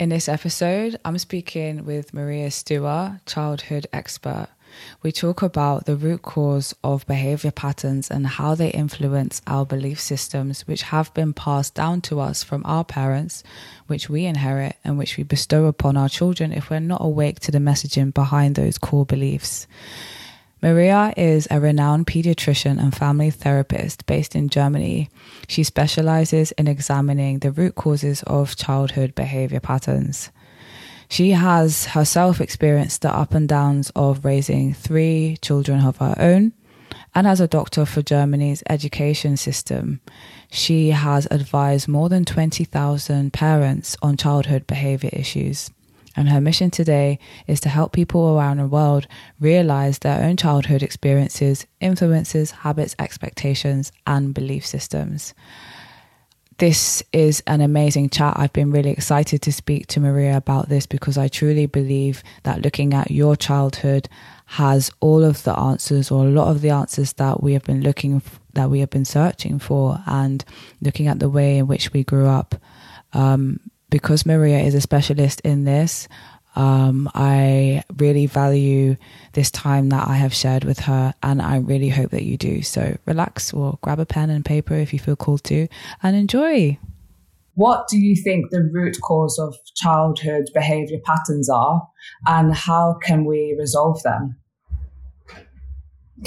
In 0.00 0.08
this 0.08 0.30
episode, 0.30 0.98
I'm 1.04 1.18
speaking 1.18 1.84
with 1.84 2.14
Maria 2.14 2.50
Steuer, 2.50 3.20
childhood 3.26 3.86
expert. 3.92 4.48
We 5.02 5.12
talk 5.12 5.42
about 5.42 5.84
the 5.84 5.94
root 5.94 6.22
cause 6.22 6.74
of 6.82 7.06
behavior 7.06 7.50
patterns 7.50 8.10
and 8.10 8.26
how 8.26 8.54
they 8.54 8.70
influence 8.70 9.42
our 9.46 9.66
belief 9.66 10.00
systems, 10.00 10.66
which 10.66 10.84
have 10.84 11.12
been 11.12 11.34
passed 11.34 11.74
down 11.74 12.00
to 12.08 12.18
us 12.18 12.42
from 12.42 12.62
our 12.64 12.82
parents, 12.82 13.44
which 13.88 14.08
we 14.08 14.24
inherit 14.24 14.76
and 14.84 14.96
which 14.96 15.18
we 15.18 15.22
bestow 15.22 15.66
upon 15.66 15.98
our 15.98 16.08
children 16.08 16.50
if 16.50 16.70
we're 16.70 16.80
not 16.80 17.04
awake 17.04 17.40
to 17.40 17.50
the 17.50 17.58
messaging 17.58 18.14
behind 18.14 18.54
those 18.54 18.78
core 18.78 19.04
beliefs. 19.04 19.66
Maria 20.62 21.14
is 21.16 21.48
a 21.50 21.58
renowned 21.58 22.06
pediatrician 22.06 22.78
and 22.78 22.94
family 22.94 23.30
therapist 23.30 24.04
based 24.04 24.36
in 24.36 24.50
Germany. 24.50 25.08
She 25.48 25.62
specializes 25.62 26.52
in 26.52 26.68
examining 26.68 27.38
the 27.38 27.50
root 27.50 27.76
causes 27.76 28.22
of 28.24 28.56
childhood 28.56 29.14
behavior 29.14 29.60
patterns. 29.60 30.30
She 31.08 31.30
has 31.30 31.86
herself 31.86 32.42
experienced 32.42 33.00
the 33.02 33.12
up 33.12 33.32
and 33.32 33.48
downs 33.48 33.90
of 33.96 34.24
raising 34.24 34.74
three 34.74 35.38
children 35.40 35.80
of 35.80 35.96
her 35.96 36.14
own. 36.18 36.52
And 37.14 37.26
as 37.26 37.40
a 37.40 37.48
doctor 37.48 37.86
for 37.86 38.02
Germany's 38.02 38.62
education 38.68 39.36
system, 39.36 40.00
she 40.50 40.90
has 40.90 41.26
advised 41.30 41.88
more 41.88 42.08
than 42.08 42.24
20,000 42.24 43.32
parents 43.32 43.96
on 44.02 44.16
childhood 44.16 44.66
behavior 44.66 45.10
issues. 45.12 45.70
And 46.20 46.28
her 46.28 46.40
mission 46.42 46.70
today 46.70 47.18
is 47.46 47.60
to 47.60 47.70
help 47.70 47.92
people 47.92 48.36
around 48.36 48.58
the 48.58 48.66
world 48.66 49.06
realize 49.40 50.00
their 50.00 50.22
own 50.22 50.36
childhood 50.36 50.82
experiences, 50.82 51.66
influences, 51.80 52.50
habits, 52.50 52.94
expectations, 52.98 53.90
and 54.06 54.34
belief 54.34 54.66
systems. 54.66 55.32
This 56.58 57.02
is 57.14 57.42
an 57.46 57.62
amazing 57.62 58.10
chat. 58.10 58.34
I've 58.36 58.52
been 58.52 58.70
really 58.70 58.90
excited 58.90 59.40
to 59.40 59.50
speak 59.50 59.86
to 59.86 60.00
Maria 60.00 60.36
about 60.36 60.68
this 60.68 60.84
because 60.84 61.16
I 61.16 61.28
truly 61.28 61.64
believe 61.64 62.22
that 62.42 62.60
looking 62.60 62.92
at 62.92 63.10
your 63.10 63.34
childhood 63.34 64.06
has 64.44 64.90
all 65.00 65.24
of 65.24 65.42
the 65.44 65.58
answers 65.58 66.10
or 66.10 66.26
a 66.26 66.30
lot 66.30 66.48
of 66.48 66.60
the 66.60 66.68
answers 66.68 67.14
that 67.14 67.42
we 67.42 67.54
have 67.54 67.64
been 67.64 67.80
looking 67.80 68.20
that 68.52 68.68
we 68.68 68.80
have 68.80 68.90
been 68.90 69.06
searching 69.06 69.58
for 69.58 70.02
and 70.04 70.44
looking 70.82 71.06
at 71.06 71.18
the 71.18 71.30
way 71.30 71.56
in 71.56 71.66
which 71.66 71.94
we 71.94 72.04
grew 72.04 72.26
up 72.26 72.56
um, 73.14 73.58
because 73.90 74.24
Maria 74.24 74.60
is 74.60 74.74
a 74.74 74.80
specialist 74.80 75.40
in 75.42 75.64
this, 75.64 76.08
um, 76.56 77.08
I 77.14 77.84
really 77.96 78.26
value 78.26 78.96
this 79.32 79.50
time 79.50 79.90
that 79.90 80.08
I 80.08 80.14
have 80.14 80.34
shared 80.34 80.64
with 80.64 80.80
her, 80.80 81.14
and 81.22 81.40
I 81.40 81.58
really 81.58 81.88
hope 81.88 82.10
that 82.10 82.24
you 82.24 82.36
do. 82.36 82.62
So 82.62 82.96
relax 83.06 83.52
or 83.52 83.78
grab 83.82 84.00
a 84.00 84.06
pen 84.06 84.30
and 84.30 84.44
paper 84.44 84.74
if 84.74 84.92
you 84.92 84.98
feel 84.98 85.16
called 85.16 85.44
to, 85.44 85.68
and 86.02 86.16
enjoy. 86.16 86.78
What 87.54 87.88
do 87.88 87.98
you 87.98 88.16
think 88.16 88.50
the 88.50 88.62
root 88.62 88.96
cause 89.02 89.38
of 89.38 89.54
childhood 89.76 90.50
behavior 90.54 90.98
patterns 91.04 91.48
are, 91.48 91.86
and 92.26 92.54
how 92.54 92.98
can 93.02 93.24
we 93.24 93.54
resolve 93.58 94.02
them? 94.02 94.36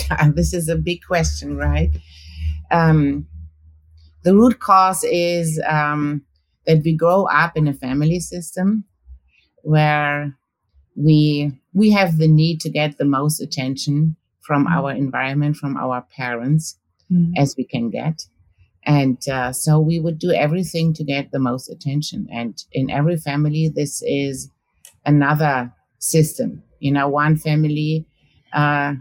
This 0.36 0.54
is 0.54 0.70
a 0.70 0.76
big 0.76 1.02
question, 1.06 1.56
right? 1.56 1.90
Um, 2.72 3.28
the 4.24 4.36
root 4.36 4.60
cause 4.60 5.04
is 5.04 5.62
um, 5.68 6.24
that 6.66 6.82
we 6.84 6.96
grow 6.96 7.26
up 7.26 7.58
in 7.58 7.68
a 7.68 7.74
family 7.74 8.20
system 8.20 8.86
where 9.64 10.38
we 10.96 11.52
we 11.74 11.92
have 11.92 12.18
the 12.18 12.28
need 12.28 12.60
to 12.62 12.70
get 12.70 12.98
the 12.98 13.06
most 13.06 13.40
attention 13.42 14.16
from 14.42 14.66
mm-hmm. 14.66 14.74
our 14.74 14.92
environment 14.92 15.56
from 15.56 15.78
our 15.78 16.06
parents 16.16 16.78
mm. 17.12 17.32
as 17.38 17.56
we 17.58 17.64
can 17.64 17.90
get 17.90 18.26
and 18.86 19.28
uh, 19.30 19.52
so 19.54 19.80
we 19.80 20.00
would 20.00 20.20
do 20.20 20.32
everything 20.32 20.94
to 20.94 21.04
get 21.04 21.32
the 21.32 21.40
most 21.40 21.70
attention 21.70 22.28
and 22.32 22.64
in 22.72 22.90
every 22.90 23.18
family 23.18 23.72
this 23.74 24.02
is 24.04 24.50
another 25.06 25.74
system 26.00 26.62
you 26.80 26.92
know 26.92 27.08
one 27.08 27.36
family 27.36 28.06
uh, 28.54 28.94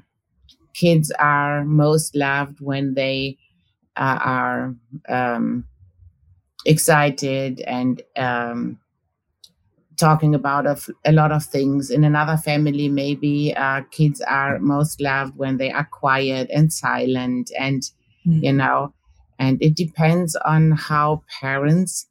kids 0.75 1.13
are 1.19 1.65
most 1.65 2.15
loved 2.15 2.61
when 2.61 2.95
they 2.95 3.37
uh, 3.97 4.19
are 4.23 4.75
um, 5.09 5.65
excited 6.65 7.61
and 7.61 8.03
um, 8.17 8.79
talking 9.97 10.35
about 10.35 10.67
a, 10.67 10.77
a, 11.05 11.13
lot 11.13 11.33
of 11.33 11.45
things. 11.45 11.91
In 11.91 12.05
another 12.05 12.37
family, 12.37 12.89
maybe 12.89 13.55
uh, 13.57 13.83
kids 13.91 14.21
are 14.23 14.59
most 14.59 15.01
loved 15.01 15.37
when 15.37 15.59
they 15.59 15.71
are 15.71 15.89
quiet 15.91 16.51
and 16.53 16.73
silent, 16.73 17.51
and 17.59 17.83
mm-hmm. 18.27 18.45
you 18.45 18.53
know, 18.53 18.93
and 19.39 19.63
it 19.63 19.75
depends 19.77 20.37
on 20.37 20.73
how 20.73 21.23
parents 21.41 22.07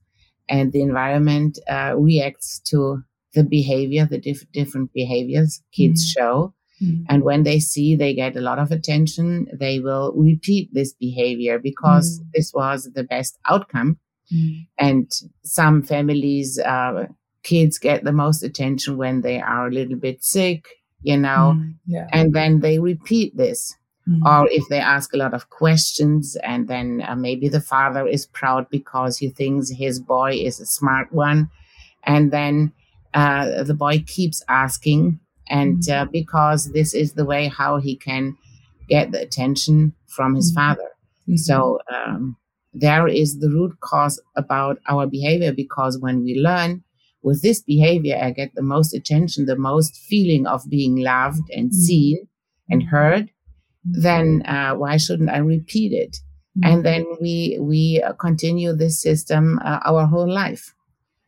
and 0.50 0.72
the 0.72 0.81
environment 0.81 1.59
uh, 1.69 1.94
reacts 1.97 2.59
to 2.59 3.03
the 3.33 3.44
behavior, 3.44 4.06
the 4.06 4.18
diff- 4.18 4.51
different 4.51 4.91
behaviors 4.94 5.62
kids 5.72 6.01
mm-hmm. 6.03 6.19
show. 6.19 6.53
Mm-hmm. 6.81 7.03
And 7.09 7.23
when 7.23 7.44
they 7.44 7.59
see 7.59 7.95
they 7.95 8.13
get 8.13 8.35
a 8.35 8.41
lot 8.41 8.57
of 8.57 8.72
attention, 8.72 9.47
they 9.53 9.79
will 9.79 10.13
repeat 10.16 10.73
this 10.73 10.94
behavior 10.94 11.59
because 11.59 12.19
mm. 12.19 12.25
this 12.33 12.51
was 12.56 12.89
the 12.95 13.03
best 13.03 13.38
outcome 13.47 14.00
Mm. 14.34 14.68
And 14.78 15.12
some 15.44 15.84
families, 15.84 16.59
uh, 16.59 17.08
kids 17.44 17.78
get 17.78 18.03
the 18.03 18.12
most 18.12 18.44
attention 18.44 18.97
when 18.97 19.22
they 19.22 19.42
are 19.42 19.68
a 19.68 19.72
little 19.72 19.97
bit 19.97 20.24
sick, 20.24 20.68
you 21.02 21.18
know, 21.18 21.56
mm. 21.58 21.74
yeah. 21.88 22.08
and 22.12 22.34
then 22.34 22.59
they 22.59 22.80
repeat 22.80 23.36
this. 23.36 23.75
Mm. 24.08 24.25
Or 24.25 24.47
if 24.50 24.64
they 24.69 24.80
ask 24.80 25.14
a 25.14 25.18
lot 25.18 25.34
of 25.34 25.50
questions, 25.50 26.36
and 26.44 26.68
then 26.68 27.03
uh, 27.08 27.16
maybe 27.16 27.50
the 27.50 27.62
father 27.62 28.08
is 28.08 28.25
proud 28.25 28.68
because 28.69 29.18
he 29.18 29.30
thinks 29.30 29.69
his 29.69 30.00
boy 30.00 30.31
is 30.34 30.59
a 30.59 30.66
smart 30.66 31.12
one. 31.12 31.50
And 32.03 32.31
then 32.31 32.72
uh, 33.13 33.63
the 33.63 33.75
boy 33.75 34.03
keeps 34.08 34.44
asking, 34.48 35.19
and 35.50 35.84
mm. 35.84 36.02
uh, 36.02 36.06
because 36.06 36.72
this 36.72 36.94
is 36.94 37.13
the 37.13 37.25
way 37.25 37.48
how 37.48 37.78
he 37.78 37.96
can 37.96 38.38
get 38.90 39.12
the 39.12 39.22
attention 39.22 39.94
from 40.08 40.36
his 40.36 40.52
mm. 40.52 40.56
father. 40.56 40.90
Mm-hmm. 41.28 41.36
So 41.38 41.80
um, 41.94 42.38
there 42.74 43.08
is 43.08 43.40
the 43.40 43.50
root 43.50 43.80
cause 43.82 44.22
about 44.36 44.78
our 44.88 45.06
behavior 45.06 45.52
because 45.52 46.00
when 46.00 46.24
we 46.24 46.40
learn 46.40 46.84
with 47.22 47.42
this 47.42 47.62
behavior, 47.62 48.18
I 48.22 48.32
get 48.32 48.56
the 48.56 48.62
most 48.62 48.94
attention, 48.94 49.46
the 49.46 49.56
most 49.56 49.96
feeling 49.96 50.48
of 50.48 50.70
being 50.70 50.98
loved 50.98 51.50
and 51.52 51.70
mm-hmm. 51.70 51.80
seen 51.80 52.28
and 52.70 52.84
heard, 52.84 53.26
mm-hmm. 53.26 54.02
then 54.02 54.44
uh, 54.46 54.74
why 54.76 54.98
shouldn't 54.98 55.30
I 55.30 55.38
repeat 55.38 55.92
it? 55.92 56.18
Mm-hmm. 56.58 56.72
And 56.74 56.86
then 56.86 57.06
we 57.22 57.58
we 57.60 58.02
uh, 58.06 58.14
continue 58.14 58.74
this 58.74 59.02
system 59.02 59.60
uh, 59.64 59.80
our 59.86 60.06
whole 60.06 60.30
life. 60.30 60.74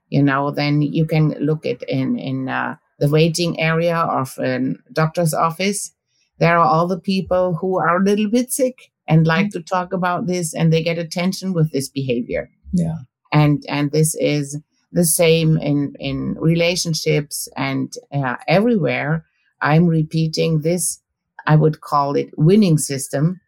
You 0.10 0.24
know, 0.24 0.52
then 0.52 0.82
you 0.82 1.06
can 1.06 1.30
look 1.40 1.66
at 1.66 1.84
in 1.84 2.18
in 2.18 2.50
uh, 2.50 2.76
the 3.00 3.10
waiting 3.10 3.60
area 3.60 3.98
of 3.98 4.38
a 4.40 4.76
doctor's 4.92 5.34
office. 5.34 5.94
There 6.40 6.58
are 6.58 6.66
all 6.66 6.88
the 6.88 7.00
people 7.00 7.56
who 7.56 7.80
are 7.80 7.98
a 7.98 8.04
little 8.04 8.30
bit 8.30 8.52
sick 8.52 8.93
and 9.08 9.28
like 9.28 9.48
mm-hmm. 9.48 9.60
to 9.60 9.64
talk 9.64 9.94
about 9.94 10.28
this 10.28 10.54
and 10.54 10.72
they 10.72 10.84
get 10.84 10.98
attention 10.98 11.54
with 11.54 11.72
this 11.72 11.90
behavior. 11.90 12.50
Yeah. 12.72 12.98
And, 13.32 13.64
and 13.68 13.92
this 13.92 14.16
is 14.16 14.60
the 14.92 15.06
same 15.06 15.58
in, 15.58 15.94
in 16.00 16.36
relationships 16.40 17.48
and 17.58 17.94
uh, 18.14 18.36
everywhere. 18.48 19.26
I'm 19.62 19.88
repeating 19.88 20.62
this. 20.62 21.02
I 21.48 21.56
would 21.56 21.82
call 21.82 22.16
it 22.16 22.30
winning 22.38 22.78
system 22.78 23.42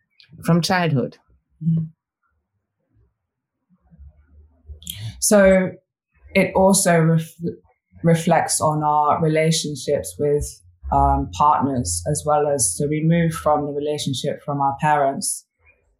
from 0.43 0.61
childhood. 0.61 1.17
Mm-hmm. 1.63 1.85
So 5.19 5.71
it 6.33 6.53
also 6.55 6.99
ref- 6.99 7.35
reflects 8.03 8.59
on 8.61 8.83
our 8.83 9.21
relationships 9.23 10.15
with 10.19 10.61
um, 10.95 11.29
partners 11.33 12.03
as 12.09 12.23
well 12.25 12.47
as 12.47 12.75
so 12.77 12.87
we 12.87 13.01
move 13.03 13.33
from 13.33 13.65
the 13.65 13.73
relationship 13.73 14.41
from 14.43 14.61
our 14.61 14.75
parents 14.79 15.45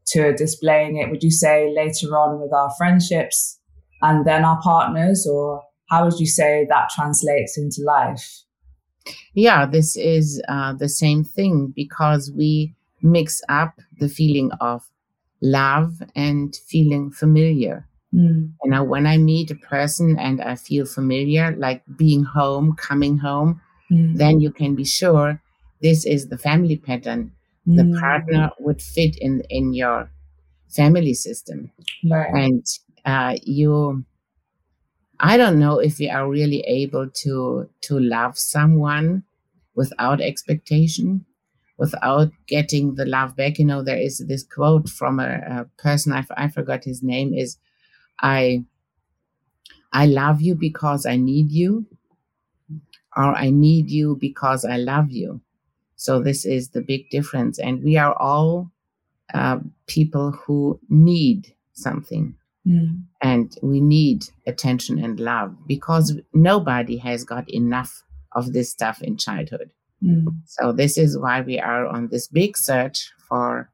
to 0.08 0.34
displaying 0.34 0.98
it 0.98 1.10
would 1.10 1.24
you 1.24 1.32
say 1.32 1.74
later 1.76 2.18
on 2.18 2.40
with 2.40 2.54
our 2.54 2.72
friendships 2.78 3.60
and 4.02 4.26
then 4.26 4.46
our 4.46 4.62
partners? 4.62 5.28
Or 5.30 5.64
how 5.90 6.06
would 6.06 6.20
you 6.20 6.28
say 6.28 6.66
that 6.70 6.90
translates 6.96 7.58
into 7.58 7.82
life? 7.82 8.44
Yeah 9.34 9.66
this 9.66 9.98
is 9.98 10.42
uh, 10.48 10.74
the 10.74 10.90
same 10.90 11.24
thing 11.24 11.74
because 11.76 12.32
we 12.32 12.74
mix 13.02 13.42
up 13.50 13.80
the 14.00 14.10
feeling 14.10 14.52
of 14.62 14.84
love 15.42 16.02
and 16.16 16.56
feeling 16.68 17.12
familiar. 17.12 17.88
Mm. 18.14 18.54
you 18.64 18.72
know 18.72 18.84
when 18.84 19.06
i 19.08 19.18
meet 19.18 19.52
a 19.52 19.56
person 19.56 20.18
and 20.18 20.40
i 20.52 20.56
feel 20.56 20.86
familiar 20.86 21.54
like 21.58 21.82
being 21.98 22.24
home 22.24 22.74
coming 22.88 23.18
home 23.18 23.60
mm. 23.92 24.18
then 24.18 24.40
you 24.40 24.52
can 24.52 24.76
be 24.76 24.86
sure 24.86 25.42
this 25.82 26.06
is 26.06 26.30
the 26.30 26.38
family 26.38 26.78
pattern. 26.78 27.32
Mm. 27.68 27.78
The 27.78 28.00
partner 28.00 28.52
would 28.60 28.82
fit 28.82 29.18
in 29.18 29.42
in 29.50 29.74
your 29.74 30.10
family 30.70 31.14
system, 31.14 31.72
right. 32.10 32.30
and 32.34 32.66
uh, 33.06 33.36
you. 33.44 34.06
I 35.18 35.38
don't 35.38 35.60
know 35.60 35.80
if 35.80 35.98
we 35.98 36.10
are 36.10 36.30
really 36.30 36.62
able 36.62 37.10
to 37.24 37.70
to 37.82 38.00
love 38.00 38.38
someone 38.38 39.24
without 39.76 40.22
expectation, 40.22 41.26
without 41.78 42.32
getting 42.48 42.96
the 42.96 43.06
love 43.06 43.36
back. 43.36 43.60
You 43.60 43.66
know, 43.66 43.84
there 43.84 43.98
is 43.98 44.18
this 44.28 44.44
quote 44.44 44.90
from 44.90 45.20
a, 45.20 45.40
a 45.48 45.66
person 45.82 46.14
I, 46.14 46.26
I 46.36 46.48
forgot 46.50 46.84
his 46.84 47.02
name 47.02 47.34
is, 47.34 47.58
I 48.22 48.66
I 49.94 50.06
love 50.06 50.42
you 50.42 50.56
because 50.56 51.06
I 51.06 51.16
need 51.16 51.52
you, 51.52 51.86
or 53.16 53.36
I 53.36 53.50
need 53.50 53.90
you 53.90 54.18
because 54.20 54.66
I 54.66 54.78
love 54.78 55.12
you. 55.12 55.42
So 55.96 56.22
this 56.22 56.46
is 56.46 56.70
the 56.70 56.82
big 56.82 57.10
difference. 57.10 57.58
And 57.60 57.84
we 57.84 57.98
are 57.98 58.14
all 58.14 58.72
uh, 59.34 59.60
people 59.88 60.32
who 60.32 60.80
need 60.90 61.54
something. 61.74 62.36
Mm. 62.68 63.04
And 63.22 63.58
we 63.62 63.80
need 63.80 64.26
attention 64.48 65.04
and 65.04 65.20
love 65.20 65.56
because 65.68 66.20
nobody 66.34 66.98
has 66.98 67.24
got 67.24 67.50
enough 67.50 68.04
of 68.34 68.54
this 68.54 68.72
stuff 68.72 69.02
in 69.02 69.18
childhood. 69.18 69.72
Mm. 70.04 70.26
So 70.46 70.72
this 70.72 70.98
is 70.98 71.18
why 71.18 71.42
we 71.42 71.60
are 71.60 71.86
on 71.86 72.10
this 72.10 72.28
big 72.28 72.58
search 72.58 73.12
for 73.30 73.70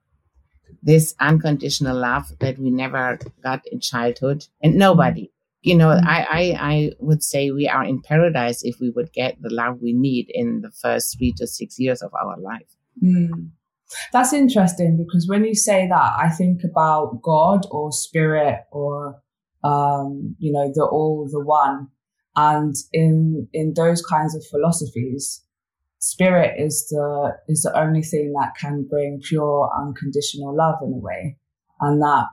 this 0.84 1.16
unconditional 1.20 1.98
love 1.98 2.32
that 2.40 2.58
we 2.58 2.70
never 2.70 3.20
got 3.44 3.66
in 3.68 3.80
childhood 3.80 4.46
and 4.62 4.76
nobody 4.76 5.30
you 5.62 5.76
know 5.76 5.88
mm. 5.88 6.06
I, 6.06 6.26
I 6.30 6.72
i 6.72 6.92
would 7.00 7.24
say 7.24 7.52
we 7.52 7.68
are 7.68 7.84
in 7.84 8.02
paradise 8.02 8.64
if 8.64 8.80
we 8.80 8.90
would 8.92 9.14
get 9.14 9.42
the 9.42 9.54
love 9.54 9.80
we 9.82 9.94
need 9.94 10.28
in 10.30 10.62
the 10.62 10.72
first 10.72 11.18
three 11.18 11.34
to 11.38 11.48
six 11.48 11.80
years 11.80 12.02
of 12.02 12.12
our 12.14 12.38
life 12.40 12.68
mm. 13.02 13.50
that's 14.12 14.34
interesting 14.34 14.98
because 14.98 15.28
when 15.28 15.46
you 15.46 15.56
say 15.56 15.88
that 15.88 16.14
i 16.18 16.30
think 16.30 16.62
about 16.64 17.22
god 17.22 17.66
or 17.72 17.92
spirit 17.92 18.62
or 18.72 19.22
um 19.64 20.36
you 20.40 20.52
know 20.52 20.72
the 20.74 20.84
all 20.84 21.28
the 21.32 21.44
one 21.44 21.88
and 22.36 22.76
in 22.94 23.48
in 23.54 23.74
those 23.76 24.04
kinds 24.06 24.36
of 24.36 24.46
philosophies 24.48 25.44
spirit 26.00 26.60
is 26.60 26.88
the 26.90 27.32
is 27.48 27.62
the 27.62 27.80
only 27.80 28.02
thing 28.02 28.34
that 28.34 28.54
can 28.60 28.84
bring 28.90 29.22
pure 29.24 29.70
unconditional 29.80 30.56
love 30.56 30.76
in 30.82 30.94
a 30.94 30.98
way 30.98 31.38
and 31.82 32.02
that 32.02 32.26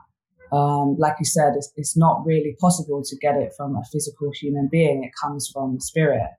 um, 0.51 0.95
like 0.97 1.15
you 1.19 1.25
said 1.25 1.53
it's, 1.55 1.71
it's 1.75 1.97
not 1.97 2.25
really 2.25 2.55
possible 2.59 3.03
to 3.03 3.15
get 3.17 3.35
it 3.35 3.53
from 3.55 3.75
a 3.75 3.83
physical 3.91 4.31
human 4.33 4.67
being. 4.71 5.03
It 5.03 5.11
comes 5.21 5.49
from 5.53 5.79
spirit. 5.79 6.29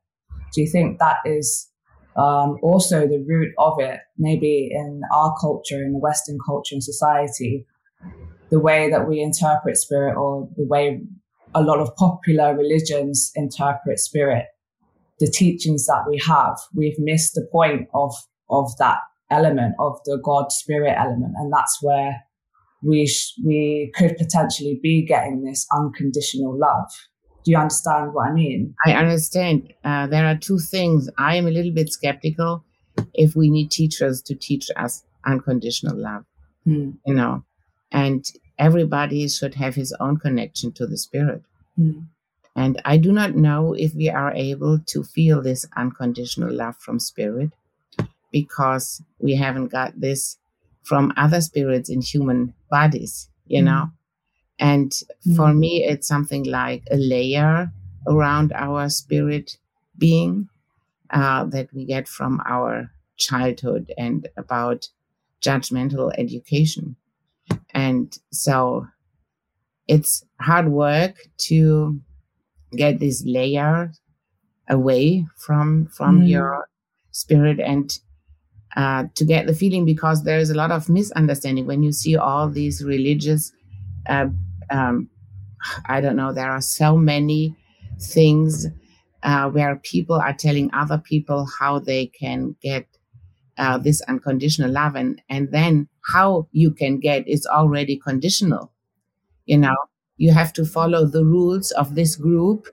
Do 0.54 0.60
you 0.60 0.68
think 0.68 0.98
that 0.98 1.18
is 1.24 1.68
um, 2.16 2.58
also 2.62 3.06
the 3.06 3.24
root 3.26 3.52
of 3.58 3.74
it? 3.78 4.00
Maybe 4.18 4.70
in 4.72 5.02
our 5.14 5.34
culture 5.40 5.82
in 5.82 5.92
the 5.92 5.98
western 5.98 6.38
culture 6.44 6.74
and 6.74 6.84
society 6.84 7.66
the 8.50 8.58
way 8.58 8.90
that 8.90 9.08
we 9.08 9.20
interpret 9.20 9.76
spirit 9.76 10.16
or 10.16 10.48
the 10.56 10.66
way 10.66 11.00
a 11.54 11.62
lot 11.62 11.78
of 11.78 11.94
popular 11.94 12.56
religions 12.56 13.30
interpret 13.36 14.00
spirit 14.00 14.46
the 15.20 15.30
teachings 15.30 15.86
that 15.86 16.04
we 16.08 16.20
have, 16.26 16.58
we've 16.74 16.98
missed 16.98 17.34
the 17.34 17.46
point 17.52 17.88
of, 17.94 18.12
of 18.48 18.76
that 18.78 18.98
element 19.30 19.74
of 19.78 19.98
the 20.06 20.18
God 20.24 20.50
spirit 20.50 20.94
element. 20.98 21.34
And 21.36 21.52
that's 21.52 21.78
where 21.82 22.24
we, 22.82 23.06
sh- 23.06 23.34
we 23.44 23.92
could 23.94 24.16
potentially 24.16 24.78
be 24.82 25.04
getting 25.04 25.42
this 25.44 25.66
unconditional 25.72 26.58
love. 26.58 26.90
Do 27.44 27.52
you 27.52 27.56
understand 27.56 28.12
what 28.12 28.28
I 28.28 28.32
mean? 28.32 28.74
I 28.84 28.92
understand. 28.92 29.72
Uh, 29.82 30.06
there 30.06 30.26
are 30.26 30.36
two 30.36 30.58
things. 30.58 31.08
I 31.18 31.36
am 31.36 31.46
a 31.46 31.50
little 31.50 31.72
bit 31.72 31.90
skeptical 31.90 32.64
if 33.14 33.34
we 33.34 33.50
need 33.50 33.70
teachers 33.70 34.20
to 34.22 34.34
teach 34.34 34.68
us 34.76 35.04
unconditional 35.26 35.96
love, 35.96 36.24
hmm. 36.64 36.90
you 37.06 37.14
know, 37.14 37.44
and 37.92 38.24
everybody 38.58 39.26
should 39.28 39.54
have 39.54 39.74
his 39.74 39.94
own 40.00 40.18
connection 40.18 40.72
to 40.72 40.86
the 40.86 40.98
spirit. 40.98 41.42
Hmm. 41.76 42.00
And 42.56 42.80
I 42.84 42.96
do 42.96 43.12
not 43.12 43.36
know 43.36 43.74
if 43.74 43.94
we 43.94 44.10
are 44.10 44.32
able 44.32 44.78
to 44.78 45.02
feel 45.02 45.40
this 45.40 45.64
unconditional 45.76 46.52
love 46.52 46.76
from 46.76 46.98
spirit 46.98 47.50
because 48.32 49.02
we 49.18 49.36
haven't 49.36 49.68
got 49.68 49.98
this 49.98 50.36
from 50.82 51.12
other 51.16 51.40
spirits 51.40 51.88
in 51.88 52.00
human 52.00 52.54
bodies, 52.70 53.28
you 53.46 53.60
mm. 53.60 53.66
know. 53.66 53.90
And 54.58 54.92
mm. 55.26 55.36
for 55.36 55.52
me, 55.54 55.84
it's 55.84 56.08
something 56.08 56.44
like 56.44 56.84
a 56.90 56.96
layer 56.96 57.72
around 58.06 58.52
our 58.54 58.88
spirit 58.88 59.56
being 59.98 60.48
uh, 61.10 61.44
that 61.44 61.72
we 61.72 61.84
get 61.84 62.08
from 62.08 62.40
our 62.46 62.90
childhood 63.16 63.92
and 63.98 64.28
about 64.36 64.88
judgmental 65.42 66.12
education. 66.18 66.96
And 67.74 68.16
so 68.32 68.86
it's 69.88 70.24
hard 70.40 70.68
work 70.68 71.16
to 71.48 72.00
get 72.72 73.00
this 73.00 73.24
layer 73.26 73.92
away 74.68 75.26
from 75.36 75.86
from 75.86 76.20
mm. 76.20 76.28
your 76.28 76.68
spirit 77.10 77.58
and 77.58 77.98
uh, 78.76 79.04
to 79.14 79.24
get 79.24 79.46
the 79.46 79.54
feeling 79.54 79.84
because 79.84 80.22
there 80.24 80.38
is 80.38 80.50
a 80.50 80.54
lot 80.54 80.70
of 80.70 80.88
misunderstanding 80.88 81.66
when 81.66 81.82
you 81.82 81.92
see 81.92 82.16
all 82.16 82.48
these 82.48 82.84
religious 82.84 83.52
uh, 84.08 84.26
um, 84.70 85.08
i 85.86 86.00
don't 86.00 86.16
know 86.16 86.32
there 86.32 86.50
are 86.50 86.60
so 86.60 86.96
many 86.96 87.54
things 88.00 88.66
uh, 89.22 89.50
where 89.50 89.76
people 89.76 90.16
are 90.16 90.32
telling 90.32 90.70
other 90.72 90.98
people 90.98 91.46
how 91.58 91.78
they 91.78 92.06
can 92.06 92.56
get 92.62 92.86
uh, 93.58 93.76
this 93.76 94.00
unconditional 94.02 94.70
love 94.70 94.94
and 94.94 95.20
and 95.28 95.52
then 95.52 95.88
how 96.12 96.48
you 96.52 96.70
can 96.70 96.98
get 96.98 97.26
is 97.28 97.46
already 97.46 97.96
conditional 97.96 98.72
you 99.46 99.58
know 99.58 99.76
you 100.20 100.32
have 100.32 100.52
to 100.52 100.66
follow 100.66 101.06
the 101.06 101.24
rules 101.24 101.70
of 101.70 101.94
this 101.94 102.14
group. 102.14 102.68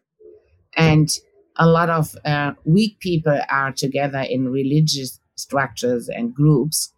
And 0.76 1.10
a 1.56 1.66
lot 1.66 1.90
of 1.90 2.16
uh, 2.26 2.54
weak 2.66 3.00
people 3.00 3.40
are 3.50 3.72
together 3.72 4.20
in 4.20 4.50
religious 4.50 5.20
structures 5.38 6.10
and 6.10 6.34
groups 6.34 6.94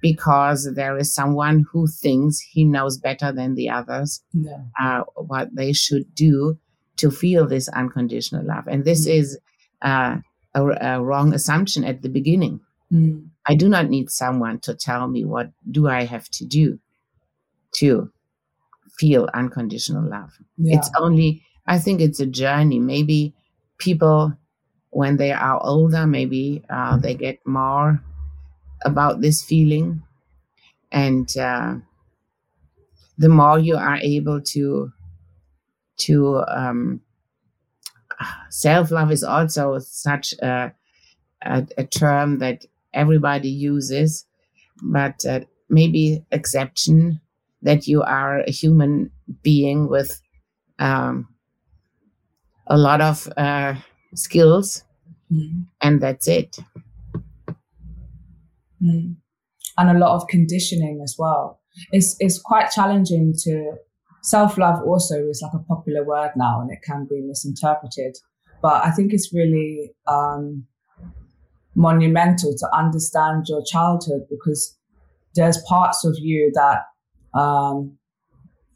because 0.00 0.68
there 0.74 0.98
is 0.98 1.14
someone 1.14 1.64
who 1.70 1.86
thinks 1.86 2.40
he 2.40 2.64
knows 2.64 2.98
better 2.98 3.32
than 3.32 3.54
the 3.54 3.70
others 3.70 4.20
yeah. 4.32 4.64
uh, 4.80 5.02
what 5.14 5.54
they 5.54 5.72
should 5.72 6.12
do 6.14 6.58
to 6.96 7.10
feel 7.10 7.46
this 7.46 7.68
unconditional 7.68 8.44
love. 8.44 8.66
And 8.66 8.84
this 8.84 9.06
mm. 9.06 9.14
is 9.14 9.38
uh, 9.80 10.16
a, 10.54 10.62
a, 10.64 11.02
wrong 11.02 11.32
assumption 11.32 11.84
at 11.84 12.02
the 12.02 12.08
beginning. 12.08 12.60
Mm. 12.92 13.28
I 13.46 13.54
do 13.54 13.68
not 13.68 13.88
need 13.88 14.10
someone 14.10 14.58
to 14.60 14.74
tell 14.74 15.08
me 15.08 15.24
what 15.24 15.50
do 15.70 15.88
I 15.88 16.04
have 16.04 16.28
to 16.30 16.44
do 16.44 16.78
to 17.76 18.10
feel 18.98 19.28
unconditional 19.34 20.08
love. 20.08 20.32
Yeah. 20.58 20.78
It's 20.78 20.90
only, 20.98 21.42
I 21.66 21.78
think 21.78 22.00
it's 22.00 22.20
a 22.20 22.26
journey. 22.26 22.78
Maybe 22.78 23.34
people, 23.78 24.36
when 24.92 25.16
they 25.16 25.32
are 25.32 25.58
older, 25.64 26.06
maybe 26.06 26.62
uh, 26.68 26.98
they 26.98 27.14
get 27.14 27.44
more 27.46 28.00
about 28.84 29.22
this 29.22 29.42
feeling. 29.42 30.02
And 30.92 31.34
uh, 31.36 31.76
the 33.16 33.30
more 33.30 33.58
you 33.58 33.76
are 33.76 33.96
able 33.96 34.42
to, 34.42 34.92
to, 35.96 36.44
um, 36.46 37.00
self 38.50 38.90
love 38.90 39.10
is 39.10 39.24
also 39.24 39.78
such 39.78 40.34
a, 40.42 40.72
a, 41.40 41.66
a, 41.78 41.84
term 41.84 42.38
that 42.38 42.66
everybody 42.92 43.48
uses, 43.48 44.26
but 44.82 45.24
uh, 45.24 45.40
maybe 45.70 46.22
exception 46.30 47.18
that 47.62 47.86
you 47.86 48.02
are 48.02 48.40
a 48.40 48.50
human 48.50 49.10
being 49.42 49.88
with 49.88 50.20
um, 50.78 51.28
a 52.66 52.76
lot 52.76 53.00
of 53.00 53.32
uh, 53.38 53.74
skills, 54.14 54.84
mm. 55.32 55.66
and 55.80 56.00
that's 56.00 56.28
it. 56.28 56.58
Mm. 58.82 59.16
And 59.78 59.90
a 59.90 59.98
lot 59.98 60.16
of 60.16 60.28
conditioning 60.28 61.00
as 61.02 61.16
well. 61.18 61.60
It's 61.92 62.16
it's 62.20 62.38
quite 62.38 62.70
challenging 62.70 63.34
to 63.44 63.74
self 64.22 64.58
love. 64.58 64.82
Also, 64.84 65.16
is 65.28 65.42
like 65.42 65.54
a 65.54 65.64
popular 65.64 66.04
word 66.04 66.32
now, 66.36 66.60
and 66.60 66.70
it 66.70 66.82
can 66.82 67.06
be 67.08 67.20
misinterpreted. 67.20 68.16
But 68.60 68.84
I 68.84 68.90
think 68.90 69.12
it's 69.12 69.32
really 69.32 69.92
um, 70.06 70.66
monumental 71.74 72.54
to 72.56 72.76
understand 72.76 73.46
your 73.48 73.62
childhood 73.64 74.22
because 74.30 74.76
there's 75.34 75.58
parts 75.66 76.04
of 76.04 76.14
you 76.18 76.52
that 76.54 76.82
um, 77.38 77.98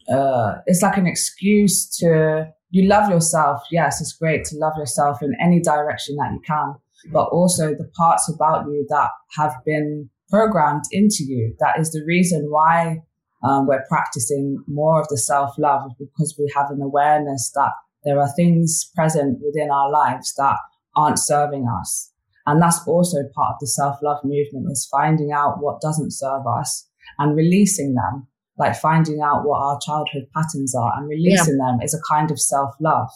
uh, 0.08 0.56
it's 0.66 0.82
like 0.82 0.96
an 0.96 1.06
excuse 1.06 1.86
to 1.98 2.52
you 2.70 2.88
love 2.88 3.10
yourself. 3.10 3.62
Yes, 3.70 4.00
it's 4.00 4.12
great 4.12 4.44
to 4.46 4.56
love 4.56 4.74
yourself 4.76 5.22
in 5.22 5.34
any 5.40 5.60
direction 5.60 6.16
that 6.16 6.32
you 6.32 6.40
can, 6.46 6.74
but 7.12 7.28
also 7.28 7.74
the 7.74 7.90
parts 7.96 8.30
about 8.32 8.66
you 8.66 8.86
that 8.88 9.10
have 9.36 9.54
been 9.64 10.10
programmed 10.28 10.84
into 10.90 11.24
you. 11.24 11.54
That 11.60 11.78
is 11.78 11.92
the 11.92 12.04
reason 12.04 12.46
why 12.50 13.02
um, 13.42 13.66
we're 13.66 13.84
practicing 13.88 14.62
more 14.66 15.00
of 15.00 15.08
the 15.08 15.18
self 15.18 15.56
love 15.58 15.90
because 15.98 16.34
we 16.38 16.50
have 16.54 16.70
an 16.70 16.82
awareness 16.82 17.52
that 17.54 17.72
there 18.04 18.20
are 18.20 18.32
things 18.34 18.90
present 18.94 19.40
within 19.44 19.70
our 19.70 19.90
lives 19.90 20.34
that 20.36 20.56
aren't 20.96 21.18
serving 21.18 21.66
us. 21.68 22.12
And 22.46 22.62
that's 22.62 22.80
also 22.86 23.18
part 23.34 23.54
of 23.54 23.60
the 23.60 23.66
self 23.66 23.98
love 24.02 24.18
movement 24.24 24.70
is 24.70 24.88
finding 24.90 25.32
out 25.32 25.60
what 25.60 25.80
doesn't 25.80 26.12
serve 26.12 26.46
us 26.46 26.88
and 27.18 27.36
releasing 27.36 27.94
them 27.94 28.28
like 28.58 28.76
finding 28.76 29.20
out 29.20 29.44
what 29.44 29.58
our 29.58 29.78
childhood 29.80 30.26
patterns 30.34 30.74
are 30.74 30.92
and 30.96 31.08
releasing 31.08 31.58
yeah. 31.58 31.72
them 31.72 31.80
is 31.82 31.94
a 31.94 32.00
kind 32.08 32.30
of 32.30 32.40
self 32.40 32.74
love 32.80 33.10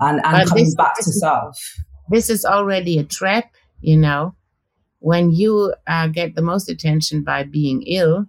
and, 0.00 0.20
and 0.24 0.48
coming 0.48 0.64
this, 0.64 0.74
back 0.74 0.96
this 0.96 1.06
to 1.06 1.10
is, 1.10 1.20
self. 1.20 1.58
This 2.08 2.30
is 2.30 2.44
already 2.44 2.98
a 2.98 3.04
trap, 3.04 3.52
you 3.80 3.96
know, 3.96 4.34
when 4.98 5.32
you 5.32 5.74
uh, 5.86 6.08
get 6.08 6.34
the 6.34 6.42
most 6.42 6.68
attention 6.68 7.22
by 7.22 7.44
being 7.44 7.82
ill. 7.82 8.26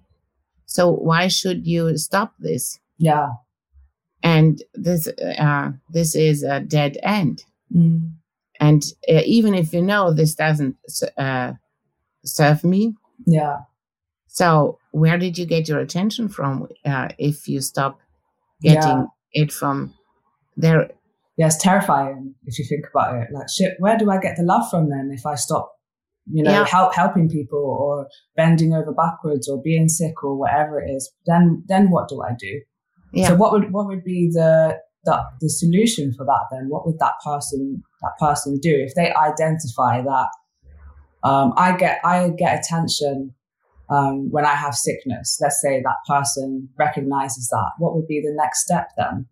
So 0.65 0.89
why 0.89 1.27
should 1.27 1.65
you 1.67 1.97
stop 1.97 2.33
this? 2.39 2.79
Yeah. 2.97 3.29
and 4.23 4.61
this 4.73 5.07
uh, 5.07 5.71
this 5.89 6.15
is 6.15 6.43
a 6.43 6.59
dead 6.59 6.97
end. 7.03 7.43
Mm. 7.75 8.13
And 8.59 8.83
uh, 9.09 9.21
even 9.25 9.55
if 9.55 9.73
you 9.73 9.81
know 9.81 10.13
this 10.13 10.35
doesn't 10.35 10.75
uh, 11.17 11.53
serve 12.23 12.63
me, 12.63 12.95
yeah. 13.25 13.61
So 14.33 14.79
where 14.91 15.17
did 15.17 15.37
you 15.37 15.45
get 15.45 15.67
your 15.67 15.79
attention 15.79 16.29
from? 16.29 16.69
Uh, 16.85 17.09
if 17.17 17.49
you 17.49 17.59
stop 17.59 17.99
getting 18.61 18.81
yeah. 18.81 19.05
it 19.33 19.51
from 19.51 19.93
there, 20.55 20.89
yeah, 21.37 21.47
it's 21.47 21.57
terrifying 21.57 22.33
if 22.45 22.57
you 22.57 22.63
think 22.63 22.85
about 22.89 23.15
it. 23.15 23.27
Like, 23.33 23.47
shit, 23.49 23.73
where 23.79 23.97
do 23.97 24.09
I 24.09 24.19
get 24.19 24.37
the 24.37 24.43
love 24.43 24.69
from 24.69 24.89
then 24.89 25.11
if 25.13 25.25
I 25.25 25.35
stop, 25.35 25.73
you 26.31 26.43
know, 26.43 26.51
yeah. 26.51 26.65
help 26.65 26.95
helping 26.95 27.29
people 27.29 27.59
or 27.59 28.07
bending 28.37 28.73
over 28.73 28.93
backwards 28.93 29.49
or 29.49 29.61
being 29.61 29.89
sick 29.89 30.23
or 30.23 30.37
whatever 30.37 30.79
it 30.79 30.89
is? 30.89 31.11
Then, 31.25 31.63
then 31.67 31.91
what 31.91 32.07
do 32.07 32.21
I 32.21 32.31
do? 32.39 32.61
Yeah. 33.13 33.29
So 33.29 33.35
what 33.35 33.51
would 33.51 33.73
what 33.73 33.87
would 33.87 34.05
be 34.05 34.29
the 34.31 34.79
the 35.03 35.21
the 35.41 35.49
solution 35.49 36.13
for 36.13 36.25
that 36.25 36.45
then? 36.51 36.69
What 36.69 36.85
would 36.85 36.99
that 36.99 37.15
person 37.25 37.83
that 38.01 38.13
person 38.17 38.59
do 38.61 38.73
if 38.73 38.95
they 38.95 39.13
identify 39.13 40.01
that 40.01 40.27
um, 41.23 41.53
I 41.57 41.75
get 41.75 41.99
I 42.05 42.29
get 42.29 42.59
attention 42.59 43.33
um, 43.91 44.31
when 44.31 44.45
I 44.45 44.55
have 44.55 44.73
sickness? 44.73 45.37
Let's 45.41 45.61
say 45.61 45.81
that 45.81 45.97
person 46.07 46.69
recognizes 46.77 47.49
that. 47.49 47.71
What 47.77 47.93
would 47.95 48.07
be 48.07 48.21
the 48.21 48.33
next 48.33 48.63
step 48.63 48.89
then? 48.97 49.27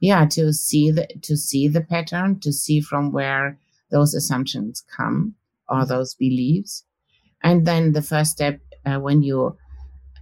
Yeah, 0.00 0.26
to 0.30 0.52
see 0.52 0.90
the 0.90 1.06
to 1.22 1.36
see 1.36 1.68
the 1.68 1.82
pattern, 1.82 2.40
to 2.40 2.52
see 2.52 2.80
from 2.80 3.12
where 3.12 3.58
those 3.90 4.14
assumptions 4.14 4.82
come 4.96 5.34
or 5.68 5.84
those 5.84 6.14
beliefs, 6.14 6.84
and 7.42 7.66
then 7.66 7.92
the 7.92 8.02
first 8.02 8.32
step 8.32 8.60
uh, 8.86 8.98
when 8.98 9.22
you 9.22 9.58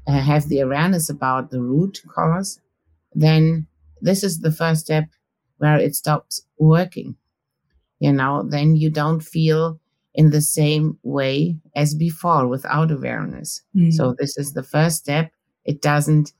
uh, 0.08 0.20
have 0.20 0.48
the 0.48 0.58
awareness 0.58 1.08
about 1.08 1.50
the 1.50 1.60
root 1.60 2.02
cause, 2.12 2.60
then 3.12 3.68
this 4.00 4.24
is 4.24 4.40
the 4.40 4.52
first 4.52 4.80
step 4.86 5.04
where 5.58 5.78
it 5.78 5.94
stops 5.94 6.42
working. 6.58 7.14
You 8.00 8.12
know, 8.12 8.42
then 8.48 8.74
you 8.74 8.90
don't 8.90 9.20
feel 9.20 9.80
in 10.18 10.30
the 10.30 10.40
same 10.40 10.98
way 11.04 11.56
as 11.76 11.94
before 11.94 12.48
without 12.48 12.90
awareness. 12.90 13.62
Mm. 13.76 13.92
So 13.92 14.16
this 14.18 14.36
is 14.36 14.52
the 14.52 14.64
first 14.64 14.96
step. 14.96 15.30
It 15.64 15.80
doesn't 15.80 16.32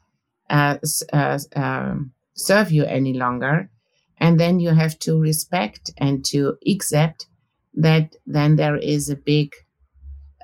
uh, 0.50 0.78
uh, 1.12 1.38
uh, 1.54 1.94
serve 2.34 2.72
you 2.72 2.84
any 2.86 3.12
longer. 3.12 3.70
And 4.18 4.40
then 4.40 4.58
you 4.58 4.70
have 4.70 4.98
to 5.06 5.16
respect 5.20 5.92
and 5.96 6.24
to 6.24 6.56
accept 6.66 7.28
that 7.74 8.16
then 8.26 8.56
there 8.56 8.76
is 8.76 9.08
a 9.08 9.14
big 9.14 9.54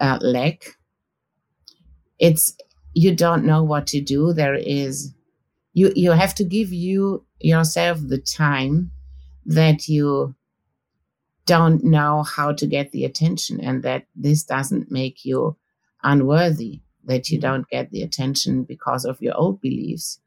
uh, 0.00 0.19
lack. 0.23 0.76
It's 2.21 2.57
you 2.93 3.17
don't 3.17 3.45
know 3.45 3.64
what 3.64 3.88
to 3.88 4.00
do. 4.00 4.33
There 4.33 4.55
is 4.55 5.12
you 5.73 5.93
you 5.97 6.12
have 6.12 6.37
to 6.37 6.45
give 6.45 6.73
you 6.73 7.26
yourself 7.41 7.99
the 8.00 8.19
time 8.19 8.93
that 9.45 9.88
you 9.88 10.37
don't 11.47 11.85
know 11.85 12.23
how 12.23 12.53
to 12.53 12.67
get 12.67 12.93
the 12.93 13.05
attention 13.05 13.61
and 13.61 13.83
that 13.83 14.07
this 14.15 14.43
doesn't 14.45 14.91
make 14.91 15.25
you 15.25 15.57
unworthy 16.03 16.81
that 17.05 17.29
you 17.29 17.39
don't 17.39 17.69
get 17.69 17.91
the 17.91 18.03
attention 18.03 18.65
because 18.65 19.05
of 19.05 19.21
your 19.21 19.37
old 19.37 19.61
beliefs 19.61 20.21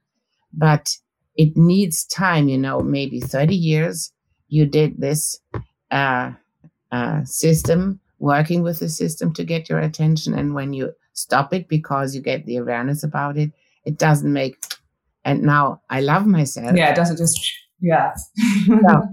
but 0.54 0.96
it 1.36 1.56
needs 1.56 2.06
time 2.06 2.48
you 2.48 2.58
know 2.58 2.80
maybe 2.80 3.20
30 3.20 3.56
years 3.56 4.12
you 4.48 4.66
did 4.66 5.00
this 5.00 5.40
uh, 5.92 6.32
uh, 6.92 7.24
system 7.26 8.00
working 8.20 8.64
with 8.64 8.80
the 8.80 8.90
system 8.90 9.34
to 9.34 9.44
get 9.44 9.70
your 9.70 9.80
attention 9.80 10.34
and 10.34 10.54
when 10.54 10.74
you 10.74 10.92
stop 11.14 11.54
it 11.54 11.68
because 11.68 12.16
you 12.16 12.22
get 12.22 12.46
the 12.46 12.58
awareness 12.58 13.04
about 13.04 13.38
it 13.38 13.52
it 13.86 13.98
doesn't 13.98 14.32
make 14.32 14.58
and 15.28 15.44
now 15.44 15.82
I 15.90 16.00
love 16.00 16.26
myself. 16.26 16.76
Yeah, 16.76 16.92
it 16.92 16.96
doesn't 16.96 17.18
just 17.18 17.38
yeah. 17.82 18.14
so 18.66 19.04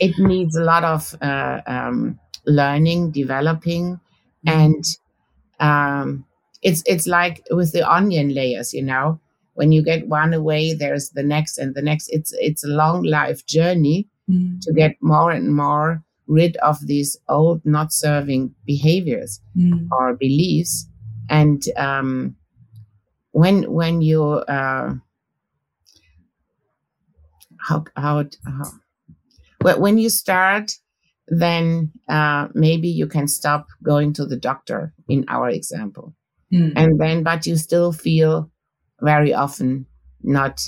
it 0.00 0.18
needs 0.18 0.56
a 0.56 0.64
lot 0.64 0.84
of 0.84 1.14
uh, 1.20 1.60
um, 1.66 2.18
learning, 2.46 3.10
developing, 3.10 4.00
mm-hmm. 4.46 4.48
and 4.48 4.84
um, 5.60 6.24
it's 6.62 6.82
it's 6.86 7.06
like 7.06 7.42
with 7.50 7.72
the 7.72 7.88
onion 7.88 8.34
layers, 8.34 8.72
you 8.72 8.82
know. 8.82 9.20
When 9.54 9.70
you 9.70 9.84
get 9.84 10.08
one 10.08 10.34
away, 10.34 10.74
there's 10.74 11.10
the 11.10 11.22
next 11.22 11.58
and 11.58 11.74
the 11.74 11.82
next. 11.82 12.08
It's 12.08 12.32
it's 12.38 12.64
a 12.64 12.68
long 12.68 13.04
life 13.04 13.46
journey 13.46 14.08
mm. 14.28 14.60
to 14.62 14.72
get 14.72 14.96
more 15.00 15.30
and 15.30 15.54
more 15.54 16.02
rid 16.26 16.56
of 16.56 16.86
these 16.86 17.16
old, 17.28 17.64
not 17.64 17.92
serving 17.92 18.54
behaviors 18.64 19.40
mm. 19.56 19.86
or 19.92 20.14
beliefs. 20.14 20.88
And 21.28 21.62
um, 21.76 22.36
when 23.30 23.70
when 23.70 24.02
you 24.02 24.24
uh, 24.24 24.94
how 27.68 27.84
how, 27.96 28.24
how 28.44 28.72
when 29.72 29.98
you 29.98 30.08
start 30.08 30.72
then 31.28 31.90
uh, 32.08 32.48
maybe 32.52 32.88
you 32.88 33.06
can 33.06 33.26
stop 33.26 33.68
going 33.82 34.12
to 34.12 34.26
the 34.26 34.36
doctor 34.36 34.92
in 35.08 35.24
our 35.28 35.48
example 35.48 36.14
mm. 36.52 36.72
and 36.76 37.00
then 37.00 37.22
but 37.22 37.46
you 37.46 37.56
still 37.56 37.92
feel 37.92 38.50
very 39.00 39.32
often 39.32 39.86
not 40.22 40.60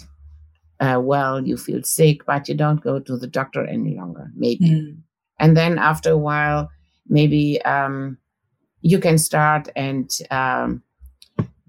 uh, 0.81 0.99
well 1.03 1.47
you 1.47 1.57
feel 1.57 1.83
sick 1.83 2.25
but 2.27 2.49
you 2.49 2.55
don't 2.55 2.83
go 2.83 2.99
to 2.99 3.17
the 3.17 3.27
doctor 3.27 3.67
any 3.67 3.97
longer 3.97 4.31
maybe 4.35 4.71
mm. 4.71 4.97
and 5.39 5.57
then 5.57 5.79
after 5.79 6.11
a 6.11 6.19
while 6.19 6.71
maybe 7.09 7.61
um, 7.63 8.17
you 8.81 8.99
can 8.99 9.19
start 9.19 9.69
and 9.77 10.11
um, 10.31 10.83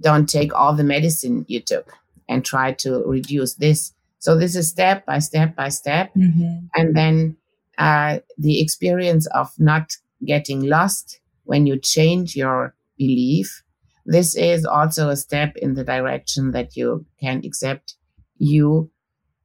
don't 0.02 0.30
take 0.30 0.54
all 0.54 0.74
the 0.74 0.84
medicine 0.84 1.46
you 1.48 1.60
took 1.60 1.94
and 2.30 2.46
try 2.46 2.72
to 2.72 3.04
reduce 3.06 3.56
this 3.56 3.94
so 4.20 4.38
this 4.38 4.56
is 4.56 4.70
step 4.70 5.06
by 5.06 5.20
step 5.20 5.56
by 5.56 5.70
step. 5.70 6.14
Mm-hmm. 6.16 6.66
And 6.76 6.96
then 6.96 7.38
uh, 7.78 8.20
the 8.38 8.60
experience 8.62 9.28
of 9.28 9.52
not 9.60 9.96
getting 10.26 10.64
lost 10.64 11.20
when 11.44 11.68
you 11.68 11.80
change 11.80 12.36
your 12.36 12.76
belief. 12.98 13.64
This 14.06 14.36
is 14.36 14.66
also 14.66 15.10
a 15.10 15.16
step 15.16 15.56
in 15.58 15.76
the 15.76 15.84
direction 15.84 16.52
that 16.52 16.76
you 16.76 17.06
can 17.20 17.42
accept 17.46 17.96
you 18.38 18.90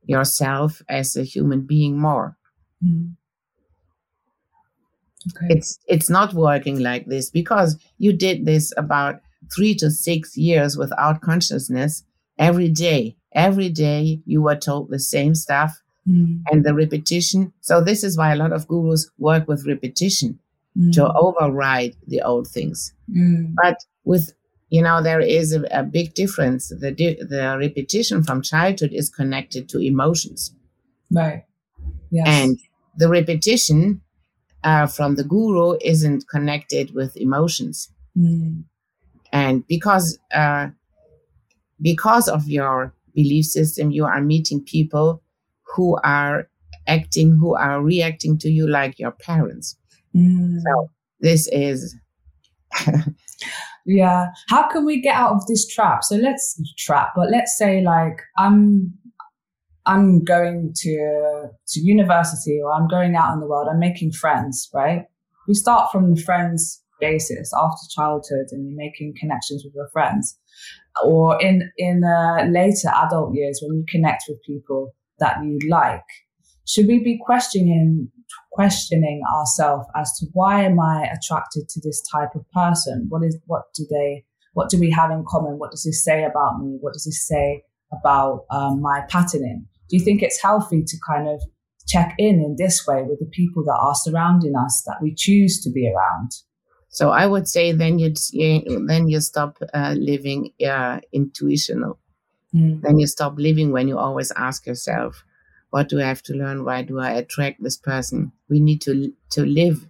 yourself 0.05 0.83
as 0.89 1.17
a 1.17 1.25
human 1.25 1.63
being 1.63 1.99
more. 1.99 2.37
Mm. 2.83 3.17
Okay. 5.37 5.55
It's 5.55 5.79
it's 5.87 6.11
not 6.11 6.35
working 6.35 6.81
like 6.81 7.07
this 7.07 7.31
because 7.31 7.79
you 7.99 8.13
did 8.13 8.45
this 8.45 8.73
about 8.77 9.21
three 9.55 9.75
to 9.77 9.91
six 9.91 10.37
years 10.37 10.77
without 10.77 11.21
consciousness 11.21 12.03
every 12.39 12.69
day 12.69 13.17
every 13.35 13.69
day 13.69 14.21
you 14.27 14.43
were 14.43 14.57
told 14.57 14.91
the 14.91 14.99
same 14.99 15.35
stuff 15.35 15.83
mm. 16.09 16.41
and 16.51 16.65
the 16.65 16.75
repetition. 16.75 17.53
So 17.61 17.81
this 17.81 18.05
is 18.05 18.17
why 18.17 18.33
a 18.33 18.37
lot 18.37 18.53
of 18.53 18.69
gurus 18.69 19.11
work 19.19 19.49
with 19.49 19.67
repetition 19.67 20.39
mm. 20.79 20.93
to 20.93 21.13
override 21.13 21.97
the 22.07 22.23
old 22.23 22.49
things. 22.49 22.93
Mm. 23.11 23.55
But 23.63 23.77
with 24.05 24.33
you 24.71 24.83
know 24.83 25.03
there 25.03 25.21
is 25.21 25.53
a, 25.53 25.63
a 25.71 25.83
big 25.83 26.15
difference. 26.15 26.69
The 26.69 26.91
the 26.93 27.57
repetition 27.59 28.23
from 28.23 28.43
childhood 28.43 28.93
is 28.93 29.11
connected 29.11 29.69
to 29.71 29.79
emotions, 29.79 30.55
right? 31.11 31.45
Yes. 32.11 32.27
And 32.27 32.59
the 32.97 33.09
repetition 33.09 34.03
uh, 34.65 34.87
from 34.87 35.17
the 35.17 35.25
guru 35.25 35.77
isn't 35.81 36.29
connected 36.29 36.95
with 36.95 37.17
emotions. 37.17 37.91
Mm. 38.17 38.65
And 39.33 39.67
because 39.67 40.19
uh, 40.35 40.69
because 41.81 42.29
of 42.29 42.49
your 42.49 42.95
belief 43.15 43.47
system, 43.47 43.91
you 43.91 44.05
are 44.05 44.21
meeting 44.21 44.63
people 44.63 45.23
who 45.75 45.99
are 46.05 46.49
acting, 46.87 47.37
who 47.37 47.55
are 47.55 47.83
reacting 47.83 48.39
to 48.39 48.51
you 48.51 48.69
like 48.69 48.99
your 48.99 49.13
parents. 49.13 49.77
Mm. 50.15 50.59
So 50.61 50.91
this 51.21 51.49
is. 51.53 51.97
yeah. 53.87 54.27
How 54.49 54.69
can 54.69 54.85
we 54.85 55.01
get 55.01 55.15
out 55.15 55.33
of 55.33 55.47
this 55.47 55.67
trap? 55.67 56.05
So 56.05 56.17
let's 56.17 56.61
trap, 56.79 57.13
but 57.15 57.31
let's 57.31 57.57
say 57.57 57.83
like 57.83 58.23
I'm 58.39 58.93
I'm 59.87 60.23
going 60.23 60.73
to 60.77 61.49
to 61.69 61.81
university 61.81 62.61
or 62.63 62.73
I'm 62.73 62.89
going 62.89 63.17
out 63.17 63.33
in 63.35 63.41
the 63.41 63.47
world. 63.47 63.69
I'm 63.71 63.81
making 63.81 64.13
friends, 64.13 64.69
right? 64.73 65.05
We 65.49 65.55
start 65.55 65.91
from 65.91 66.15
the 66.15 66.21
friends 66.21 66.82
basis 67.03 67.53
after 67.55 67.85
childhood 67.91 68.47
and 68.53 68.67
you're 68.67 68.77
making 68.77 69.15
connections 69.21 69.63
with 69.65 69.75
your 69.75 69.89
friends. 69.93 70.39
Or 71.05 71.41
in 71.43 71.71
in 71.77 72.05
uh, 72.05 72.47
later 72.49 72.89
adult 72.95 73.35
years 73.35 73.61
when 73.63 73.77
you 73.77 73.85
connect 73.89 74.25
with 74.29 74.43
people 74.47 74.95
that 75.19 75.45
you 75.45 75.59
like. 75.69 76.09
Should 76.67 76.87
we 76.87 77.03
be 77.03 77.19
questioning 77.25 78.09
questioning 78.53 79.23
ourselves 79.35 79.87
as 79.97 80.13
to 80.19 80.27
why 80.33 80.63
am 80.63 80.79
i 80.79 81.05
attracted 81.15 81.69
to 81.69 81.81
this 81.83 82.03
type 82.13 82.35
of 82.35 82.49
person? 82.53 83.07
What 83.09 83.23
is 83.25 83.37
what 83.47 83.65
do 83.75 83.85
they 83.91 84.25
what 84.55 84.71
do 84.71 84.79
we 84.79 84.91
have 84.91 85.11
in 85.11 85.25
common? 85.27 85.59
What 85.59 85.71
does 85.71 85.85
this 85.85 86.05
say 86.05 86.25
about 86.25 86.61
me? 86.61 86.77
What 86.81 86.93
does 86.93 87.05
this 87.05 87.27
say 87.27 87.65
about 87.93 88.45
um, 88.51 88.81
my 88.81 89.03
patterning? 89.09 89.67
Do 89.89 89.97
you 89.97 90.05
think 90.05 90.23
it's 90.23 90.41
healthy 90.41 90.83
to 90.87 90.97
kind 91.07 91.29
of 91.29 91.41
check 91.89 92.15
in 92.19 92.37
in 92.37 92.57
this 92.59 92.87
way 92.87 93.03
with 93.03 93.19
the 93.19 93.31
people 93.33 93.65
that 93.65 93.79
are 93.81 93.95
surrounding 93.95 94.55
us 94.57 94.83
that 94.87 94.99
we 95.03 95.15
choose 95.15 95.61
to 95.63 95.71
be 95.71 95.91
around 95.93 96.31
so 96.93 97.09
I 97.09 97.27
would 97.27 97.49
say 97.49 97.73
then 97.73 97.99
you 97.99 98.13
then 98.87 99.09
you 99.09 99.21
stop 99.21 99.59
uh, 99.73 99.95
living 99.99 100.53
uh, 100.65 101.01
intuitional, 101.11 101.99
mm. 102.55 102.83
then 102.83 102.99
you 102.99 103.07
stop 103.07 103.39
living 103.39 103.73
when 103.73 103.89
you 103.89 103.99
always 103.99 104.31
ask 104.33 104.67
yourself, 104.67 105.25
what 105.71 105.89
do 105.89 106.01
I 106.01 106.05
have 106.05 106.23
to 106.25 106.35
learn? 106.35 106.67
Why 106.67 106.83
do 106.83 107.01
I 107.01 107.13
attract 107.13 107.63
this 107.63 107.79
person? 107.79 108.31
We 108.51 108.61
need 108.61 108.83
to 108.83 109.11
to 109.31 109.47
live. 109.47 109.87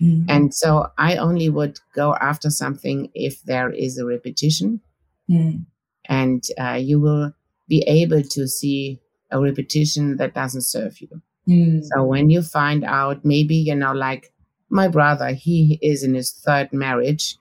Mm. 0.00 0.26
And 0.28 0.54
so 0.54 0.90
I 0.96 1.16
only 1.16 1.48
would 1.48 1.80
go 1.92 2.14
after 2.14 2.50
something 2.50 3.10
if 3.14 3.42
there 3.42 3.70
is 3.70 3.98
a 3.98 4.06
repetition. 4.06 4.80
Mm. 5.28 5.66
And 6.04 6.44
uh, 6.56 6.78
you 6.80 7.00
will 7.00 7.32
be 7.66 7.82
able 7.88 8.22
to 8.22 8.46
see 8.46 9.00
a 9.32 9.40
repetition 9.40 10.18
that 10.18 10.34
doesn't 10.34 10.62
serve 10.62 11.00
you. 11.00 11.20
Mm. 11.48 11.82
So 11.82 12.04
when 12.04 12.30
you 12.30 12.42
find 12.42 12.84
out, 12.84 13.24
maybe, 13.24 13.56
you 13.56 13.74
know, 13.74 13.92
like 13.92 14.32
my 14.74 14.88
brother, 14.88 15.28
he 15.28 15.78
is 15.80 16.02
in 16.02 16.14
his 16.14 16.32
third 16.32 16.72
marriage. 16.72 17.36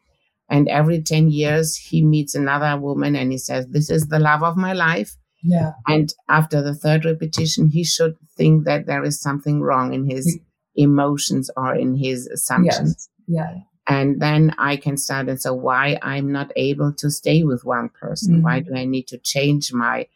And 0.49 0.69
every 0.69 1.01
10 1.01 1.31
years, 1.31 1.75
he 1.75 2.03
meets 2.03 2.35
another 2.35 2.79
woman 2.79 3.15
and 3.15 3.31
he 3.31 3.39
says, 3.39 3.65
This 3.67 3.89
is 3.89 4.07
the 4.07 4.19
love 4.19 4.43
of 4.43 4.55
my 4.55 4.73
life. 4.73 5.17
Yeah. 5.41 5.71
And 5.87 6.13
after 6.29 6.61
the 6.61 6.75
third 6.75 7.05
repetition, 7.05 7.69
he 7.69 7.83
should 7.83 8.15
think 8.37 8.65
that 8.65 8.85
there 8.85 9.03
is 9.03 9.19
something 9.19 9.61
wrong 9.61 9.93
in 9.93 10.09
his 10.09 10.39
emotions 10.75 11.49
or 11.57 11.75
in 11.75 11.95
his 11.95 12.27
assumptions. 12.27 13.09
Yes. 13.27 13.45
Yeah. 13.45 13.59
And 13.87 14.21
then 14.21 14.53
I 14.57 14.77
can 14.77 14.95
start 14.95 15.27
and 15.27 15.41
say, 15.41 15.49
why 15.49 15.97
I'm 16.01 16.31
not 16.31 16.51
able 16.55 16.93
to 16.93 17.09
stay 17.09 17.43
with 17.43 17.65
one 17.65 17.89
person? 17.89 18.35
Mm-hmm. 18.35 18.43
Why 18.43 18.59
do 18.59 18.75
I 18.75 18.85
need 18.85 19.07
to 19.07 19.17
change 19.17 19.73
my 19.73 20.07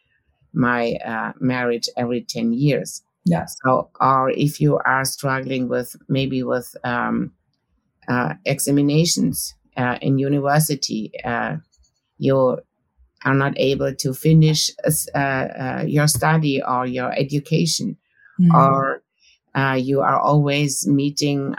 my 0.54 0.94
uh, 1.04 1.32
marriage 1.40 1.88
every 1.96 2.22
10 2.22 2.54
years? 2.54 3.02
Yes. 3.30 3.56
So, 3.64 3.90
or 4.00 4.30
if 4.30 4.60
you 4.60 4.78
are 4.84 5.04
struggling 5.04 5.68
with 5.68 5.94
maybe 6.08 6.42
with 6.42 6.74
um, 6.84 7.32
uh, 8.08 8.34
examinations 8.44 9.54
uh, 9.76 9.98
in 10.00 10.18
university, 10.18 11.12
uh, 11.24 11.56
you 12.18 12.58
are 13.24 13.34
not 13.34 13.52
able 13.56 13.94
to 13.94 14.14
finish 14.14 14.70
uh, 14.84 15.18
uh, 15.18 15.84
your 15.86 16.06
study 16.06 16.62
or 16.62 16.86
your 16.86 17.12
education, 17.12 17.96
mm-hmm. 18.40 18.54
or 18.54 19.02
uh, 19.54 19.74
you 19.74 20.00
are 20.00 20.18
always 20.18 20.86
meeting 20.86 21.54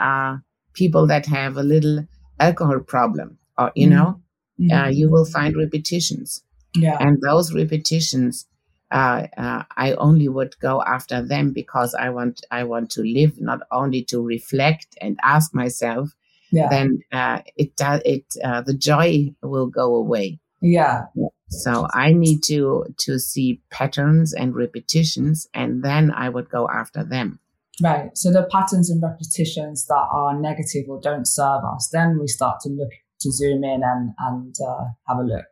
people 0.72 1.06
that 1.06 1.26
have 1.26 1.56
a 1.56 1.62
little 1.62 2.06
alcohol 2.38 2.80
problem, 2.80 3.38
or 3.58 3.70
you 3.74 3.86
mm-hmm. 3.86 3.96
know, 3.96 4.20
mm-hmm. 4.60 4.92
you 4.92 5.10
will 5.10 5.26
find 5.26 5.56
repetitions. 5.56 6.42
Yeah. 6.74 6.96
And 7.00 7.20
those 7.20 7.52
repetitions 7.52 8.46
uh, 8.90 9.26
uh, 9.36 9.62
I 9.76 9.92
only 9.94 10.28
would 10.28 10.58
go 10.60 10.82
after 10.82 11.22
them 11.22 11.52
because 11.52 11.94
I 11.94 12.10
want 12.10 12.44
I 12.50 12.64
want 12.64 12.90
to 12.92 13.02
live, 13.02 13.40
not 13.40 13.60
only 13.70 14.02
to 14.04 14.20
reflect 14.20 14.96
and 15.00 15.18
ask 15.22 15.54
myself. 15.54 16.10
Yeah. 16.52 16.68
Then 16.68 17.00
uh, 17.12 17.42
it 17.56 17.76
does 17.76 18.02
it 18.04 18.24
uh, 18.42 18.62
the 18.62 18.74
joy 18.74 19.34
will 19.42 19.68
go 19.68 19.94
away. 19.94 20.40
Yeah. 20.60 21.04
So 21.48 21.86
I 21.92 22.12
need 22.12 22.42
to 22.44 22.86
to 22.98 23.18
see 23.18 23.62
patterns 23.70 24.32
and 24.32 24.54
repetitions, 24.54 25.46
and 25.54 25.82
then 25.84 26.10
I 26.10 26.28
would 26.28 26.50
go 26.50 26.68
after 26.68 27.04
them. 27.04 27.38
Right. 27.82 28.10
So 28.16 28.30
the 28.30 28.46
patterns 28.50 28.90
and 28.90 29.02
repetitions 29.02 29.86
that 29.86 30.06
are 30.12 30.38
negative 30.38 30.84
or 30.88 31.00
don't 31.00 31.26
serve 31.26 31.62
us, 31.64 31.88
then 31.92 32.18
we 32.20 32.26
start 32.26 32.60
to 32.60 32.68
look 32.68 32.90
to 33.20 33.32
zoom 33.32 33.64
in 33.64 33.82
and 33.84 34.12
and 34.18 34.54
uh, 34.66 34.84
have 35.08 35.18
a 35.18 35.22
look. 35.22 35.46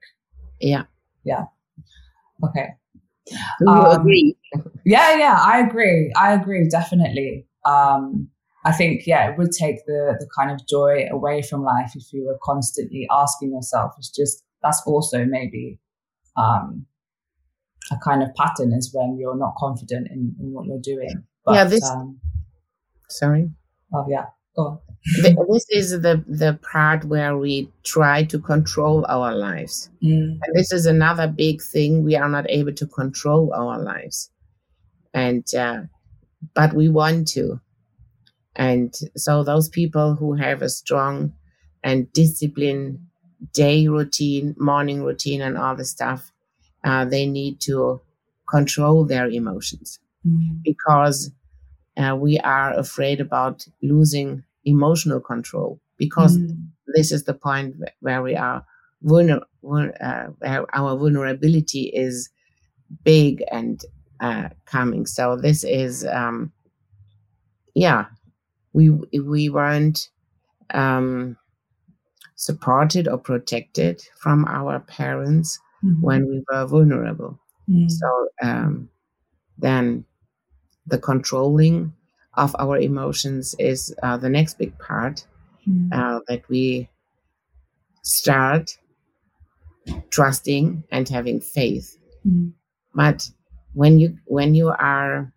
Yeah. 0.61 0.85
Yeah. 1.25 1.45
Okay. 2.45 2.75
Do 3.31 3.65
you 3.67 3.69
um, 3.69 4.01
agree? 4.01 4.37
Yeah, 4.85 5.17
yeah, 5.17 5.39
I 5.41 5.61
agree. 5.61 6.13
I 6.17 6.33
agree 6.33 6.69
definitely. 6.69 7.47
Um, 7.65 8.29
I 8.65 8.73
think 8.73 9.07
yeah, 9.07 9.31
it 9.31 9.39
would 9.39 9.53
take 9.53 9.85
the 9.87 10.17
the 10.19 10.29
kind 10.37 10.51
of 10.51 10.67
joy 10.67 11.07
away 11.11 11.43
from 11.43 11.63
life 11.63 11.93
if 11.95 12.13
you 12.13 12.27
were 12.27 12.39
constantly 12.43 13.07
asking 13.11 13.53
yourself. 13.53 13.93
It's 13.99 14.11
just 14.11 14.45
that's 14.63 14.83
also 14.87 15.25
maybe 15.25 15.79
um, 16.37 16.87
a 17.91 17.97
kind 18.03 18.23
of 18.23 18.35
pattern 18.35 18.73
is 18.73 18.91
when 18.93 19.17
you're 19.19 19.37
not 19.37 19.55
confident 19.57 20.09
in, 20.11 20.35
in 20.41 20.53
what 20.53 20.67
you're 20.67 20.81
doing. 20.81 21.25
But, 21.45 21.55
yeah, 21.55 21.65
this. 21.65 21.85
Um, 21.85 22.21
sorry. 23.09 23.51
Oh 23.93 24.07
yeah, 24.09 24.27
go 24.57 24.63
on 24.63 24.79
this 25.23 25.67
is 25.71 25.91
the 25.91 26.25
the 26.27 26.59
part 26.63 27.05
where 27.05 27.37
we 27.37 27.71
try 27.85 28.25
to 28.25 28.39
control 28.39 29.07
our 29.09 29.35
lives. 29.35 29.91
Mm. 30.03 30.39
and 30.43 30.55
this 30.55 30.73
is 30.73 30.87
another 30.87 31.27
big 31.27 31.63
thing. 31.63 32.05
We 32.05 32.17
are 32.17 32.29
not 32.29 32.47
able 32.49 32.73
to 32.75 32.87
control 32.87 33.53
our 33.55 33.79
lives. 33.79 34.31
And 35.15 35.47
uh, 35.55 35.83
but 36.55 36.75
we 36.75 36.89
want 36.89 37.29
to. 37.29 37.61
And 38.57 38.95
so 39.17 39.45
those 39.45 39.69
people 39.69 40.15
who 40.15 40.35
have 40.35 40.63
a 40.63 40.69
strong 40.69 41.33
and 41.83 42.13
disciplined 42.13 42.99
day 43.53 43.87
routine 43.87 44.57
morning 44.59 45.05
routine 45.05 45.41
and 45.41 45.57
all 45.57 45.77
the 45.77 45.85
stuff 45.85 46.33
uh, 46.83 47.05
they 47.05 47.25
need 47.25 47.61
to 47.61 48.01
control 48.51 49.05
their 49.05 49.29
emotions. 49.29 50.01
Mm. 50.27 50.63
because 50.65 51.31
uh, 51.97 52.17
we 52.17 52.39
are 52.41 52.77
afraid 52.77 53.21
about 53.21 53.67
losing 53.83 54.43
emotional 54.69 55.21
control 55.21 55.81
because 55.97 56.37
mm. 56.37 56.57
this 56.95 57.13
is 57.13 57.25
the 57.25 57.35
point 57.35 57.77
where 58.01 58.23
we 58.23 58.37
are 58.37 58.65
vulner- 59.05 59.43
uh, 59.63 60.27
where 60.39 60.77
our 60.77 60.97
vulnerability 60.97 61.85
is 61.95 62.31
big 63.05 63.43
and 63.51 63.85
uh, 64.21 64.49
coming. 64.67 65.07
So 65.07 65.37
this 65.37 65.65
is, 65.65 66.05
um, 66.07 66.53
yeah, 67.75 68.07
we 68.73 68.91
we 68.91 69.49
weren't 69.49 70.09
um, 70.75 71.37
supported 72.35 73.09
or 73.09 73.19
protected 73.19 74.03
from 74.21 74.45
our 74.47 74.81
parents 74.81 75.59
mm-hmm. 75.85 76.01
when 76.01 76.29
we 76.29 76.45
were 76.51 76.67
vulnerable. 76.67 77.39
Mm. 77.69 77.91
So 77.91 78.29
um, 78.43 78.89
then 79.59 80.05
the 80.87 80.99
controlling 80.99 81.93
of 82.39 82.55
our 82.59 82.79
emotions 82.79 83.55
is 83.59 83.95
uh, 84.03 84.17
the 84.17 84.29
next 84.29 84.59
big 84.59 84.79
part 84.79 85.27
mm. 85.69 85.93
uh, 85.93 86.21
that 86.29 86.49
we 86.49 86.89
start 88.03 88.79
trusting 90.11 90.85
and 90.91 91.09
having 91.09 91.41
faith. 91.41 91.99
Mm. 92.27 92.53
But 92.95 93.31
when 93.75 93.99
you 93.99 94.19
when 94.27 94.55
you 94.55 94.69
are 94.69 95.33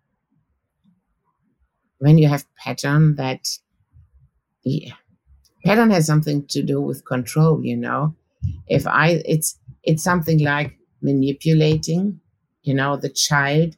when 1.98 2.18
you 2.18 2.28
have 2.28 2.44
pattern 2.56 3.16
that 3.16 3.46
yeah, 4.64 4.94
pattern 5.64 5.90
has 5.90 6.06
something 6.06 6.46
to 6.46 6.62
do 6.62 6.80
with 6.80 7.04
control, 7.04 7.64
you 7.64 7.76
know. 7.76 8.14
If 8.68 8.86
I 8.86 9.22
it's 9.24 9.58
it's 9.82 10.02
something 10.02 10.40
like 10.40 10.76
manipulating, 11.00 12.20
you 12.62 12.74
know, 12.74 12.96
the 12.96 13.08
child 13.08 13.76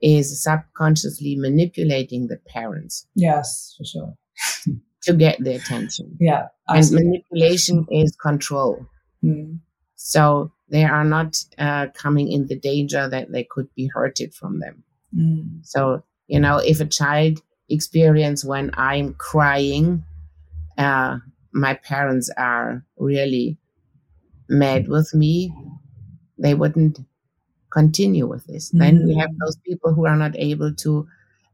is 0.00 0.42
subconsciously 0.42 1.36
manipulating 1.36 2.28
the 2.28 2.38
parents. 2.46 3.06
Yes, 3.14 3.74
for 3.76 3.84
sure. 3.84 4.14
to 5.02 5.14
get 5.14 5.42
their 5.42 5.56
attention. 5.56 6.16
Yeah. 6.20 6.48
And 6.68 6.90
manipulation 6.92 7.86
is 7.90 8.14
control. 8.16 8.86
Mm. 9.24 9.60
So 9.96 10.52
they 10.68 10.84
are 10.84 11.04
not 11.04 11.36
uh, 11.58 11.88
coming 11.94 12.30
in 12.30 12.46
the 12.46 12.58
danger 12.58 13.08
that 13.08 13.32
they 13.32 13.44
could 13.44 13.68
be 13.74 13.90
hurted 13.92 14.34
from 14.34 14.60
them. 14.60 14.84
Mm. 15.16 15.60
So, 15.62 16.04
you 16.26 16.38
know, 16.40 16.58
if 16.58 16.80
a 16.80 16.86
child 16.86 17.40
experience 17.68 18.44
when 18.44 18.70
I'm 18.74 19.14
crying, 19.14 20.04
uh, 20.78 21.18
my 21.52 21.74
parents 21.74 22.30
are 22.36 22.84
really 22.96 23.58
mad 24.48 24.88
with 24.88 25.14
me, 25.14 25.52
they 26.38 26.54
wouldn't 26.54 26.98
continue 27.70 28.26
with 28.26 28.46
this. 28.46 28.68
Mm-hmm. 28.68 28.78
Then 28.78 29.06
we 29.06 29.14
have 29.16 29.30
mm. 29.30 29.36
those 29.44 29.56
people 29.66 29.94
who 29.94 30.06
are 30.06 30.16
not 30.16 30.36
able 30.36 30.74
to 30.74 31.08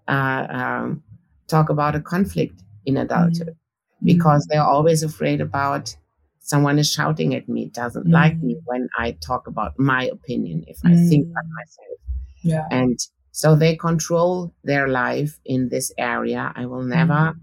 uh, 0.08 0.46
um, 0.48 1.02
talk 1.48 1.68
about 1.68 1.94
a 1.94 2.00
conflict 2.00 2.62
in 2.84 2.96
adulthood 2.96 3.48
mm-hmm. 3.48 4.06
because 4.06 4.46
they're 4.46 4.62
always 4.62 5.02
afraid 5.02 5.40
about 5.40 5.94
someone 6.40 6.78
is 6.78 6.92
shouting 6.92 7.34
at 7.34 7.48
me, 7.48 7.66
doesn't 7.66 8.04
mm-hmm. 8.04 8.12
like 8.12 8.38
me 8.38 8.56
when 8.64 8.88
I 8.98 9.12
talk 9.20 9.46
about 9.46 9.78
my 9.78 10.04
opinion, 10.04 10.64
if 10.68 10.78
I 10.84 10.94
think 10.94 11.26
mm. 11.26 11.32
myself. 11.32 11.98
Yeah. 12.42 12.66
And 12.70 12.98
so 13.32 13.56
they 13.56 13.76
control 13.76 14.54
their 14.62 14.88
life 14.88 15.38
in 15.44 15.68
this 15.68 15.92
area. 15.98 16.52
I 16.54 16.66
will 16.66 16.84
never 16.84 17.34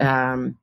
mm. 0.00 0.06
um, 0.06 0.56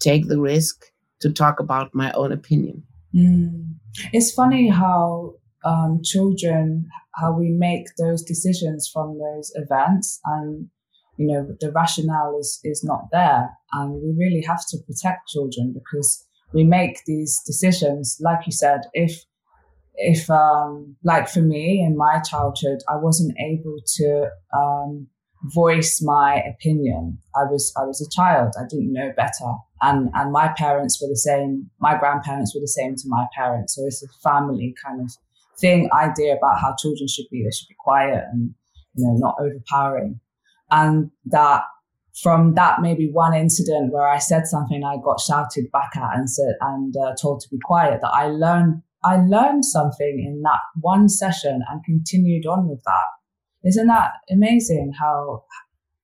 take 0.00 0.26
the 0.26 0.40
risk 0.40 0.84
to 1.20 1.32
talk 1.32 1.60
about 1.60 1.94
my 1.94 2.10
own 2.12 2.32
opinion. 2.32 2.82
Mm. 3.14 3.74
It's 4.12 4.32
funny 4.32 4.68
how 4.68 5.34
um, 5.64 6.00
children, 6.02 6.88
how 7.14 7.32
we 7.32 7.50
make 7.50 7.86
those 7.98 8.22
decisions 8.22 8.88
from 8.92 9.18
those 9.18 9.52
events. 9.54 10.20
And, 10.24 10.68
you 11.16 11.26
know, 11.26 11.46
the 11.60 11.72
rationale 11.72 12.38
is, 12.38 12.60
is 12.64 12.82
not 12.82 13.08
there. 13.12 13.50
And 13.72 13.94
we 13.94 14.14
really 14.16 14.42
have 14.42 14.64
to 14.68 14.78
protect 14.78 15.28
children 15.28 15.72
because 15.72 16.26
we 16.52 16.64
make 16.64 17.04
these 17.06 17.40
decisions. 17.46 18.18
Like 18.20 18.46
you 18.46 18.52
said, 18.52 18.80
if, 18.92 19.24
if, 19.94 20.28
um, 20.30 20.96
like 21.04 21.28
for 21.28 21.42
me 21.42 21.82
in 21.86 21.96
my 21.96 22.20
childhood, 22.20 22.80
I 22.88 22.96
wasn't 22.96 23.36
able 23.38 23.76
to, 23.96 24.30
um, 24.56 25.08
voice 25.44 26.00
my 26.02 26.40
opinion. 26.42 27.18
I 27.34 27.44
was 27.44 27.72
I 27.76 27.84
was 27.84 28.00
a 28.00 28.10
child. 28.10 28.54
I 28.58 28.62
didn't 28.68 28.92
know 28.92 29.12
better, 29.16 29.54
and 29.80 30.10
and 30.14 30.32
my 30.32 30.48
parents 30.56 31.00
were 31.02 31.08
the 31.08 31.16
same. 31.16 31.70
My 31.80 31.98
grandparents 31.98 32.54
were 32.54 32.60
the 32.60 32.68
same 32.68 32.94
to 32.96 33.04
my 33.06 33.26
parents. 33.34 33.74
So 33.74 33.84
it's 33.84 34.02
a 34.02 34.08
family 34.22 34.74
kind 34.84 35.00
of 35.00 35.10
thing 35.62 35.88
idea 35.94 36.36
about 36.36 36.60
how 36.60 36.74
children 36.78 37.08
should 37.08 37.30
be. 37.30 37.42
They 37.42 37.50
should 37.50 37.68
be 37.68 37.76
quiet 37.78 38.24
and 38.30 38.54
you 38.94 39.06
know 39.06 39.14
not 39.16 39.36
overpowering, 39.40 40.20
and 40.70 41.10
that 41.26 41.62
from 42.20 42.54
that 42.54 42.82
maybe 42.82 43.08
one 43.10 43.34
incident 43.34 43.92
where 43.92 44.06
I 44.06 44.18
said 44.18 44.46
something 44.46 44.84
I 44.84 44.96
got 45.02 45.20
shouted 45.20 45.70
back 45.72 45.96
at 45.96 46.14
and 46.14 46.28
said 46.28 46.54
and 46.60 46.94
uh, 46.96 47.14
told 47.20 47.40
to 47.40 47.48
be 47.48 47.58
quiet 47.64 48.00
that 48.02 48.12
I 48.12 48.26
learned 48.26 48.82
I 49.04 49.16
learned 49.16 49.64
something 49.64 50.22
in 50.24 50.42
that 50.42 50.60
one 50.80 51.08
session 51.08 51.62
and 51.70 51.84
continued 51.84 52.46
on 52.46 52.68
with 52.68 52.82
that. 52.84 53.68
Isn't 53.68 53.86
that 53.86 54.10
amazing 54.30 54.92
how 55.00 55.44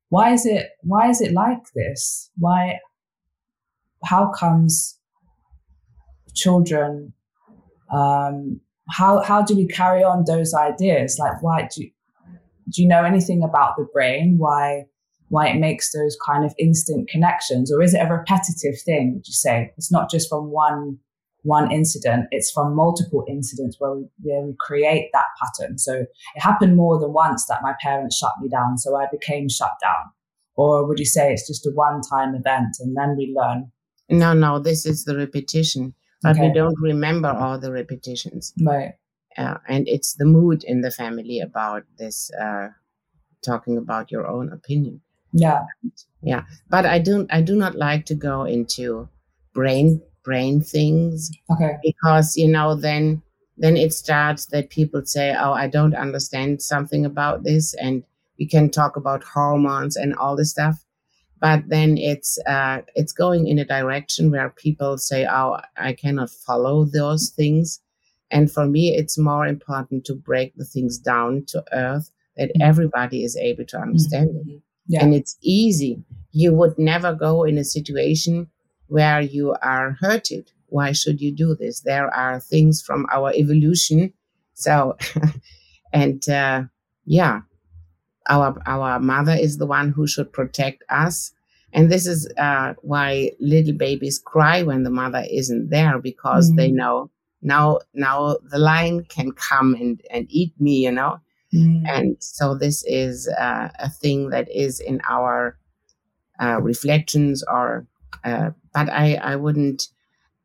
why 0.09 0.33
is 0.33 0.47
it 0.47 0.71
why 0.83 1.11
is 1.11 1.21
it 1.21 1.33
like 1.33 1.73
this? 1.75 2.31
Why 2.39 2.79
how 4.05 4.31
comes 4.31 4.99
children 6.35 7.13
um 7.93 8.61
how 8.91 9.23
how 9.23 9.43
do 9.43 9.55
we 9.55 9.67
carry 9.67 10.03
on 10.03 10.25
those 10.27 10.55
ideas? 10.55 11.19
Like 11.19 11.43
why 11.43 11.69
do 11.75 11.89
do 12.71 12.83
you 12.83 12.89
know 12.89 13.05
anything 13.05 13.43
about 13.43 13.77
the 13.77 13.87
brain? 13.93 14.37
Why 14.39 14.85
why 15.29 15.49
it 15.49 15.59
makes 15.59 15.93
those 15.93 16.17
kind 16.25 16.45
of 16.45 16.55
instant 16.59 17.09
connections, 17.09 17.73
or 17.73 17.83
is 17.83 17.95
it 17.95 17.99
a 17.99 18.13
repetitive 18.13 18.81
thing? 18.85 19.15
Would 19.15 19.27
you 19.27 19.35
say 19.35 19.73
it's 19.77 19.93
not 19.93 20.11
just 20.11 20.29
from 20.29 20.51
one 20.51 20.99
one 21.43 21.71
incident; 21.71 22.27
it's 22.31 22.51
from 22.51 22.75
multiple 22.75 23.25
incidents 23.29 23.77
where 23.79 23.95
we, 23.95 24.05
where 24.23 24.43
we 24.43 24.55
create 24.59 25.11
that 25.13 25.27
pattern. 25.41 25.79
So 25.79 25.95
it 25.95 26.41
happened 26.41 26.77
more 26.77 26.99
than 26.99 27.13
once 27.13 27.47
that 27.47 27.63
my 27.63 27.75
parents 27.81 28.17
shut 28.17 28.33
me 28.41 28.49
down, 28.49 28.79
so 28.79 28.97
I 28.97 29.07
became 29.11 29.49
shut 29.49 29.73
down. 29.83 30.13
Or 30.57 30.87
would 30.87 30.99
you 30.99 31.05
say 31.05 31.33
it's 31.33 31.47
just 31.47 31.67
a 31.67 31.71
one-time 31.71 32.35
event 32.35 32.79
and 32.81 32.97
then 32.97 33.17
we 33.17 33.33
learn? 33.37 33.71
No, 34.11 34.33
no, 34.33 34.59
this 34.59 34.87
is 34.87 35.05
the 35.05 35.17
repetition, 35.17 35.95
but 36.23 36.37
okay. 36.37 36.49
we 36.49 36.55
don't 36.55 36.79
remember 36.81 37.29
all 37.29 37.59
the 37.59 37.73
repetitions. 37.73 38.53
Right. 38.61 38.95
Uh, 39.37 39.59
and 39.69 39.87
it's 39.87 40.15
the 40.15 40.25
mood 40.25 40.65
in 40.65 40.81
the 40.81 40.91
family 40.91 41.41
about 41.41 41.85
this 41.99 42.31
uh, 42.35 42.69
talking 43.43 43.79
about 43.79 44.11
your 44.11 44.27
own 44.27 44.53
opinion 44.53 45.01
yeah 45.33 45.65
yeah 46.23 46.43
but 46.71 46.87
i 46.87 46.99
don't 46.99 47.33
i 47.33 47.41
do 47.41 47.55
not 47.55 47.75
like 47.77 48.07
to 48.07 48.15
go 48.15 48.45
into 48.45 49.09
brain 49.53 50.01
brain 50.25 50.61
things 50.61 51.31
okay 51.51 51.77
because 51.83 52.37
you 52.37 52.49
know 52.49 52.75
then 52.75 53.21
then 53.59 53.77
it 53.77 53.93
starts 53.93 54.47
that 54.47 54.71
people 54.71 55.05
say 55.05 55.35
oh 55.39 55.53
i 55.53 55.67
don't 55.67 55.95
understand 55.95 56.63
something 56.63 57.05
about 57.05 57.45
this 57.45 57.75
and 57.75 58.03
we 58.39 58.47
can 58.47 58.71
talk 58.71 58.97
about 58.97 59.23
hormones 59.23 59.97
and 59.97 60.15
all 60.15 60.35
this 60.35 60.51
stuff 60.51 60.85
but 61.41 61.69
then 61.69 61.97
it's 61.97 62.39
uh, 62.47 62.81
it's 62.95 63.13
going 63.13 63.47
in 63.47 63.59
a 63.59 63.65
direction 63.65 64.31
where 64.31 64.51
people 64.51 64.99
say 64.99 65.27
oh 65.31 65.59
i 65.77 65.93
cannot 65.93 66.31
follow 66.31 66.85
those 66.85 67.31
things 67.31 67.81
and 68.31 68.51
for 68.51 68.67
me 68.67 68.95
it's 68.95 69.19
more 69.19 69.47
important 69.47 70.05
to 70.05 70.15
break 70.15 70.55
the 70.57 70.65
things 70.65 70.99
down 70.99 71.45
to 71.47 71.65
earth 71.73 72.11
that 72.37 72.49
mm-hmm. 72.51 72.63
everybody 72.63 73.25
is 73.25 73.37
able 73.37 73.65
to 73.65 73.79
understand 73.79 74.31
mm-hmm. 74.31 74.51
it 74.51 74.63
yeah. 74.89 75.05
and 75.05 75.15
it's 75.15 75.37
easy. 75.43 76.03
You 76.33 76.53
would 76.55 76.79
never 76.79 77.15
go 77.15 77.45
in 77.45 77.59
a 77.59 77.65
situation 77.65 78.49
where 78.89 79.21
you 79.21 79.55
are 79.63 79.97
hurted. 80.01 80.51
Why 80.67 80.93
should 80.93 81.21
you 81.21 81.31
do 81.31 81.55
this? 81.55 81.81
There 81.81 82.13
are 82.13 82.41
things 82.41 82.83
from 82.83 83.07
our 83.13 83.33
evolution. 83.35 84.13
So, 84.55 84.97
and 85.93 86.27
uh, 86.29 86.65
yeah, 87.05 87.43
our 88.29 88.61
our 88.67 89.01
mother 89.01 89.33
is 89.33 89.59
the 89.59 89.67
one 89.67 89.91
who 89.91 90.07
should 90.07 90.33
protect 90.33 90.85
us. 90.89 91.33
And 91.73 91.91
this 91.91 92.07
is 92.07 92.33
uh, 92.39 92.75
why 92.81 93.33
little 93.41 93.75
babies 93.75 94.19
cry 94.19 94.63
when 94.63 94.85
the 94.85 94.91
mother 94.91 95.25
isn't 95.31 95.69
there 95.69 95.99
because 95.99 96.51
mm. 96.51 96.57
they 96.57 96.71
know 96.71 97.11
now 97.43 97.81
now 97.95 98.37
the 98.51 98.59
lion 98.59 99.05
can 99.05 99.33
come 99.33 99.75
and, 99.75 100.01
and 100.11 100.27
eat 100.31 100.53
me, 100.59 100.85
you 100.85 100.93
know. 100.93 101.21
Mm. 101.55 101.89
And 101.89 102.17
so 102.21 102.55
this 102.55 102.85
is 102.87 103.29
uh, 103.29 103.69
a 103.79 103.89
thing 103.89 104.31
that 104.31 104.51
is 104.51 104.81
in 104.81 105.01
our 105.09 105.59
uh, 106.41 106.61
reflections 106.61 107.43
or, 107.51 107.87
uh, 108.25 108.51
but 108.75 108.91
I, 108.91 109.15
I 109.15 109.37
wouldn't 109.37 109.89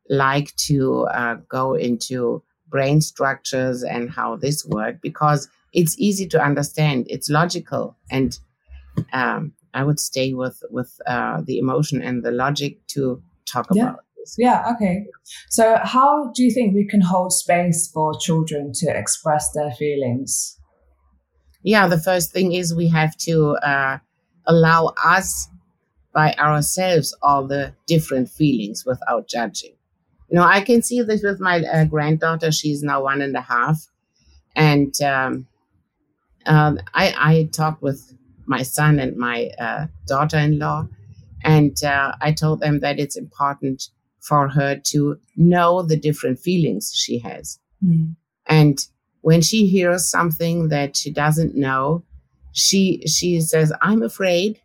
like 0.08 0.54
to 0.56 1.04
uh, 1.04 1.36
go 1.48 1.74
into 1.74 2.42
brain 2.68 3.00
structures 3.00 3.82
and 3.82 4.10
how 4.10 4.36
this 4.36 4.64
works 4.64 4.98
because 5.02 5.48
it's 5.74 5.98
easy 5.98 6.26
to 6.28 6.42
understand. 6.42 7.06
It's 7.10 7.28
logical. 7.28 7.96
And 8.10 8.38
um, 9.12 9.52
I 9.74 9.84
would 9.84 10.00
stay 10.00 10.32
with, 10.32 10.62
with 10.70 10.98
uh, 11.06 11.42
the 11.44 11.58
emotion 11.58 12.00
and 12.00 12.22
the 12.22 12.30
logic 12.30 12.86
to 12.88 13.22
talk 13.44 13.66
yeah. 13.72 13.90
about. 13.90 14.00
This. 14.16 14.36
Yeah, 14.38 14.72
okay. 14.74 15.04
So, 15.50 15.78
how 15.82 16.32
do 16.34 16.42
you 16.42 16.50
think 16.50 16.74
we 16.74 16.86
can 16.86 17.02
hold 17.02 17.32
space 17.32 17.90
for 17.92 18.18
children 18.18 18.72
to 18.76 18.86
express 18.88 19.50
their 19.52 19.72
feelings? 19.72 20.58
yeah, 21.64 21.88
the 21.88 21.98
first 21.98 22.30
thing 22.30 22.52
is 22.52 22.74
we 22.74 22.88
have 22.88 23.16
to 23.16 23.56
uh, 23.56 23.98
allow 24.46 24.92
us 25.02 25.48
by 26.12 26.34
ourselves 26.34 27.16
all 27.22 27.46
the 27.46 27.74
different 27.86 28.28
feelings 28.28 28.84
without 28.86 29.26
judging. 29.26 29.74
You 30.28 30.36
know, 30.36 30.44
I 30.44 30.60
can 30.60 30.82
see 30.82 31.00
this 31.00 31.22
with 31.22 31.40
my 31.40 31.60
uh, 31.60 31.86
granddaughter. 31.86 32.52
She's 32.52 32.82
now 32.82 33.02
one 33.02 33.22
and 33.22 33.34
a 33.34 33.40
half. 33.40 33.86
And 34.54 34.94
um, 35.00 35.46
uh, 36.46 36.76
I, 36.94 37.14
I 37.18 37.48
talked 37.52 37.82
with 37.82 38.14
my 38.46 38.62
son 38.62 38.98
and 38.98 39.16
my 39.16 39.50
uh, 39.58 39.86
daughter 40.06 40.38
in 40.38 40.58
law, 40.58 40.86
and 41.42 41.82
uh, 41.84 42.14
I 42.20 42.32
told 42.32 42.60
them 42.60 42.80
that 42.80 42.98
it's 42.98 43.16
important 43.16 43.88
for 44.20 44.48
her 44.48 44.76
to 44.76 45.18
know 45.36 45.82
the 45.82 45.96
different 45.96 46.38
feelings 46.38 46.92
she 46.94 47.18
has. 47.18 47.58
Mm. 47.84 48.16
And 48.46 48.78
when 49.20 49.42
she 49.42 49.66
hears 49.66 50.08
something 50.08 50.68
that 50.68 50.96
she 50.96 51.10
doesn't 51.10 51.54
know, 51.54 52.04
she 52.52 53.02
she 53.06 53.40
says, 53.40 53.72
"I'm 53.80 54.02
afraid," 54.02 54.60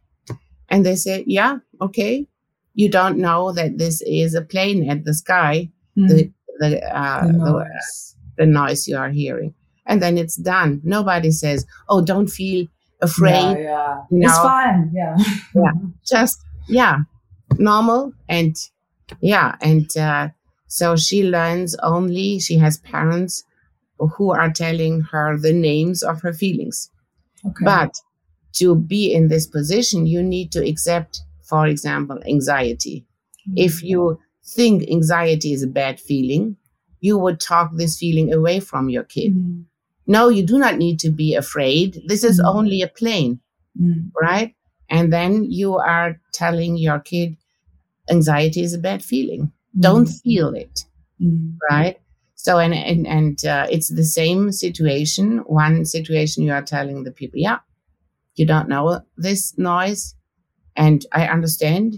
and 0.70 0.86
they 0.86 0.96
say, 0.96 1.24
"Yeah, 1.28 1.60
okay." 1.82 2.28
You 2.76 2.88
don't 2.90 3.18
know 3.18 3.52
that 3.52 3.78
this 3.78 4.02
is 4.04 4.36
a 4.36 4.42
plane 4.42 4.90
at 4.90 5.04
the 5.04 5.14
sky. 5.14 5.70
Mm. 5.98 6.08
The 6.08 6.32
the, 6.60 6.98
uh, 6.98 7.26
the, 7.26 7.34
noise. 7.34 8.16
The, 8.38 8.46
the 8.46 8.52
noise 8.52 8.88
you 8.88 8.98
are 8.98 9.10
hearing, 9.10 9.54
and 9.90 10.02
then 10.02 10.18
it's 10.18 10.38
done. 10.38 10.80
Nobody 10.84 11.32
says, 11.32 11.66
"Oh, 11.90 12.02
don't 12.02 12.28
feel 12.28 12.68
afraid." 13.02 13.58
Yeah, 13.58 14.04
yeah. 14.12 14.28
it's 14.28 14.38
fine. 14.38 14.92
Yeah, 14.94 15.16
yeah, 15.56 15.72
just 16.08 16.40
yeah, 16.70 17.00
normal 17.58 18.14
and 18.30 18.56
yeah, 19.20 19.56
and 19.62 19.90
uh, 19.98 20.30
so 20.68 20.96
she 20.96 21.24
learns 21.24 21.76
only. 21.84 22.40
She 22.40 22.58
has 22.60 22.78
parents 22.78 23.44
who 23.98 24.32
are 24.32 24.52
telling 24.52 25.02
her 25.12 25.38
the 25.38 25.52
names 25.52 26.04
of 26.04 26.22
her 26.22 26.32
feelings. 26.32 26.90
Okay. 27.46 27.66
But 27.66 27.96
to 28.54 28.76
be 28.76 29.14
in 29.14 29.28
this 29.28 29.48
position, 29.48 30.06
you 30.06 30.24
need 30.24 30.52
to 30.54 30.66
accept, 30.66 31.22
for 31.44 31.68
example, 31.68 32.20
anxiety. 32.28 33.06
Mm-hmm. 33.48 33.58
If 33.58 33.84
you 33.84 34.20
think 34.46 34.90
anxiety 34.90 35.54
is 35.54 35.64
a 35.64 35.68
bad 35.68 36.00
feeling, 36.00 36.58
you 37.02 37.18
would 37.18 37.40
talk 37.40 37.72
this 37.74 37.98
feeling 37.98 38.34
away 38.34 38.60
from 38.60 38.90
your 38.90 39.04
kid. 39.04 39.34
Mm-hmm. 39.34 39.62
No, 40.10 40.28
you 40.28 40.44
do 40.44 40.58
not 40.58 40.78
need 40.78 41.00
to 41.02 41.12
be 41.12 41.36
afraid. 41.36 42.02
This 42.08 42.24
is 42.24 42.40
mm-hmm. 42.40 42.58
only 42.58 42.82
a 42.82 42.88
plane, 42.88 43.40
mm-hmm. 43.80 44.10
right? 44.20 44.56
And 44.90 45.14
then 45.14 45.44
you 45.44 45.76
are 45.78 46.20
telling 46.34 46.78
your 46.78 47.00
kid 47.00 47.38
anxiety 48.10 48.64
is 48.64 48.74
a 48.74 48.80
bad 48.80 49.04
feeling. 49.04 49.52
Don't 49.80 50.08
mm-hmm. 50.08 50.30
feel 50.30 50.56
it, 50.56 50.84
mm-hmm. 51.22 51.58
right? 51.70 52.02
So 52.34 52.58
and 52.58 52.74
and, 52.74 53.06
and 53.06 53.46
uh, 53.46 53.68
it's 53.70 53.90
the 53.90 54.04
same 54.04 54.52
situation. 54.52 55.44
One 55.46 55.86
situation 55.86 56.42
you 56.42 56.54
are 56.54 56.64
telling 56.64 57.04
the 57.04 57.12
people, 57.12 57.40
yeah, 57.40 57.60
you 58.34 58.48
don't 58.48 58.68
know 58.68 59.02
this 59.16 59.56
noise, 59.60 60.16
and 60.76 61.06
I 61.12 61.28
understand 61.28 61.98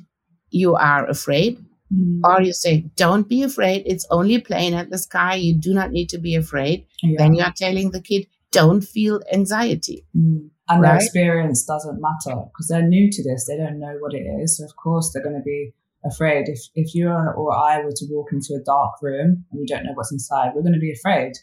you 0.49 0.75
are 0.75 1.07
afraid. 1.07 1.63
Mm. 1.93 2.21
Or 2.23 2.41
you 2.41 2.53
say, 2.53 2.85
don't 2.95 3.27
be 3.27 3.43
afraid. 3.43 3.83
It's 3.85 4.07
only 4.09 4.35
a 4.35 4.41
plane 4.41 4.73
at 4.73 4.89
the 4.89 4.97
sky. 4.97 5.35
You 5.35 5.55
do 5.55 5.73
not 5.73 5.91
need 5.91 6.09
to 6.09 6.17
be 6.17 6.35
afraid. 6.35 6.85
Yeah. 7.01 7.15
Then 7.17 7.33
you 7.33 7.43
are 7.43 7.53
telling 7.55 7.91
the 7.91 8.01
kid, 8.01 8.27
don't 8.51 8.81
feel 8.81 9.21
anxiety. 9.33 10.05
Mm. 10.15 10.49
And 10.69 10.81
right? 10.81 10.89
their 10.89 10.97
experience 10.97 11.65
doesn't 11.65 11.99
matter 12.01 12.41
because 12.47 12.67
they're 12.69 12.87
new 12.87 13.11
to 13.11 13.23
this. 13.23 13.45
They 13.47 13.57
don't 13.57 13.79
know 13.79 13.97
what 13.99 14.13
it 14.13 14.25
is. 14.41 14.57
So 14.57 14.65
of 14.65 14.75
course 14.75 15.11
they're 15.11 15.23
going 15.23 15.35
to 15.35 15.41
be 15.41 15.73
afraid. 16.05 16.47
If 16.47 16.59
if 16.75 16.95
you 16.95 17.09
or 17.09 17.53
I 17.53 17.81
were 17.83 17.91
to 17.91 18.05
walk 18.09 18.31
into 18.31 18.53
a 18.53 18.63
dark 18.63 19.01
room 19.01 19.45
and 19.51 19.59
we 19.59 19.65
don't 19.65 19.83
know 19.83 19.93
what's 19.93 20.11
inside, 20.11 20.51
we're 20.55 20.61
going 20.61 20.73
to 20.73 20.79
be 20.79 20.93
afraid. 20.93 21.33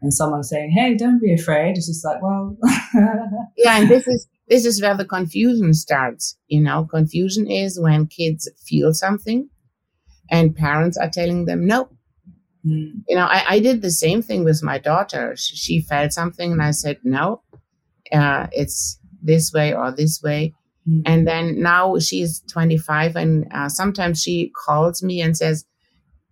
And 0.00 0.14
someone 0.14 0.44
saying, 0.44 0.70
"Hey, 0.70 0.94
don't 0.94 1.20
be 1.20 1.34
afraid," 1.34 1.76
it's 1.76 1.88
just 1.88 2.04
like, 2.04 2.22
well, 2.22 2.56
yeah. 3.56 3.80
And 3.80 3.88
this 3.88 4.06
is 4.06 4.28
this 4.46 4.64
is 4.64 4.80
where 4.80 4.96
the 4.96 5.04
confusion 5.04 5.74
starts. 5.74 6.38
You 6.46 6.60
know, 6.60 6.84
confusion 6.84 7.50
is 7.50 7.80
when 7.80 8.06
kids 8.06 8.48
feel 8.64 8.94
something, 8.94 9.50
and 10.30 10.56
parents 10.56 10.96
are 10.96 11.10
telling 11.10 11.44
them 11.44 11.66
no. 11.66 11.88
Mm. 12.66 13.02
You 13.08 13.16
know, 13.16 13.26
I, 13.26 13.44
I 13.48 13.60
did 13.60 13.82
the 13.82 13.90
same 13.90 14.22
thing 14.22 14.44
with 14.44 14.62
my 14.62 14.78
daughter. 14.78 15.34
She, 15.36 15.56
she 15.56 15.80
felt 15.80 16.12
something, 16.12 16.52
and 16.52 16.62
I 16.62 16.72
said, 16.72 16.98
"No, 17.04 17.42
uh, 18.12 18.48
it's 18.52 18.98
this 19.22 19.52
way 19.52 19.74
or 19.74 19.90
this 19.90 20.20
way." 20.22 20.54
Mm-hmm. 20.88 21.00
And 21.06 21.26
then 21.26 21.60
now 21.62 21.98
she's 21.98 22.40
25, 22.48 23.16
and 23.16 23.46
uh, 23.52 23.68
sometimes 23.68 24.22
she 24.22 24.52
calls 24.64 25.02
me 25.02 25.20
and 25.20 25.36
says, 25.36 25.64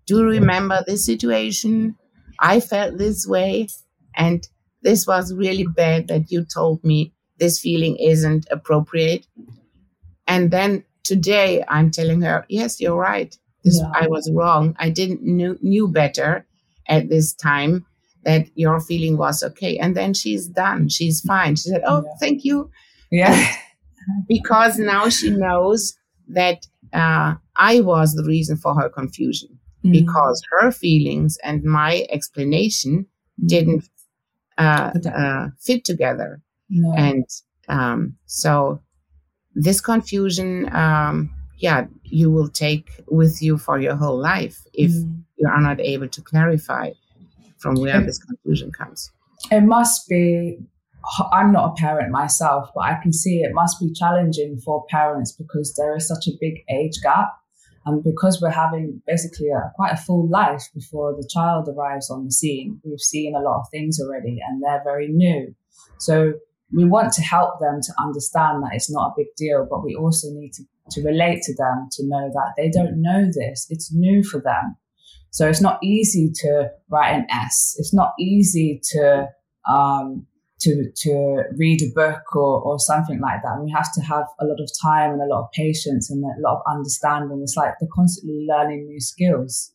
Do 0.06 0.18
you 0.18 0.24
remember 0.24 0.82
this 0.86 1.04
situation? 1.04 1.96
I 2.38 2.60
felt 2.60 2.98
this 2.98 3.26
way. 3.26 3.68
And 4.14 4.46
this 4.82 5.06
was 5.06 5.34
really 5.34 5.66
bad 5.66 6.08
that 6.08 6.30
you 6.30 6.44
told 6.44 6.82
me 6.84 7.12
this 7.38 7.58
feeling 7.58 7.96
isn't 7.96 8.46
appropriate. 8.50 9.26
And 10.26 10.50
then 10.50 10.84
today 11.04 11.64
I'm 11.68 11.90
telling 11.90 12.22
her, 12.22 12.46
yes, 12.48 12.80
you're 12.80 12.96
right. 12.96 13.36
This, 13.66 13.80
yeah. 13.82 13.90
I 13.92 14.06
was 14.06 14.30
wrong. 14.32 14.74
I 14.78 14.90
didn't 14.90 15.22
knew, 15.22 15.58
knew 15.60 15.88
better 15.88 16.46
at 16.88 17.08
this 17.08 17.34
time 17.34 17.84
that 18.24 18.46
your 18.54 18.80
feeling 18.80 19.18
was 19.18 19.42
okay. 19.42 19.76
And 19.76 19.96
then 19.96 20.14
she's 20.14 20.46
done. 20.46 20.88
She's 20.88 21.20
fine. 21.20 21.56
She 21.56 21.70
said, 21.70 21.82
oh, 21.84 22.04
yeah. 22.04 22.12
thank 22.20 22.44
you. 22.44 22.70
Yeah. 23.10 23.52
because 24.28 24.78
now 24.78 25.08
she 25.08 25.30
knows 25.30 25.98
that 26.28 26.66
uh, 26.92 27.34
I 27.56 27.80
was 27.80 28.14
the 28.14 28.24
reason 28.24 28.56
for 28.56 28.74
her 28.80 28.88
confusion 28.88 29.58
mm. 29.84 29.92
because 29.92 30.40
her 30.52 30.70
feelings 30.70 31.36
and 31.42 31.64
my 31.64 32.06
explanation 32.10 33.06
mm. 33.42 33.48
didn't 33.48 33.88
uh, 34.58 34.92
uh, 35.12 35.48
fit 35.58 35.84
together. 35.84 36.40
No. 36.70 36.94
And 36.96 37.24
um, 37.68 38.16
so 38.26 38.80
this 39.54 39.80
confusion, 39.80 40.74
um, 40.74 41.30
yeah, 41.58 41.86
you 42.04 42.30
will 42.30 42.48
take 42.48 42.90
with 43.08 43.42
you 43.42 43.58
for 43.58 43.78
your 43.78 43.96
whole 43.96 44.18
life 44.18 44.62
if 44.72 44.90
mm. 44.90 45.22
you 45.36 45.48
are 45.48 45.60
not 45.60 45.80
able 45.80 46.08
to 46.08 46.22
clarify 46.22 46.92
from 47.58 47.76
where 47.76 48.00
it, 48.00 48.06
this 48.06 48.18
conclusion 48.18 48.70
comes. 48.72 49.10
It 49.50 49.62
must 49.62 50.08
be. 50.08 50.58
I'm 51.32 51.52
not 51.52 51.70
a 51.70 51.74
parent 51.80 52.10
myself, 52.10 52.68
but 52.74 52.84
I 52.84 52.98
can 53.00 53.12
see 53.12 53.36
it 53.36 53.54
must 53.54 53.78
be 53.78 53.92
challenging 53.92 54.58
for 54.58 54.84
parents 54.90 55.30
because 55.30 55.72
there 55.76 55.94
is 55.94 56.08
such 56.08 56.26
a 56.26 56.32
big 56.40 56.54
age 56.68 57.00
gap. 57.00 57.28
And 57.84 58.02
because 58.02 58.42
we're 58.42 58.50
having 58.50 59.00
basically 59.06 59.50
a, 59.50 59.70
quite 59.76 59.92
a 59.92 59.96
full 59.96 60.28
life 60.28 60.64
before 60.74 61.14
the 61.14 61.28
child 61.32 61.68
arrives 61.68 62.10
on 62.10 62.24
the 62.24 62.32
scene, 62.32 62.80
we've 62.82 62.98
seen 62.98 63.36
a 63.36 63.38
lot 63.38 63.60
of 63.60 63.66
things 63.70 64.00
already 64.00 64.38
and 64.44 64.60
they're 64.60 64.82
very 64.82 65.06
new. 65.06 65.54
So 65.98 66.32
we 66.72 66.84
want 66.84 67.12
to 67.12 67.22
help 67.22 67.60
them 67.60 67.80
to 67.80 67.92
understand 68.00 68.64
that 68.64 68.74
it's 68.74 68.90
not 68.90 69.10
a 69.10 69.14
big 69.16 69.28
deal, 69.36 69.68
but 69.70 69.84
we 69.84 69.94
also 69.94 70.28
need 70.30 70.52
to, 70.54 70.64
to 70.90 71.02
relate 71.02 71.42
to 71.42 71.54
them 71.54 71.88
to 71.92 72.06
know 72.06 72.30
that 72.32 72.54
they 72.56 72.70
don't 72.70 73.00
know 73.00 73.26
this. 73.26 73.66
It's 73.70 73.92
new 73.92 74.22
for 74.22 74.40
them. 74.40 74.76
So 75.30 75.48
it's 75.48 75.60
not 75.60 75.78
easy 75.82 76.30
to 76.42 76.70
write 76.88 77.14
an 77.14 77.26
S. 77.30 77.74
It's 77.78 77.92
not 77.92 78.14
easy 78.18 78.80
to, 78.92 79.28
um, 79.68 80.26
to, 80.60 80.90
to 81.02 81.42
read 81.58 81.82
a 81.82 81.92
book 81.94 82.34
or, 82.34 82.62
or 82.62 82.78
something 82.78 83.20
like 83.20 83.42
that. 83.42 83.52
And 83.52 83.64
we 83.64 83.70
have 83.72 83.92
to 83.94 84.00
have 84.00 84.24
a 84.40 84.46
lot 84.46 84.60
of 84.60 84.70
time 84.80 85.12
and 85.12 85.20
a 85.20 85.26
lot 85.26 85.44
of 85.44 85.52
patience 85.52 86.10
and 86.10 86.24
a 86.24 86.40
lot 86.40 86.56
of 86.56 86.62
understanding. 86.72 87.40
It's 87.42 87.56
like 87.56 87.74
they're 87.78 87.88
constantly 87.94 88.46
learning 88.48 88.86
new 88.86 89.00
skills. 89.00 89.72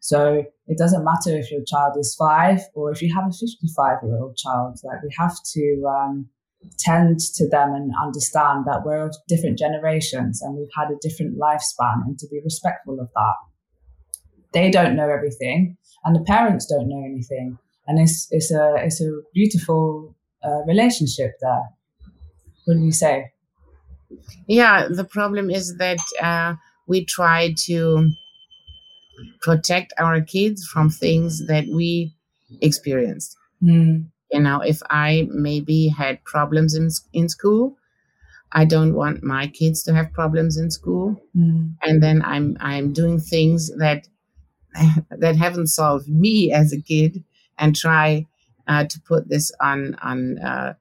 So 0.00 0.44
it 0.66 0.78
doesn't 0.78 1.04
matter 1.04 1.36
if 1.38 1.50
your 1.50 1.62
child 1.66 1.94
is 1.98 2.14
five 2.18 2.60
or 2.74 2.90
if 2.90 3.00
you 3.00 3.14
have 3.14 3.24
a 3.24 3.32
55 3.32 3.98
year 4.02 4.18
old 4.20 4.36
child, 4.36 4.78
like 4.82 5.02
we 5.02 5.10
have 5.16 5.36
to, 5.52 5.84
um, 5.88 6.28
tend 6.78 7.18
to 7.34 7.48
them 7.48 7.72
and 7.72 7.92
understand 8.02 8.64
that 8.66 8.82
we're 8.84 9.06
of 9.06 9.16
different 9.28 9.58
generations 9.58 10.42
and 10.42 10.56
we've 10.56 10.68
had 10.76 10.90
a 10.90 10.98
different 11.00 11.38
lifespan 11.38 12.04
and 12.06 12.18
to 12.18 12.26
be 12.28 12.40
respectful 12.44 13.00
of 13.00 13.08
that. 13.14 13.34
They 14.52 14.70
don't 14.70 14.96
know 14.96 15.08
everything 15.08 15.76
and 16.04 16.14
the 16.14 16.24
parents 16.24 16.66
don't 16.66 16.88
know 16.88 17.04
anything. 17.04 17.58
And 17.86 17.98
it's, 17.98 18.28
it's 18.30 18.52
a, 18.52 18.74
it's 18.78 19.00
a 19.00 19.20
beautiful 19.34 20.14
uh, 20.44 20.62
relationship 20.66 21.32
there. 21.40 21.62
What 22.64 22.74
do 22.74 22.80
you 22.80 22.92
say? 22.92 23.32
Yeah, 24.46 24.88
the 24.88 25.04
problem 25.04 25.50
is 25.50 25.76
that 25.78 25.98
uh, 26.22 26.54
we 26.86 27.04
try 27.04 27.54
to 27.66 28.10
protect 29.40 29.92
our 29.98 30.20
kids 30.20 30.66
from 30.66 30.90
things 30.90 31.46
that 31.46 31.66
we 31.68 32.14
experienced. 32.60 33.36
Mm. 33.62 34.06
You 34.30 34.40
know, 34.40 34.60
if 34.60 34.80
I 34.90 35.28
maybe 35.30 35.88
had 35.88 36.24
problems 36.24 36.74
in, 36.74 36.88
in 37.12 37.28
school, 37.28 37.76
I 38.52 38.64
don't 38.64 38.94
want 38.94 39.22
my 39.22 39.48
kids 39.48 39.82
to 39.84 39.94
have 39.94 40.12
problems 40.12 40.56
in 40.56 40.70
school. 40.70 41.20
Mm. 41.36 41.74
And 41.82 42.02
then 42.02 42.22
I'm, 42.22 42.56
I'm 42.60 42.92
doing 42.92 43.20
things 43.20 43.74
that, 43.76 44.08
that 45.10 45.36
haven't 45.36 45.68
solved 45.68 46.08
me 46.08 46.52
as 46.52 46.72
a 46.72 46.80
kid 46.80 47.22
and 47.58 47.76
try 47.76 48.26
uh, 48.66 48.84
to 48.84 49.00
put 49.00 49.28
this 49.28 49.52
on, 49.60 49.96
on, 50.02 50.38
uh, 50.38 50.74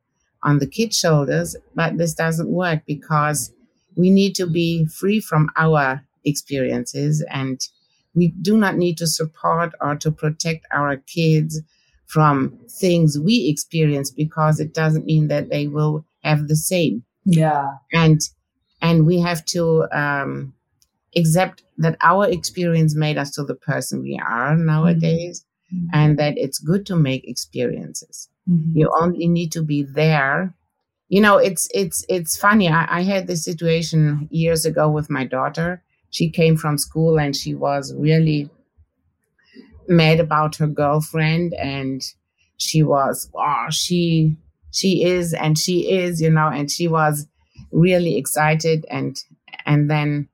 on 0.43 0.60
the 0.60 0.67
kids' 0.67 0.97
shoulders. 0.97 1.56
But 1.75 1.97
this 1.97 2.13
doesn't 2.13 2.49
work 2.49 2.84
because 2.86 3.51
we 3.95 4.10
need 4.10 4.36
to 4.36 4.47
be 4.47 4.86
free 4.86 5.19
from 5.19 5.49
our 5.58 6.03
experiences 6.25 7.23
and 7.29 7.60
we 8.15 8.29
do 8.41 8.58
not 8.58 8.77
need 8.77 8.97
to 8.97 9.08
support 9.08 9.73
or 9.82 9.95
to 9.95 10.12
protect 10.12 10.65
our 10.71 10.97
kids 10.97 11.62
from 12.13 12.56
things 12.69 13.17
we 13.19 13.47
experience 13.47 14.12
because 14.12 14.60
it 14.60 14.73
doesn't 14.73 15.06
mean 15.06 15.28
that 15.30 15.49
they 15.49 15.67
will 15.67 16.06
have 16.23 16.47
the 16.47 16.56
same. 16.56 17.04
Yeah. 17.26 17.71
And 17.91 18.21
and 18.82 19.08
we 19.08 19.19
have 19.19 19.43
to 19.45 19.86
um, 19.91 20.54
accept 21.15 21.63
that 21.78 21.97
our 22.02 22.30
experience 22.30 22.95
made 22.95 23.17
us 23.17 23.32
to 23.32 23.43
the 23.43 23.56
person 23.56 24.04
we 24.04 24.21
are 24.23 24.56
nowadays, 24.56 25.43
mm-hmm. 25.73 25.88
and 25.93 26.19
that 26.19 26.34
it's 26.38 26.60
good 26.60 26.86
to 26.86 26.95
make 26.95 27.28
experiences. 27.28 28.30
Mm-hmm. 28.47 28.78
You 28.78 28.93
only 29.02 29.28
need 29.28 29.52
to 29.54 29.63
be 29.63 29.84
there. 29.84 30.54
You 31.08 31.21
know, 31.21 31.38
it's 31.38 31.67
it's 31.73 32.06
it's 32.10 32.38
funny. 32.38 32.67
I, 32.67 32.99
I 32.99 33.02
had 33.02 33.26
this 33.26 33.43
situation 33.43 34.28
years 34.32 34.65
ago 34.65 34.89
with 34.89 35.10
my 35.10 35.26
daughter. 35.26 35.82
She 36.12 36.30
came 36.30 36.58
from 36.58 36.78
school 36.78 37.19
and 37.19 37.36
she 37.36 37.56
was 37.56 37.91
really 37.95 38.49
mad 39.87 40.19
about 40.19 40.55
her 40.55 40.67
girlfriend 40.67 41.53
and 41.55 42.01
she 42.57 42.83
was 42.83 43.29
oh 43.35 43.67
she 43.69 44.35
she 44.71 45.03
is 45.03 45.33
and 45.33 45.57
she 45.57 45.91
is 45.91 46.21
you 46.21 46.29
know 46.29 46.47
and 46.47 46.71
she 46.71 46.87
was 46.87 47.27
really 47.71 48.17
excited 48.17 48.85
and 48.89 49.17
and 49.65 49.89
then 49.89 50.27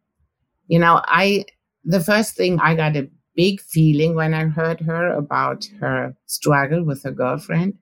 you 0.68 0.78
know 0.78 1.02
i 1.06 1.44
the 1.84 2.00
first 2.00 2.36
thing 2.36 2.60
i 2.60 2.76
got 2.76 2.96
a 2.96 3.10
big 3.36 3.62
feeling 3.62 4.16
when 4.16 4.34
i 4.34 4.46
heard 4.46 4.82
her 4.82 5.14
about 5.14 5.66
her 5.80 6.14
struggle 6.26 6.84
with 6.84 7.04
her 7.04 7.12
girlfriend. 7.12 7.74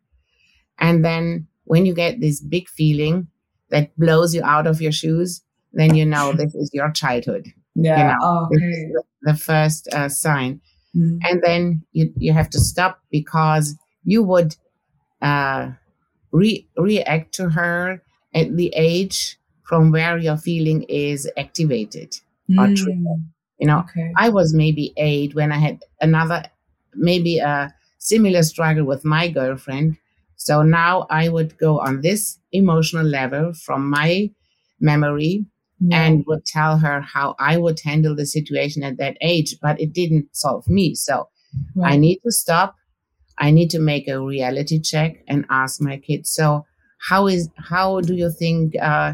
And 0.77 1.03
then 1.03 1.47
when 1.63 1.87
you 1.87 1.95
get 1.95 2.21
this 2.21 2.39
big 2.39 2.69
feeling 2.69 3.27
that 3.69 3.89
blows 3.97 4.35
you 4.35 4.43
out 4.43 4.67
of 4.67 4.81
your 4.81 4.91
shoes 4.91 5.41
then 5.73 5.95
you 5.95 6.05
know 6.05 6.31
this 6.31 6.53
is 6.55 6.69
your 6.73 6.91
childhood. 6.91 7.47
Yeah 7.75 8.13
you 8.13 8.19
know, 8.19 8.49
okay. 8.53 8.91
the 9.23 9.35
first 9.35 9.87
uh, 9.93 10.09
sign 10.09 10.61
Mm. 10.95 11.19
And 11.23 11.41
then 11.43 11.83
you, 11.91 12.13
you 12.17 12.33
have 12.33 12.49
to 12.51 12.59
stop 12.59 13.01
because 13.11 13.75
you 14.03 14.23
would 14.23 14.55
uh, 15.21 15.71
re- 16.31 16.67
react 16.77 17.33
to 17.35 17.49
her 17.49 18.01
at 18.33 18.55
the 18.55 18.73
age 18.75 19.37
from 19.63 19.91
where 19.91 20.17
your 20.17 20.37
feeling 20.37 20.83
is 20.83 21.29
activated 21.37 22.17
mm. 22.49 22.59
or 22.59 22.75
triggered. 22.75 23.23
You 23.59 23.67
know, 23.67 23.79
okay. 23.79 24.11
I 24.15 24.29
was 24.29 24.53
maybe 24.53 24.93
eight 24.97 25.33
when 25.33 25.51
I 25.51 25.57
had 25.57 25.79
another, 25.99 26.43
maybe 26.93 27.39
a 27.39 27.73
similar 27.97 28.43
struggle 28.43 28.85
with 28.85 29.03
my 29.03 29.29
girlfriend. 29.29 29.97
So 30.35 30.61
now 30.61 31.07
I 31.09 31.29
would 31.29 31.57
go 31.57 31.79
on 31.79 32.01
this 32.01 32.37
emotional 32.51 33.05
level 33.05 33.53
from 33.53 33.89
my 33.89 34.29
memory 34.79 35.45
yeah. 35.79 36.03
and 36.03 36.23
would 36.27 36.45
tell 36.45 36.77
her 36.77 37.01
how 37.01 37.35
I 37.39 37.57
would 37.57 37.79
handle 37.79 38.15
the 38.15 38.25
situation 38.25 38.83
at 38.83 38.97
that 38.97 39.17
age, 39.21 39.55
but 39.61 39.79
it 39.79 39.93
didn't 39.93 40.35
solve 40.35 40.67
me. 40.67 40.95
So 40.95 41.29
right. 41.75 41.93
I 41.93 41.97
need 41.97 42.19
to 42.25 42.31
stop. 42.31 42.75
I 43.37 43.51
need 43.51 43.69
to 43.71 43.79
make 43.79 44.07
a 44.07 44.19
reality 44.19 44.79
check 44.79 45.17
and 45.27 45.45
ask 45.49 45.81
my 45.81 45.97
kids. 45.97 46.31
So 46.31 46.65
how 46.99 47.27
is 47.27 47.49
how 47.57 48.01
do 48.01 48.15
you 48.15 48.31
think 48.31 48.73
uh, 48.81 49.13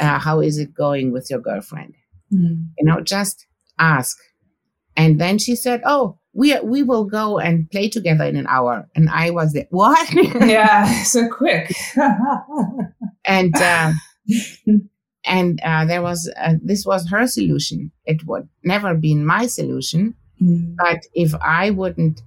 uh, 0.00 0.18
how 0.18 0.40
is 0.40 0.58
it 0.58 0.74
going 0.74 1.12
with 1.12 1.28
your 1.30 1.40
girlfriend? 1.40 1.94
Mm. 2.32 2.68
You 2.78 2.84
know, 2.84 3.00
just 3.00 3.46
ask. 3.78 4.18
And 4.96 5.20
then 5.20 5.38
she 5.38 5.56
said, 5.56 5.82
"Oh, 5.84 6.18
we 6.32 6.58
we 6.60 6.82
will 6.82 7.04
go 7.04 7.38
and 7.38 7.70
play 7.70 7.88
together 7.88 8.24
in 8.24 8.36
an 8.36 8.46
hour." 8.46 8.88
And 8.94 9.08
I 9.10 9.30
was 9.30 9.52
there. 9.52 9.66
What? 9.70 10.12
yeah, 10.14 11.02
so 11.02 11.28
quick. 11.28 11.74
and 13.24 13.56
uh, 13.56 13.92
and 15.24 15.60
uh, 15.62 15.84
there 15.84 16.02
was 16.02 16.30
uh, 16.40 16.54
this 16.62 16.84
was 16.84 17.08
her 17.08 17.26
solution 17.26 17.90
it 18.04 18.26
would 18.26 18.48
never 18.62 18.94
been 18.94 19.24
my 19.24 19.46
solution 19.46 20.14
mm. 20.40 20.74
but 20.76 21.00
if 21.14 21.34
i 21.36 21.70
wouldn't 21.70 22.22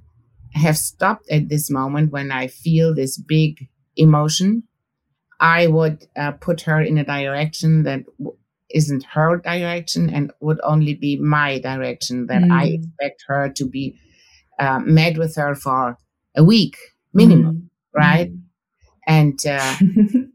have 0.54 0.78
stopped 0.78 1.30
at 1.30 1.50
this 1.50 1.70
moment 1.70 2.12
when 2.12 2.32
i 2.32 2.48
feel 2.48 2.94
this 2.94 3.18
big 3.18 3.68
emotion 3.96 4.64
i 5.40 5.68
would 5.68 6.08
uh, 6.16 6.32
put 6.32 6.62
her 6.62 6.82
in 6.82 6.98
a 6.98 7.06
direction 7.06 7.84
that 7.84 8.04
w- 8.18 8.38
isn't 8.70 9.04
her 9.04 9.38
direction 9.38 10.10
and 10.10 10.32
would 10.42 10.60
only 10.64 10.94
be 10.94 11.18
my 11.18 11.60
direction 11.60 12.28
that 12.28 12.42
mm. 12.42 12.52
i 12.52 12.66
expect 12.66 13.24
her 13.28 13.50
to 13.50 13.66
be 13.66 13.98
uh, 14.60 14.80
met 14.80 15.18
with 15.18 15.36
her 15.36 15.54
for 15.56 15.98
a 16.36 16.44
week 16.44 16.76
minimum 17.14 17.56
mm. 17.56 18.00
right 18.00 18.32
mm. 18.32 18.42
and 19.06 19.46
uh, 19.46 19.76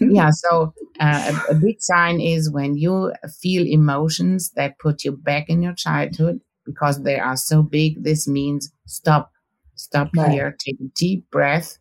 yeah 0.00 0.30
so 0.30 0.72
uh, 0.98 1.32
a, 1.48 1.52
a, 1.52 1.54
big 1.54 1.76
sign 1.78 2.20
is 2.20 2.50
when 2.50 2.74
you 2.74 3.12
feel 3.40 3.66
emotions 3.66 4.50
that 4.56 4.78
put 4.78 5.04
you 5.04 5.12
back 5.12 5.50
in 5.50 5.62
your 5.62 5.74
childhood 5.74 6.40
because 6.64 7.02
they 7.02 7.18
are 7.18 7.36
so 7.36 7.62
big 7.62 8.02
this 8.02 8.26
means 8.26 8.72
stop 8.86 9.30
stop 9.76 10.08
right. 10.16 10.32
here, 10.32 10.56
take 10.58 10.80
a 10.80 10.88
deep 10.96 11.30
breath, 11.30 11.78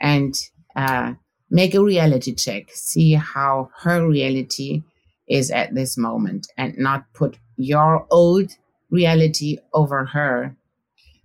and 0.00 0.34
uh, 0.74 1.12
make 1.50 1.74
a 1.74 1.82
reality 1.82 2.34
check. 2.34 2.70
See 2.72 3.12
how 3.12 3.70
her 3.82 4.08
reality 4.08 4.82
is 5.28 5.50
at 5.50 5.74
this 5.74 5.98
moment, 5.98 6.46
and 6.56 6.74
not 6.78 7.04
put 7.12 7.38
your 7.56 8.06
old 8.10 8.52
reality 8.90 9.58
over 9.72 10.06
her. 10.06 10.56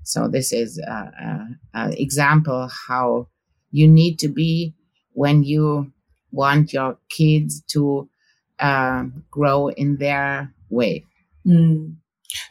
So 0.03 0.27
this 0.27 0.51
is 0.51 0.82
an 0.86 1.60
example 1.75 2.69
how 2.88 3.27
you 3.71 3.88
need 3.88 4.17
to 4.19 4.27
be 4.27 4.73
when 5.13 5.43
you 5.43 5.91
want 6.31 6.73
your 6.73 6.97
kids 7.09 7.61
to 7.71 8.09
uh, 8.59 9.03
grow 9.31 9.69
in 9.69 9.97
their 9.97 10.53
way. 10.69 11.05
Mm. 11.45 11.95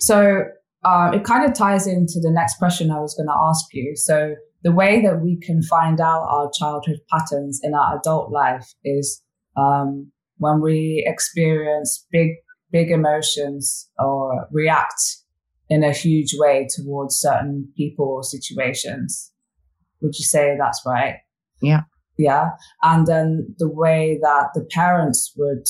So 0.01 0.45
uh, 0.85 1.11
it 1.15 1.25
kind 1.25 1.45
of 1.45 1.55
ties 1.55 1.87
into 1.87 2.21
the 2.21 2.31
next 2.31 2.59
question 2.59 2.91
I 2.91 3.01
was 3.01 3.15
going 3.15 3.29
to 3.29 3.49
ask 3.49 3.67
you. 3.73 3.97
So 3.97 4.35
the 4.63 4.73
way 4.73 5.03
that 5.03 5.21
we 5.21 5.39
can 5.41 5.63
find 5.63 6.01
out 6.01 6.27
our 6.29 6.51
childhood 6.59 7.01
patterns 7.11 7.61
in 7.63 7.75
our 7.75 7.99
adult 7.99 8.31
life 8.31 8.75
is 8.85 9.23
um, 9.57 10.11
when 10.39 10.61
we 10.61 11.05
experience 11.07 12.07
big, 12.11 12.31
big 12.71 12.91
emotions 12.91 13.89
or 13.99 14.49
react 14.51 15.01
in 15.69 15.85
a 15.85 15.93
huge 15.93 16.35
way 16.39 16.67
towards 16.75 17.17
certain 17.17 17.71
people 17.77 18.07
or 18.07 18.23
situations. 18.23 19.33
Would 20.01 20.15
you 20.19 20.25
say 20.25 20.57
that's 20.59 20.83
right? 20.87 21.17
Yeah. 21.61 21.83
Yeah. 22.19 22.51
And 22.83 23.07
then 23.07 23.55
the 23.59 23.69
way 23.69 24.19
that 24.21 24.49
the 24.55 24.65
parents 24.65 25.33
would 25.37 25.67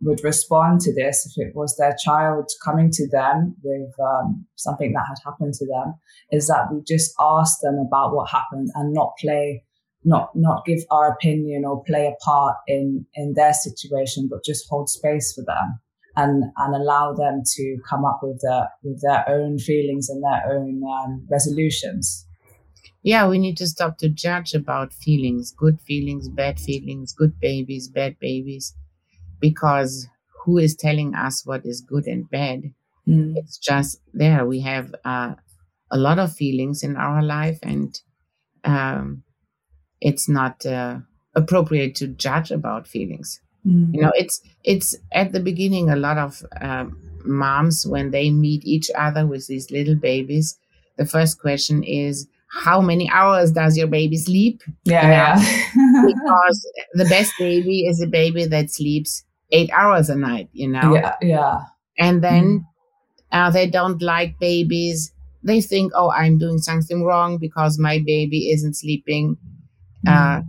would 0.00 0.22
respond 0.22 0.80
to 0.80 0.94
this 0.94 1.26
if 1.26 1.48
it 1.48 1.56
was 1.56 1.76
their 1.76 1.96
child 2.04 2.48
coming 2.64 2.88
to 2.88 3.08
them 3.08 3.56
with 3.64 3.92
um, 4.00 4.46
something 4.54 4.92
that 4.92 5.04
had 5.08 5.16
happened 5.24 5.54
to 5.54 5.66
them 5.66 5.94
is 6.30 6.46
that 6.46 6.72
we 6.72 6.80
just 6.86 7.12
ask 7.18 7.58
them 7.62 7.84
about 7.84 8.14
what 8.14 8.30
happened 8.30 8.68
and 8.76 8.92
not 8.92 9.14
play 9.18 9.64
not 10.04 10.30
not 10.36 10.64
give 10.64 10.78
our 10.92 11.10
opinion 11.10 11.64
or 11.64 11.82
play 11.82 12.06
a 12.06 12.24
part 12.24 12.56
in 12.68 13.04
in 13.14 13.34
their 13.34 13.52
situation 13.52 14.28
but 14.30 14.44
just 14.44 14.68
hold 14.70 14.88
space 14.88 15.32
for 15.32 15.42
them 15.42 15.80
and 16.14 16.44
and 16.58 16.74
allow 16.76 17.12
them 17.12 17.42
to 17.44 17.78
come 17.88 18.04
up 18.04 18.20
with 18.22 18.40
their 18.40 18.68
with 18.84 19.02
their 19.02 19.28
own 19.28 19.58
feelings 19.58 20.08
and 20.08 20.22
their 20.22 20.56
own 20.56 20.80
um, 20.84 21.26
resolutions 21.28 22.27
yeah 23.02 23.28
we 23.28 23.38
need 23.38 23.56
to 23.56 23.66
stop 23.66 23.98
to 23.98 24.08
judge 24.08 24.54
about 24.54 24.92
feelings 24.92 25.52
good 25.56 25.80
feelings 25.80 26.28
bad 26.28 26.58
feelings 26.58 27.12
good 27.12 27.38
babies 27.40 27.88
bad 27.88 28.18
babies 28.18 28.74
because 29.40 30.08
who 30.48 30.56
is 30.56 30.74
telling 30.74 31.14
us 31.14 31.44
what 31.44 31.66
is 31.66 31.82
good 31.82 32.06
and 32.06 32.28
bad? 32.30 32.62
Mm. 33.06 33.34
It's 33.36 33.58
just 33.58 34.00
there. 34.14 34.46
We 34.46 34.60
have 34.60 34.94
uh, 35.04 35.34
a 35.90 35.98
lot 35.98 36.18
of 36.18 36.32
feelings 36.32 36.82
in 36.82 36.96
our 36.96 37.22
life, 37.22 37.58
and 37.62 37.98
um, 38.64 39.24
it's 40.00 40.26
not 40.26 40.64
uh, 40.64 41.00
appropriate 41.34 41.94
to 41.96 42.08
judge 42.08 42.50
about 42.50 42.86
feelings. 42.86 43.40
Mm. 43.66 43.94
You 43.94 44.00
know, 44.00 44.12
it's 44.14 44.40
it's 44.64 44.96
at 45.12 45.32
the 45.32 45.40
beginning 45.40 45.90
a 45.90 45.96
lot 45.96 46.16
of 46.16 46.42
um, 46.60 46.98
moms 47.26 47.86
when 47.86 48.10
they 48.10 48.30
meet 48.30 48.64
each 48.64 48.90
other 48.96 49.26
with 49.26 49.46
these 49.48 49.70
little 49.70 49.96
babies. 49.96 50.58
The 50.96 51.04
first 51.06 51.40
question 51.40 51.82
is, 51.84 52.26
how 52.50 52.80
many 52.80 53.10
hours 53.10 53.52
does 53.52 53.76
your 53.76 53.86
baby 53.86 54.16
sleep? 54.16 54.62
Yeah, 54.84 55.08
yeah. 55.08 55.66
because 56.06 56.72
the 56.94 57.04
best 57.04 57.32
baby 57.38 57.86
is 57.86 58.00
a 58.02 58.06
baby 58.06 58.46
that 58.46 58.70
sleeps 58.70 59.24
eight 59.50 59.70
hours 59.70 60.08
a 60.08 60.16
night, 60.16 60.48
you 60.52 60.68
know? 60.68 60.94
Yeah, 60.94 61.16
yeah. 61.20 61.60
And 61.98 62.22
then 62.22 62.60
mm. 62.60 62.64
uh, 63.32 63.50
they 63.50 63.68
don't 63.68 64.00
like 64.00 64.38
babies. 64.38 65.12
They 65.42 65.60
think, 65.60 65.92
oh, 65.94 66.10
I'm 66.10 66.38
doing 66.38 66.58
something 66.58 67.04
wrong 67.04 67.38
because 67.38 67.78
my 67.78 68.02
baby 68.04 68.50
isn't 68.50 68.74
sleeping. 68.74 69.36
Mm. 70.06 70.38
Uh, 70.38 70.42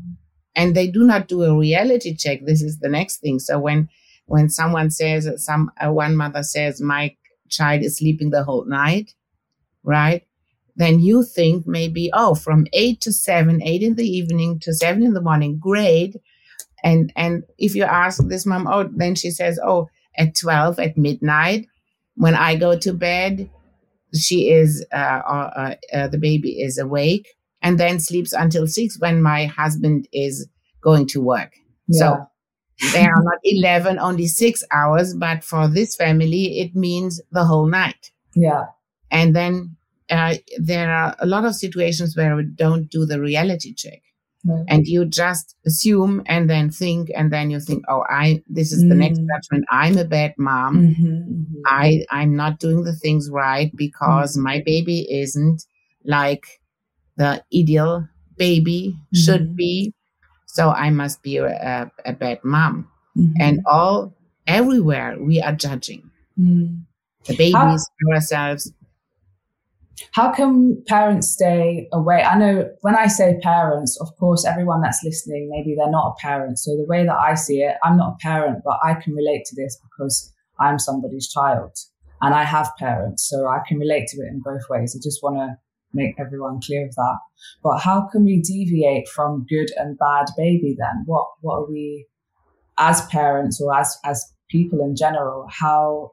and 0.55 0.75
they 0.75 0.88
do 0.88 1.03
not 1.03 1.27
do 1.27 1.43
a 1.43 1.57
reality 1.57 2.15
check. 2.15 2.45
This 2.45 2.62
is 2.62 2.79
the 2.79 2.89
next 2.89 3.17
thing. 3.17 3.39
So 3.39 3.59
when 3.59 3.89
when 4.25 4.49
someone 4.49 4.91
says 4.91 5.27
some 5.43 5.71
uh, 5.83 5.91
one 5.91 6.15
mother 6.15 6.43
says 6.43 6.81
my 6.81 7.15
child 7.49 7.81
is 7.81 7.97
sleeping 7.97 8.29
the 8.29 8.43
whole 8.43 8.65
night, 8.65 9.13
right? 9.83 10.23
Then 10.79 11.01
you 11.01 11.23
think 11.23 11.67
maybe 11.67 12.09
oh 12.13 12.35
from 12.35 12.65
eight 12.71 13.01
to 13.01 13.11
seven, 13.11 13.61
eight 13.61 13.83
in 13.83 13.95
the 13.95 14.07
evening 14.07 14.59
to 14.61 14.73
seven 14.73 15.03
in 15.03 15.13
the 15.13 15.21
morning, 15.21 15.59
great. 15.59 16.15
And 16.85 17.11
and 17.17 17.43
if 17.57 17.75
you 17.75 17.83
ask 17.83 18.25
this 18.25 18.45
mom, 18.45 18.65
oh, 18.65 18.89
then 18.95 19.15
she 19.15 19.29
says, 19.29 19.59
oh, 19.61 19.89
at 20.17 20.35
twelve 20.35 20.79
at 20.79 20.97
midnight, 20.97 21.67
when 22.15 22.33
I 22.33 22.55
go 22.55 22.77
to 22.79 22.93
bed, 22.93 23.49
she 24.15 24.49
is 24.51 24.85
uh, 24.93 24.95
uh, 24.95 25.75
uh, 25.93 26.07
the 26.07 26.17
baby 26.17 26.61
is 26.61 26.77
awake 26.77 27.27
and 27.61 27.77
then 27.77 27.99
sleeps 27.99 28.31
until 28.31 28.65
six 28.65 28.97
when 28.99 29.21
my 29.21 29.47
husband 29.47 30.07
is 30.13 30.47
going 30.81 31.07
to 31.07 31.21
work. 31.21 31.51
Yeah. 31.87 31.99
So 31.99 32.91
they 32.93 33.05
are 33.05 33.21
not 33.21 33.39
11, 33.43 33.99
only 33.99 34.27
six 34.27 34.63
hours, 34.71 35.13
but 35.13 35.43
for 35.43 35.67
this 35.67 35.97
family, 35.97 36.61
it 36.61 36.73
means 36.73 37.21
the 37.33 37.43
whole 37.43 37.65
night. 37.65 38.11
Yeah. 38.33 38.67
And 39.11 39.35
then 39.35 39.75
uh, 40.10 40.36
there 40.58 40.91
are 40.91 41.15
a 41.19 41.26
lot 41.26 41.45
of 41.45 41.56
situations 41.56 42.15
where 42.15 42.36
we 42.36 42.43
don't 42.43 42.89
do 42.89 43.06
the 43.06 43.19
reality 43.19 43.74
check. 43.74 44.02
Right. 44.45 44.63
And 44.69 44.88
you 44.88 45.06
just 45.06 45.56
assume 45.65 46.24
and 46.26 46.50
then 46.50 46.69
think, 46.69 47.12
and 47.13 47.32
then 47.32 47.50
you 47.50 47.60
think, 47.60 47.84
oh, 47.89 48.06
I, 48.10 48.41
this 48.48 48.72
is 48.72 48.86
mm. 48.86 48.89
the 48.89 48.95
next 48.95 49.19
mm. 49.19 49.28
judgment. 49.28 49.65
I'm 49.69 49.98
a 49.98 50.06
bad 50.06 50.34
mom. 50.38 50.78
Mm-hmm, 50.78 51.08
mm-hmm. 51.08 51.62
I, 51.65 52.06
I'm 52.10 52.38
not 52.38 52.60
doing 52.60 52.84
the 52.84 52.95
things 52.95 53.30
right 53.30 53.69
because 53.76 54.34
mm-hmm. 54.34 54.43
my 54.43 54.63
baby 54.65 55.06
isn't 55.12 55.65
like 56.06 56.62
the 57.17 57.43
ideal 57.54 58.08
baby 58.38 58.95
should 59.13 59.41
mm-hmm. 59.41 59.56
be. 59.56 59.93
So 60.48 60.69
I 60.69 60.89
must 60.89 61.22
be 61.22 61.38
a, 61.38 61.91
a 62.06 62.13
bad 62.13 62.39
mom. 62.43 62.88
Mm-hmm. 63.17 63.41
And 63.41 63.60
all, 63.65 64.15
everywhere 64.48 65.17
we 65.19 65.41
are 65.41 65.54
judging 65.54 66.10
mm. 66.39 66.82
the 67.26 67.36
babies, 67.36 67.54
How- 67.54 68.13
ourselves, 68.13 68.72
how 70.13 70.31
can 70.31 70.81
parents 70.88 71.29
stay 71.29 71.88
away? 71.91 72.23
I 72.23 72.38
know 72.38 72.69
when 72.81 72.95
I 72.95 73.07
say 73.07 73.39
parents, 73.41 73.99
of 73.99 74.09
course, 74.17 74.45
everyone 74.45 74.81
that's 74.81 75.03
listening, 75.03 75.49
maybe 75.49 75.75
they're 75.75 75.91
not 75.91 76.15
a 76.15 76.21
parent. 76.21 76.59
So 76.59 76.75
the 76.75 76.85
way 76.88 77.05
that 77.05 77.17
I 77.17 77.35
see 77.35 77.62
it, 77.62 77.75
I'm 77.83 77.97
not 77.97 78.13
a 78.13 78.17
parent, 78.21 78.59
but 78.63 78.79
I 78.83 78.93
can 78.95 79.13
relate 79.13 79.45
to 79.45 79.55
this 79.55 79.77
because 79.83 80.33
I'm 80.59 80.79
somebody's 80.79 81.29
child 81.29 81.71
and 82.21 82.33
I 82.33 82.43
have 82.43 82.71
parents. 82.77 83.27
So 83.29 83.47
I 83.47 83.59
can 83.67 83.77
relate 83.77 84.07
to 84.09 84.21
it 84.21 84.27
in 84.27 84.41
both 84.43 84.63
ways. 84.69 84.95
I 84.95 84.99
just 85.03 85.23
want 85.23 85.38
to 85.38 85.57
make 85.93 86.15
everyone 86.19 86.59
clear 86.62 86.85
of 86.85 86.95
that. 86.95 87.17
But 87.63 87.79
how 87.79 88.07
can 88.12 88.23
we 88.23 88.41
deviate 88.41 89.07
from 89.07 89.45
good 89.49 89.69
and 89.77 89.97
bad 89.97 90.27
baby 90.38 90.75
then? 90.77 91.03
What, 91.05 91.27
what 91.41 91.55
are 91.55 91.69
we 91.69 92.05
as 92.77 93.05
parents 93.07 93.62
or 93.62 93.75
as, 93.75 93.97
as 94.05 94.23
people 94.49 94.79
in 94.81 94.95
general? 94.95 95.47
How, 95.49 96.12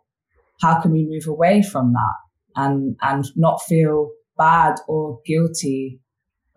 how 0.60 0.80
can 0.80 0.92
we 0.92 1.04
move 1.04 1.26
away 1.26 1.62
from 1.62 1.92
that? 1.92 2.14
And, 2.56 2.96
and 3.02 3.26
not 3.36 3.62
feel 3.62 4.10
bad 4.36 4.76
or 4.88 5.20
guilty 5.24 6.00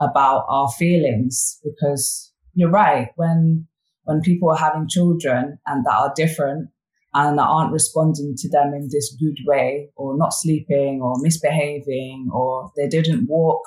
about 0.02 0.46
our 0.50 0.70
feelings 0.70 1.60
because 1.64 2.34
you're 2.54 2.70
right. 2.70 3.10
When, 3.16 3.68
when 4.04 4.22
people 4.22 4.50
are 4.50 4.58
having 4.58 4.88
children 4.88 5.60
and 5.68 5.86
that 5.86 5.94
are 5.94 6.14
different 6.16 6.70
and 7.14 7.40
aren't 7.40 7.74
responding 7.74 8.36
to 8.38 8.50
them 8.50 8.74
in 8.74 8.90
this 8.92 9.16
good 9.20 9.38
way 9.46 9.90
or 9.96 10.18
not 10.18 10.34
sleeping 10.34 11.02
or 11.02 11.16
misbehaving 11.20 12.30
or 12.34 12.72
they 12.78 12.88
didn't 12.88 13.28
walk, 13.28 13.64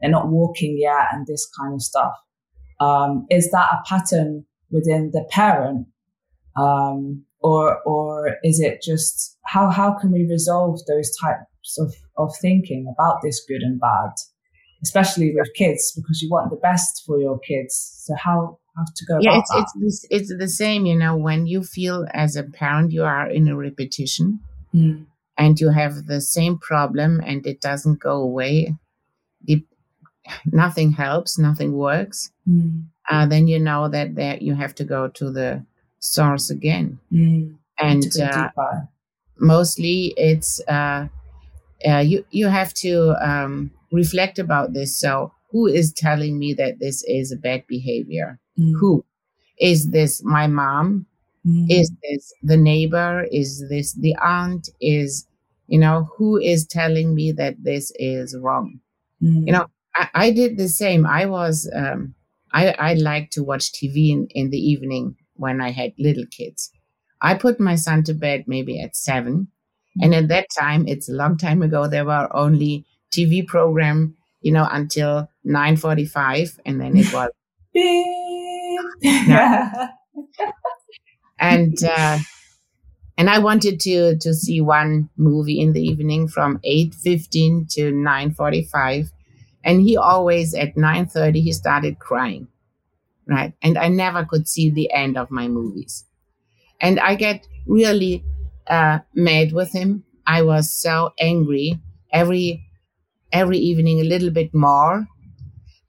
they're 0.00 0.10
not 0.10 0.28
walking 0.28 0.76
yet 0.78 1.06
and 1.12 1.26
this 1.26 1.48
kind 1.58 1.74
of 1.74 1.82
stuff. 1.82 2.12
Um, 2.80 3.26
is 3.30 3.50
that 3.52 3.72
a 3.72 3.82
pattern 3.88 4.44
within 4.70 5.10
the 5.12 5.24
parent? 5.30 5.86
Um, 6.56 7.24
or, 7.40 7.80
or 7.82 8.36
is 8.42 8.60
it 8.60 8.82
just 8.82 9.38
how, 9.44 9.70
how 9.70 9.92
can 9.92 10.10
we 10.10 10.26
resolve 10.28 10.80
those 10.88 11.14
type 11.16 11.36
of, 11.78 11.94
of 12.16 12.34
thinking 12.40 12.92
about 12.92 13.20
this 13.22 13.44
good 13.46 13.62
and 13.62 13.80
bad, 13.80 14.10
especially 14.82 15.34
with 15.34 15.48
kids, 15.54 15.92
because 15.96 16.22
you 16.22 16.30
want 16.30 16.50
the 16.50 16.56
best 16.56 17.02
for 17.06 17.20
your 17.20 17.38
kids. 17.38 18.02
So 18.04 18.14
how 18.14 18.58
how 18.76 18.84
to 18.94 19.04
go 19.06 19.18
yeah, 19.20 19.38
it's 19.38 19.50
that? 19.50 19.66
it's 19.80 20.06
it's 20.10 20.36
the 20.36 20.48
same. 20.48 20.86
You 20.86 20.96
know, 20.96 21.16
when 21.16 21.46
you 21.46 21.62
feel 21.62 22.06
as 22.12 22.36
a 22.36 22.44
parent 22.44 22.92
you 22.92 23.04
are 23.04 23.28
in 23.28 23.48
a 23.48 23.56
repetition, 23.56 24.40
mm. 24.74 25.06
and 25.38 25.60
you 25.60 25.70
have 25.70 26.06
the 26.06 26.20
same 26.20 26.58
problem 26.58 27.20
and 27.24 27.46
it 27.46 27.60
doesn't 27.60 28.00
go 28.00 28.16
away. 28.16 28.74
It, 29.46 29.62
nothing 30.52 30.92
helps, 30.92 31.38
nothing 31.38 31.72
works. 31.72 32.30
Mm. 32.48 32.86
Uh, 33.08 33.26
then 33.26 33.46
you 33.46 33.58
know 33.58 33.88
that 33.88 34.16
that 34.16 34.42
you 34.42 34.54
have 34.54 34.74
to 34.76 34.84
go 34.84 35.08
to 35.08 35.30
the 35.30 35.64
source 36.00 36.50
again. 36.50 36.98
Mm. 37.12 37.56
And 37.78 38.04
uh, 38.20 38.50
mostly 39.38 40.14
it's 40.16 40.60
uh, 40.66 41.08
uh, 41.88 41.98
you 41.98 42.24
you 42.30 42.46
have 42.48 42.72
to 42.74 43.14
um, 43.20 43.70
reflect 43.92 44.38
about 44.38 44.72
this. 44.72 44.98
So, 44.98 45.32
who 45.50 45.66
is 45.66 45.92
telling 45.92 46.38
me 46.38 46.54
that 46.54 46.78
this 46.78 47.02
is 47.04 47.32
a 47.32 47.36
bad 47.36 47.66
behavior? 47.66 48.38
Mm. 48.58 48.72
Who 48.80 49.04
is 49.58 49.90
this? 49.90 50.22
My 50.22 50.46
mom? 50.46 51.06
Mm. 51.46 51.66
Is 51.70 51.90
this 52.02 52.32
the 52.42 52.56
neighbor? 52.56 53.26
Is 53.30 53.68
this 53.68 53.92
the 53.92 54.14
aunt? 54.22 54.68
Is 54.80 55.26
you 55.66 55.78
know 55.78 56.08
who 56.16 56.38
is 56.38 56.66
telling 56.66 57.14
me 57.14 57.32
that 57.32 57.62
this 57.62 57.92
is 57.96 58.36
wrong? 58.38 58.80
Mm. 59.22 59.46
You 59.46 59.52
know, 59.52 59.66
I, 59.96 60.08
I 60.14 60.30
did 60.30 60.56
the 60.56 60.68
same. 60.68 61.06
I 61.06 61.26
was, 61.26 61.70
um, 61.74 62.14
I, 62.52 62.70
I 62.72 62.94
like 62.94 63.30
to 63.30 63.42
watch 63.42 63.72
TV 63.72 64.10
in, 64.10 64.28
in 64.30 64.50
the 64.50 64.58
evening 64.58 65.16
when 65.34 65.60
I 65.60 65.70
had 65.70 65.92
little 65.98 66.26
kids. 66.30 66.70
I 67.20 67.34
put 67.34 67.58
my 67.58 67.76
son 67.76 68.02
to 68.04 68.14
bed 68.14 68.44
maybe 68.46 68.80
at 68.80 68.94
seven. 68.94 69.48
And 70.00 70.14
at 70.14 70.28
that 70.28 70.48
time, 70.56 70.86
it's 70.86 71.08
a 71.08 71.12
long 71.12 71.36
time 71.38 71.62
ago, 71.62 71.88
there 71.88 72.04
were 72.04 72.28
only 72.34 72.84
TV 73.10 73.46
program, 73.46 74.16
you 74.42 74.52
know, 74.52 74.68
until 74.70 75.28
9.45 75.46 76.58
and 76.66 76.80
then 76.80 76.96
it 76.96 77.12
was. 77.12 77.30
yeah. 79.02 79.88
and, 81.38 81.76
uh, 81.82 82.18
and 83.18 83.30
I 83.30 83.38
wanted 83.38 83.80
to, 83.80 84.16
to 84.18 84.34
see 84.34 84.60
one 84.60 85.08
movie 85.16 85.60
in 85.60 85.72
the 85.72 85.82
evening 85.82 86.28
from 86.28 86.58
8.15 86.58 87.72
to 87.74 87.92
9.45 87.92 89.10
and 89.66 89.82
he 89.82 89.96
always 89.96 90.54
at 90.54 90.76
9:30 90.76 91.42
he 91.42 91.52
started 91.52 91.98
crying. 91.98 92.46
Right? 93.26 93.52
And 93.60 93.76
I 93.76 93.88
never 93.88 94.24
could 94.24 94.46
see 94.46 94.70
the 94.70 94.90
end 94.92 95.18
of 95.18 95.32
my 95.32 95.48
movies. 95.48 96.04
And 96.80 97.00
I 97.00 97.16
get 97.16 97.44
really 97.66 98.24
uh, 98.68 99.00
mad 99.14 99.52
with 99.52 99.72
him. 99.72 100.04
I 100.26 100.42
was 100.42 100.72
so 100.72 101.12
angry 101.18 101.78
every 102.12 102.62
every 103.32 103.58
evening 103.58 104.00
a 104.00 104.04
little 104.04 104.30
bit 104.30 104.54
more. 104.54 105.06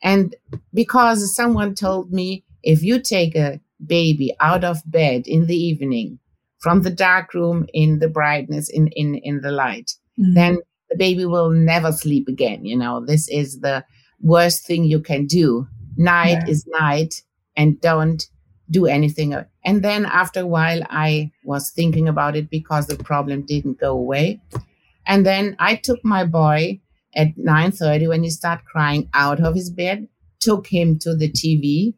And 0.04 0.36
because 0.74 1.36
someone 1.36 1.76
told 1.76 2.12
me 2.12 2.44
if 2.64 2.84
you 2.84 3.00
take 3.00 3.36
a 3.36 3.60
baby 3.86 4.36
out 4.40 4.64
of 4.64 4.78
bed 4.86 5.24
in 5.26 5.48
the 5.48 5.56
evening 5.56 6.20
from 6.60 6.82
the 6.82 6.90
dark 6.90 7.34
room 7.34 7.68
in 7.74 8.00
the 8.00 8.10
brightness 8.10 8.70
in 8.70 8.88
in 8.90 9.16
in 9.16 9.42
the 9.42 9.52
light, 9.52 9.94
mm-hmm. 10.20 10.34
then 10.34 10.60
the 10.90 10.98
baby 10.98 11.26
will 11.26 11.50
never 11.50 11.92
sleep 11.92 12.28
again. 12.28 12.66
You 12.66 12.78
know, 12.78 13.06
this 13.06 13.28
is 13.30 13.60
the 13.60 13.84
worst 14.22 14.66
thing 14.66 14.86
you 14.86 15.00
can 15.00 15.26
do. 15.26 15.68
Night 15.96 16.44
yeah. 16.46 16.52
is 16.52 16.66
night 16.68 17.22
and 17.56 17.80
don't 17.82 18.24
do 18.70 18.86
anything. 18.86 19.36
And 19.64 19.84
then 19.84 20.06
after 20.06 20.42
a 20.42 20.48
while, 20.48 20.82
I 20.90 21.32
was 21.44 21.72
thinking 21.72 22.08
about 22.08 22.36
it 22.36 22.50
because 22.50 22.88
the 22.88 23.02
problem 23.02 23.44
didn't 23.44 23.80
go 23.80 23.92
away. 23.92 24.42
And 25.06 25.26
then 25.26 25.56
I 25.60 25.76
took 25.76 26.04
my 26.04 26.26
boy 26.26 26.82
at 27.16 27.36
9.30 27.38 28.10
when 28.10 28.24
he 28.24 28.30
started 28.30 28.66
crying 28.66 29.10
out 29.14 29.40
of 29.40 29.56
his 29.56 29.70
bed, 29.70 30.08
took 30.40 30.68
him 30.68 31.00
to 31.00 31.16
the 31.16 31.32
TV 31.32 31.94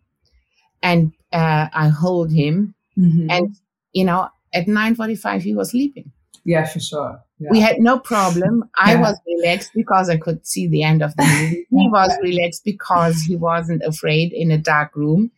and 0.82 1.12
uh, 1.34 1.68
I 1.74 1.90
hold 1.90 2.32
him. 2.32 2.76
Mm-hmm. 2.98 3.30
And, 3.30 3.56
you 3.94 4.06
know, 4.06 4.30
at 4.54 4.68
9.45, 4.68 5.42
he 5.42 5.56
was 5.56 5.72
sleeping. 5.72 6.12
Yeah, 6.46 6.66
for 6.66 6.80
sure. 6.80 7.22
Yeah. 7.40 7.50
We 7.52 7.60
had 7.60 7.80
no 7.80 8.00
problem. 8.00 8.70
I 8.78 8.94
yeah. 8.94 9.02
was 9.02 9.20
relaxed 9.28 9.72
because 9.74 10.10
I 10.10 10.18
could 10.18 10.46
see 10.46 10.68
the 10.68 10.84
end 10.84 11.02
of 11.02 11.16
the 11.16 11.24
movie. 11.24 11.68
He 11.70 11.88
was 11.92 12.12
relaxed 12.22 12.64
because 12.66 13.22
he 13.22 13.36
wasn't 13.36 13.84
afraid 13.84 14.34
in 14.34 14.52
a 14.52 14.58
dark 14.58 14.96
room. 14.96 15.32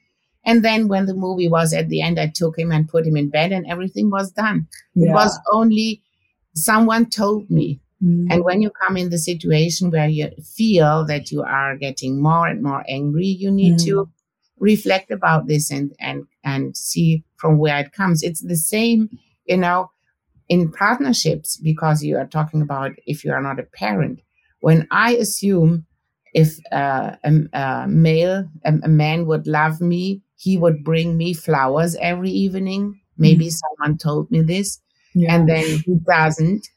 And 0.46 0.64
then 0.66 0.88
when 0.88 1.06
the 1.06 1.14
movie 1.14 1.48
was 1.48 1.74
at 1.74 1.89
the 1.89 2.02
end, 2.02 2.20
I 2.20 2.32
took 2.34 2.58
him 2.58 2.72
and 2.72 2.88
put 2.88 3.06
him 3.06 3.16
in 3.16 3.30
bed 3.30 3.52
and 3.52 3.66
everything 3.68 4.10
was 4.10 4.32
done. 4.32 4.68
Yeah. 4.96 5.10
It 5.10 5.14
was 5.14 5.39
only 5.52 6.02
someone 6.56 7.10
told 7.10 7.50
me. 7.50 7.80
Mm-hmm. 8.04 8.32
And 8.32 8.44
when 8.44 8.62
you 8.62 8.72
come 8.72 8.98
in 8.98 9.12
the 9.12 9.20
situation 9.20 9.92
where 9.92 10.08
you 10.08 10.32
feel 10.44 11.06
that 11.06 11.32
you 11.32 11.44
are 11.44 11.78
getting 11.78 12.22
more 12.22 12.48
and 12.48 12.64
more 12.64 12.84
angry, 12.89 13.28
you 13.28 13.52
need 13.52 13.76
mm-hmm. 13.76 13.86
to 13.86 14.10
reflect 14.58 15.12
about 15.12 15.48
this 15.48 15.70
and, 15.72 15.94
and, 16.00 16.26
and 16.44 16.76
see 16.76 17.24
from 17.38 17.58
where 17.60 17.78
it 17.78 17.92
comes. 17.92 18.24
It's 18.24 18.42
the 18.42 18.56
same, 18.56 19.10
you 19.46 19.58
know, 19.58 19.92
in 20.50 20.72
partnerships, 20.72 21.56
because 21.56 22.04
you 22.04 22.18
are 22.18 22.28
talking 22.28 22.62
about 22.62 22.92
if 23.06 23.24
you 23.24 23.32
are 23.32 23.42
not 23.42 23.60
a 23.60 23.64
parent, 23.64 24.20
when 24.60 24.86
I 24.92 25.14
assume 25.14 25.86
if 26.34 26.60
uh, 26.72 27.16
a, 27.24 27.34
a, 27.54 27.88
male, 27.88 28.50
a, 28.66 28.74
a, 28.84 28.88
man 28.89 29.26
would 29.28 29.48
love 29.48 29.80
me, 29.80 30.22
he 30.42 30.58
would 30.58 30.84
bring 30.84 31.18
me 31.18 31.34
flowers 31.34 31.96
every 32.02 32.32
evening. 32.32 33.00
Maybe 33.18 33.48
mm. 33.48 33.54
someone 33.54 33.98
told 33.98 34.32
me 34.32 34.42
this, 34.42 34.80
yeah. 35.14 35.36
and 35.36 35.48
then 35.48 35.66
he 35.86 35.96
doesn't. 36.08 36.68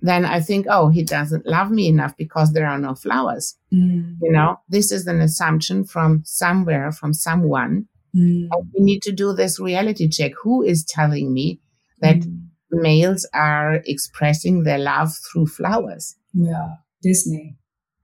Then 0.00 0.24
I 0.24 0.40
think, 0.40 0.66
oh, 0.68 0.88
he 0.88 1.04
doesn't 1.04 1.46
love 1.46 1.70
me 1.70 1.86
enough 1.86 2.16
because 2.16 2.52
there 2.52 2.66
are 2.66 2.78
no 2.78 2.96
flowers. 2.96 3.56
Mm. 3.72 4.16
You 4.20 4.32
know, 4.32 4.58
this 4.68 4.90
is 4.90 5.06
an 5.06 5.20
assumption 5.20 5.84
from 5.84 6.22
somewhere, 6.24 6.90
from 6.90 7.14
someone. 7.14 7.86
Mm. 8.16 8.48
We 8.74 8.84
need 8.84 9.02
to 9.02 9.12
do 9.12 9.32
this 9.32 9.60
reality 9.60 10.08
check. 10.08 10.32
Who 10.42 10.62
is 10.62 10.84
telling 10.84 11.32
me 11.32 11.60
that 12.00 12.16
mm 12.16 12.42
males 12.72 13.28
are 13.34 13.82
expressing 13.86 14.64
their 14.64 14.78
love 14.78 15.14
through 15.14 15.46
flowers. 15.46 16.16
Yeah, 16.32 16.76
Disney. 17.02 17.56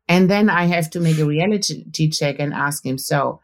And 0.08 0.30
then 0.30 0.48
I 0.48 0.64
have 0.66 0.90
to 0.90 1.00
make 1.00 1.18
a 1.18 1.24
reality 1.24 2.10
check 2.10 2.36
and 2.38 2.54
ask 2.54 2.84
him, 2.84 2.98
so 2.98 3.40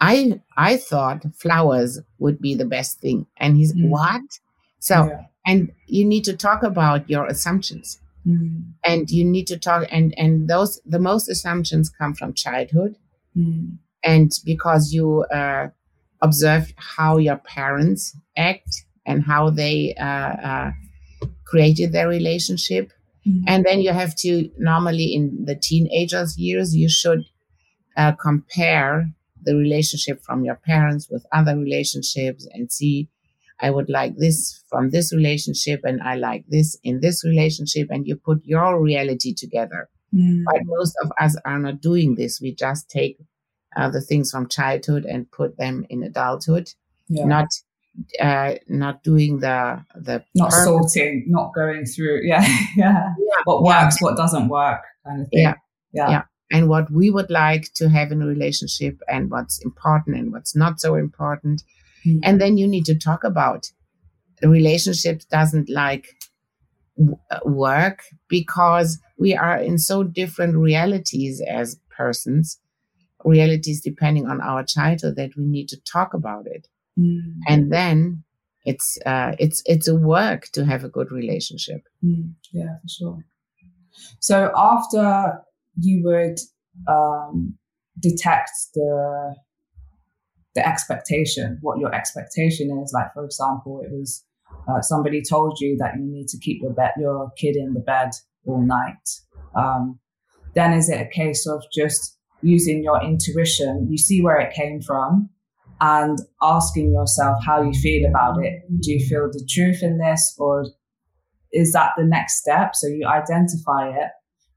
I 0.00 0.40
I 0.56 0.76
thought 0.76 1.24
flowers 1.34 2.00
would 2.18 2.40
be 2.40 2.54
the 2.54 2.64
best 2.64 3.00
thing. 3.00 3.26
And 3.36 3.56
he's 3.56 3.74
mm. 3.74 3.88
what? 3.88 4.22
So 4.78 5.06
yeah. 5.06 5.22
and 5.46 5.72
you 5.86 6.04
need 6.04 6.24
to 6.24 6.36
talk 6.36 6.62
about 6.62 7.08
your 7.10 7.26
assumptions. 7.26 8.00
Mm. 8.26 8.72
And 8.84 9.10
you 9.10 9.24
need 9.24 9.46
to 9.48 9.58
talk 9.58 9.86
and 9.90 10.14
and 10.16 10.48
those 10.48 10.80
the 10.86 10.98
most 10.98 11.28
assumptions 11.28 11.90
come 11.90 12.14
from 12.14 12.34
childhood. 12.34 12.96
Mm. 13.36 13.78
And 14.04 14.32
because 14.44 14.92
you 14.92 15.24
uh, 15.24 15.68
observe 16.22 16.72
how 16.76 17.18
your 17.18 17.36
parents 17.36 18.16
act 18.36 18.84
and 19.06 19.22
how 19.22 19.50
they 19.50 19.94
uh, 19.98 20.04
uh, 20.04 20.72
created 21.44 21.92
their 21.92 22.08
relationship. 22.08 22.92
Mm-hmm. 23.26 23.44
And 23.46 23.64
then 23.64 23.80
you 23.80 23.92
have 23.92 24.14
to 24.16 24.50
normally 24.58 25.14
in 25.14 25.44
the 25.44 25.56
teenagers 25.56 26.38
years, 26.38 26.76
you 26.76 26.88
should 26.88 27.24
uh, 27.96 28.12
compare 28.12 29.10
the 29.42 29.54
relationship 29.56 30.22
from 30.22 30.44
your 30.44 30.56
parents 30.56 31.08
with 31.10 31.26
other 31.32 31.56
relationships 31.56 32.46
and 32.52 32.70
see, 32.70 33.08
I 33.60 33.70
would 33.70 33.88
like 33.88 34.16
this 34.16 34.62
from 34.68 34.90
this 34.90 35.12
relationship 35.12 35.80
and 35.84 36.00
I 36.02 36.14
like 36.14 36.44
this 36.48 36.78
in 36.84 37.00
this 37.00 37.24
relationship. 37.24 37.88
And 37.90 38.06
you 38.06 38.16
put 38.16 38.44
your 38.44 38.80
reality 38.80 39.34
together. 39.34 39.88
Mm-hmm. 40.14 40.44
But 40.44 40.62
most 40.64 40.94
of 41.02 41.12
us 41.20 41.36
are 41.44 41.58
not 41.58 41.80
doing 41.80 42.14
this. 42.14 42.40
We 42.40 42.54
just 42.54 42.88
take 42.88 43.18
uh, 43.76 43.90
the 43.90 44.00
things 44.00 44.30
from 44.30 44.48
childhood 44.48 45.04
and 45.04 45.30
put 45.30 45.56
them 45.58 45.86
in 45.90 46.02
adulthood, 46.02 46.72
yeah. 47.08 47.24
not 47.24 47.48
uh, 48.20 48.54
not 48.68 49.02
doing 49.02 49.40
the 49.40 49.84
the 49.94 50.24
not 50.34 50.50
purpose. 50.50 50.64
sorting, 50.64 51.24
not 51.28 51.54
going 51.54 51.84
through, 51.84 52.22
yeah, 52.24 52.40
yeah, 52.76 53.12
yeah. 53.18 53.40
what 53.44 53.62
works, 53.62 54.00
yeah. 54.00 54.04
what 54.04 54.16
doesn't 54.16 54.48
work, 54.48 54.82
kind 55.04 55.22
of 55.22 55.28
thing. 55.28 55.40
Yeah. 55.42 55.54
yeah, 55.92 56.10
yeah, 56.10 56.22
and 56.50 56.68
what 56.68 56.90
we 56.90 57.10
would 57.10 57.30
like 57.30 57.72
to 57.74 57.88
have 57.88 58.12
in 58.12 58.22
a 58.22 58.26
relationship, 58.26 59.00
and 59.08 59.30
what's 59.30 59.62
important 59.64 60.16
and 60.16 60.32
what's 60.32 60.56
not 60.56 60.80
so 60.80 60.94
important, 60.94 61.62
mm-hmm. 62.06 62.20
and 62.22 62.40
then 62.40 62.58
you 62.58 62.66
need 62.66 62.84
to 62.86 62.98
talk 62.98 63.24
about 63.24 63.70
the 64.40 64.48
relationship 64.48 65.22
doesn't 65.30 65.68
like 65.68 66.06
w- 66.96 67.18
uh, 67.30 67.40
work 67.44 68.04
because 68.28 68.98
we 69.18 69.34
are 69.36 69.58
in 69.58 69.78
so 69.78 70.02
different 70.02 70.56
realities 70.56 71.42
as 71.48 71.78
persons 71.90 72.60
realities 73.24 73.80
depending 73.80 74.28
on 74.28 74.40
our 74.40 74.62
childhood 74.62 75.16
that 75.16 75.36
we 75.36 75.44
need 75.44 75.68
to 75.68 75.76
talk 75.80 76.14
about 76.14 76.46
it 76.46 76.68
Mm. 76.98 77.40
And 77.46 77.72
then 77.72 78.24
it's 78.64 78.98
uh, 79.06 79.32
it's 79.38 79.62
it's 79.66 79.88
a 79.88 79.94
work 79.94 80.48
to 80.52 80.64
have 80.64 80.84
a 80.84 80.88
good 80.88 81.12
relationship. 81.12 81.82
Mm. 82.04 82.34
Yeah, 82.52 82.76
for 82.82 82.88
sure. 82.88 83.24
So 84.20 84.52
after 84.56 85.42
you 85.80 86.02
would 86.04 86.38
um, 86.88 87.54
detect 88.00 88.50
the 88.74 89.34
the 90.54 90.66
expectation, 90.66 91.58
what 91.60 91.78
your 91.78 91.94
expectation 91.94 92.82
is. 92.82 92.92
Like, 92.92 93.12
for 93.14 93.24
example, 93.24 93.80
it 93.84 93.92
was 93.92 94.24
uh, 94.68 94.80
somebody 94.80 95.22
told 95.22 95.58
you 95.60 95.76
that 95.78 95.94
you 95.96 96.04
need 96.04 96.26
to 96.28 96.38
keep 96.38 96.60
your 96.62 96.72
bed, 96.72 96.92
your 96.98 97.30
kid 97.36 97.54
in 97.54 97.74
the 97.74 97.80
bed 97.80 98.10
all 98.46 98.60
night. 98.60 99.08
Um, 99.54 100.00
then 100.54 100.72
is 100.72 100.88
it 100.88 101.00
a 101.00 101.08
case 101.08 101.46
of 101.46 101.62
just 101.72 102.18
using 102.42 102.82
your 102.82 103.02
intuition? 103.02 103.86
You 103.90 103.98
see 103.98 104.22
where 104.22 104.40
it 104.40 104.54
came 104.54 104.80
from, 104.80 105.28
and 105.80 106.18
asking 106.42 106.92
yourself 106.92 107.38
how 107.44 107.62
you 107.62 107.72
feel 107.72 108.08
about 108.08 108.42
it. 108.44 108.62
Do 108.80 108.92
you 108.92 109.06
feel 109.06 109.28
the 109.30 109.46
truth 109.48 109.82
in 109.82 109.98
this 109.98 110.34
or 110.38 110.66
is 111.52 111.72
that 111.72 111.92
the 111.96 112.04
next 112.04 112.38
step? 112.38 112.74
So 112.74 112.88
you 112.88 113.06
identify 113.06 113.90
it 113.90 114.10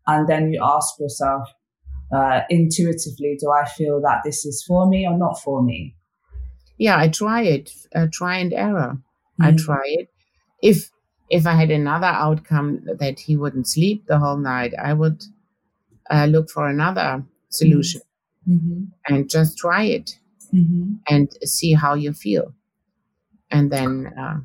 and 0.07 0.27
then 0.27 0.51
you 0.51 0.61
ask 0.63 0.99
yourself 0.99 1.47
uh, 2.13 2.41
intuitively, 2.49 3.37
do 3.39 3.51
I 3.51 3.67
feel 3.69 4.01
that 4.01 4.21
this 4.23 4.45
is 4.45 4.63
for 4.67 4.87
me 4.87 5.07
or 5.07 5.17
not 5.17 5.41
for 5.41 5.63
me? 5.63 5.95
Yeah, 6.77 6.97
I 6.97 7.09
try 7.09 7.43
it, 7.43 7.71
uh, 7.95 8.07
try 8.11 8.37
and 8.37 8.53
error. 8.53 8.97
Mm-hmm. 9.39 9.43
I 9.43 9.51
try 9.51 9.83
it. 9.85 10.09
If 10.61 10.89
if 11.29 11.47
I 11.47 11.53
had 11.53 11.71
another 11.71 12.07
outcome 12.07 12.81
that 12.99 13.19
he 13.19 13.37
wouldn't 13.37 13.67
sleep 13.67 14.05
the 14.07 14.19
whole 14.19 14.37
night, 14.37 14.73
I 14.77 14.93
would 14.93 15.23
uh, 16.09 16.25
look 16.25 16.49
for 16.49 16.67
another 16.67 17.23
solution 17.49 18.01
mm-hmm. 18.47 18.83
and 19.07 19.29
just 19.29 19.57
try 19.57 19.83
it 19.83 20.17
mm-hmm. 20.53 20.95
and 21.07 21.31
see 21.43 21.73
how 21.73 21.93
you 21.93 22.11
feel. 22.11 22.53
And 23.49 23.71
then, 23.71 24.11
uh, 24.19 24.39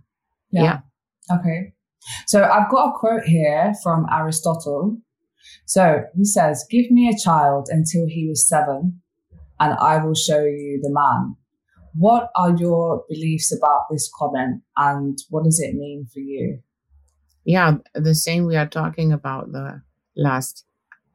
yeah. 0.51 0.63
yeah. 0.63 1.37
Okay. 1.37 1.73
So 2.27 2.45
I've 2.45 2.71
got 2.71 2.91
a 2.91 2.99
quote 2.99 3.25
here 3.25 3.75
from 3.83 4.07
Aristotle. 4.13 4.99
So 5.65 6.03
he 6.15 6.25
says, 6.25 6.67
Give 6.71 6.91
me 6.91 7.09
a 7.09 7.19
child 7.19 7.69
until 7.71 8.07
he 8.07 8.29
was 8.29 8.49
seven, 8.49 9.03
and 9.59 9.75
I 9.75 10.05
will 10.05 10.15
show 10.15 10.45
you 10.45 10.81
the 10.83 10.91
man. 10.93 11.37
What 11.95 12.31
are 12.37 12.55
your 12.57 13.05
beliefs 13.09 13.57
about 13.57 13.87
this 13.91 14.11
comment, 14.19 14.63
and 14.77 15.19
what 15.31 15.45
does 15.45 15.61
it 15.61 15.75
mean 15.75 16.07
for 16.13 16.21
you? 16.21 16.61
Yeah, 17.45 17.77
the 17.95 18.15
same 18.15 18.47
we 18.47 18.57
are 18.57 18.67
talking 18.67 19.13
about 19.13 19.53
the 19.53 19.83
last 20.17 20.65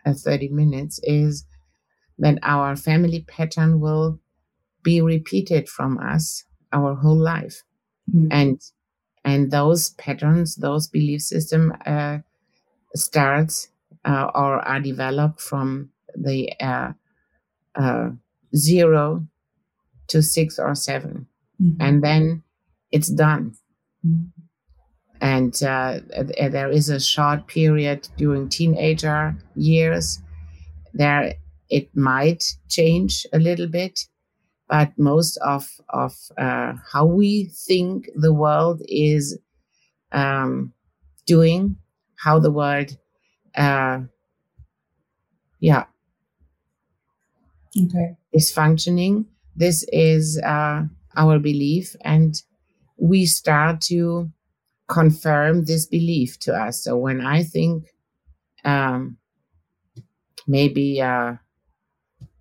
uh, 0.06 0.14
30 0.14 0.50
minutes 0.50 1.00
is 1.04 1.46
that 2.18 2.40
our 2.44 2.76
family 2.76 3.26
pattern 3.28 3.80
will 3.80 4.20
be 4.84 5.02
repeated 5.02 5.68
from 5.68 5.98
us 5.98 6.46
our 6.72 6.96
whole 6.96 7.18
life. 7.18 7.64
Mm. 8.14 8.28
And 8.32 8.62
and 9.24 9.52
those 9.52 9.90
patterns, 9.92 10.56
those 10.56 10.88
belief 10.88 11.22
system 11.22 11.74
uh, 11.86 12.20
starts 12.96 13.70
uh, 14.06 14.32
or 14.34 14.60
are 14.60 14.80
developed 14.80 15.42
from 15.42 15.90
the 16.16 16.52
uh, 16.60 16.92
uh, 17.76 18.10
zero 18.56 19.26
to 20.08 20.22
six 20.22 20.60
or 20.60 20.76
7 20.76 21.26
mm-hmm. 21.62 21.82
and 21.82 22.04
then 22.04 22.44
it's 22.92 23.10
done. 23.10 23.56
Mm-hmm. 24.06 24.26
And 25.22 25.54
uh, 25.64 26.00
there 26.50 26.72
is 26.72 26.90
a 26.90 27.00
short 27.00 27.46
period 27.46 28.10
during 28.18 28.50
teenager 28.50 29.36
years. 29.56 30.20
There 30.94 31.36
it 31.70 31.96
might 31.96 32.44
change 32.70 33.26
a 33.32 33.38
little 33.38 33.68
bit, 33.68 34.08
but 34.68 34.92
most 34.98 35.38
of 35.38 35.70
of 35.90 36.14
uh, 36.40 36.74
how 36.92 37.06
we 37.06 37.52
think 37.68 38.10
the 38.16 38.34
world 38.34 38.82
is 38.88 39.38
um, 40.12 40.74
doing, 41.28 41.78
how 42.18 42.40
the 42.40 42.52
world, 42.52 42.98
uh, 43.56 44.02
yeah, 45.60 45.86
okay, 47.82 48.16
is 48.34 48.52
functioning. 48.52 49.26
This 49.56 49.86
is 49.92 50.40
uh, 50.44 50.84
our 51.16 51.40
belief, 51.40 51.96
and 52.02 52.36
we 52.98 53.26
start 53.26 53.82
to 53.84 54.32
confirm 54.90 55.66
this 55.66 55.88
belief 55.88 56.40
to 56.42 56.54
us. 56.56 56.84
So 56.84 56.98
when 56.98 57.22
I 57.22 57.44
think 57.44 57.88
um, 58.66 59.18
maybe 60.48 61.02
uh, 61.02 61.36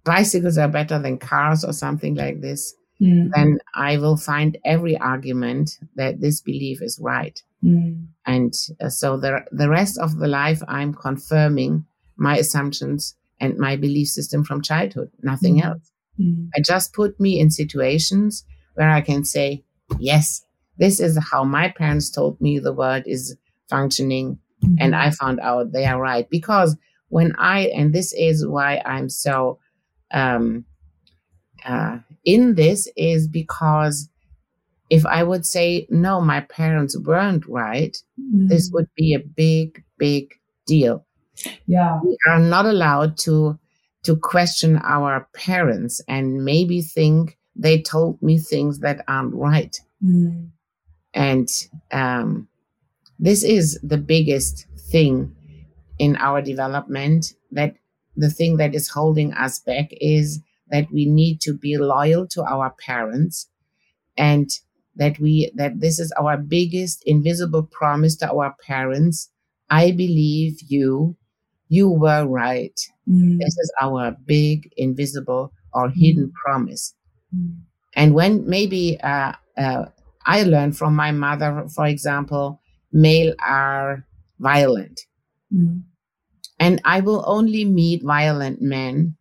bicycles 0.04 0.58
are 0.58 0.68
better 0.68 0.98
than 0.98 1.18
cars 1.18 1.64
or 1.64 1.72
something 1.72 2.14
like 2.14 2.40
this, 2.40 2.74
mm. 3.00 3.30
then 3.34 3.58
I 3.74 3.96
will 3.98 4.16
find 4.16 4.58
every 4.64 4.96
argument 4.98 5.78
that 5.96 6.20
this 6.20 6.40
belief 6.40 6.82
is 6.82 6.98
right. 7.00 7.42
Mm. 7.64 8.06
And 8.26 8.54
uh, 8.80 8.88
so 8.88 9.16
the, 9.16 9.44
the 9.50 9.68
rest 9.68 9.98
of 9.98 10.18
the 10.18 10.28
life, 10.28 10.62
I'm 10.68 10.94
confirming 10.94 11.84
my 12.16 12.36
assumptions 12.36 13.14
and 13.40 13.56
my 13.58 13.76
belief 13.76 14.08
system 14.08 14.44
from 14.44 14.62
childhood, 14.62 15.10
nothing 15.22 15.56
mm. 15.56 15.64
else. 15.64 15.90
Mm. 16.18 16.48
I 16.54 16.60
just 16.60 16.92
put 16.92 17.18
me 17.18 17.40
in 17.40 17.50
situations 17.50 18.44
where 18.74 18.90
I 18.90 19.00
can 19.00 19.24
say, 19.24 19.64
yes, 19.98 20.42
this 20.78 21.00
is 21.00 21.18
how 21.30 21.44
my 21.44 21.68
parents 21.68 22.10
told 22.10 22.40
me 22.40 22.58
the 22.58 22.72
world 22.72 23.04
is 23.06 23.36
functioning. 23.68 24.38
Mm-hmm. 24.64 24.76
And 24.80 24.94
I 24.94 25.10
found 25.10 25.40
out 25.40 25.72
they 25.72 25.86
are 25.86 26.00
right. 26.00 26.28
Because 26.28 26.76
when 27.08 27.34
I, 27.38 27.66
and 27.68 27.94
this 27.94 28.12
is 28.12 28.46
why 28.46 28.82
I'm 28.84 29.08
so 29.08 29.58
um, 30.12 30.64
uh, 31.64 31.98
in 32.24 32.54
this 32.54 32.88
is 32.96 33.28
because 33.28 34.08
if 34.90 35.06
I 35.06 35.22
would 35.22 35.46
say, 35.46 35.86
no, 35.88 36.20
my 36.20 36.40
parents 36.40 36.98
weren't 36.98 37.46
right, 37.46 37.96
mm-hmm. 38.20 38.48
this 38.48 38.70
would 38.72 38.88
be 38.96 39.14
a 39.14 39.20
big, 39.20 39.82
big 39.98 40.34
deal. 40.66 41.06
Yeah. 41.66 42.00
We 42.04 42.16
are 42.28 42.40
not 42.40 42.66
allowed 42.66 43.16
to 43.18 43.58
to 44.02 44.16
question 44.16 44.80
our 44.82 45.28
parents 45.34 46.00
and 46.08 46.42
maybe 46.42 46.80
think 46.80 47.36
they 47.54 47.82
told 47.82 48.20
me 48.22 48.38
things 48.38 48.78
that 48.78 49.04
aren't 49.08 49.34
right. 49.34 49.78
Mm. 50.02 50.48
And 51.12 51.48
um, 51.92 52.48
this 53.18 53.42
is 53.44 53.78
the 53.82 53.98
biggest 53.98 54.66
thing 54.90 55.36
in 55.98 56.16
our 56.16 56.40
development 56.40 57.34
that 57.52 57.74
the 58.16 58.30
thing 58.30 58.56
that 58.56 58.74
is 58.74 58.88
holding 58.88 59.34
us 59.34 59.58
back 59.58 59.88
is 59.92 60.40
that 60.70 60.86
we 60.92 61.06
need 61.06 61.40
to 61.40 61.52
be 61.52 61.76
loyal 61.76 62.26
to 62.28 62.42
our 62.42 62.74
parents 62.84 63.48
and 64.16 64.50
that 64.96 65.18
we 65.18 65.50
that 65.54 65.80
this 65.80 65.98
is 65.98 66.12
our 66.18 66.36
biggest 66.36 67.02
invisible 67.06 67.62
promise 67.62 68.16
to 68.16 68.30
our 68.30 68.54
parents 68.66 69.30
i 69.70 69.90
believe 69.90 70.58
you 70.68 71.16
you 71.68 71.88
were 71.88 72.26
right 72.26 72.80
mm. 73.08 73.38
this 73.38 73.56
is 73.58 73.72
our 73.80 74.16
big 74.26 74.68
invisible 74.76 75.52
or 75.72 75.88
mm. 75.88 75.94
hidden 75.94 76.32
promise 76.44 76.94
mm. 77.34 77.56
and 77.94 78.14
when 78.14 78.48
maybe 78.48 78.98
uh, 79.02 79.32
uh, 79.56 79.84
i 80.26 80.42
learned 80.42 80.76
from 80.76 80.94
my 80.94 81.10
mother 81.10 81.66
for 81.74 81.86
example 81.86 82.60
male 82.92 83.34
are 83.40 84.04
violent 84.38 85.00
mm. 85.52 85.82
And 86.60 86.78
I 86.84 87.00
will 87.00 87.24
only 87.26 87.64
meet 87.64 88.04
violent 88.04 88.60
men 88.60 89.16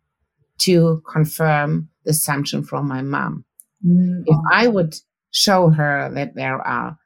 to 0.60 1.02
confirm 1.10 1.88
the 2.04 2.10
assumption 2.10 2.62
from 2.62 2.88
my 2.88 3.02
mom. 3.02 3.44
Mm-hmm. 3.86 4.22
If 4.26 4.36
I 4.52 4.68
would 4.68 4.94
show 5.30 5.70
her 5.70 6.10
that 6.14 6.34
there 6.34 6.60
are 6.60 6.98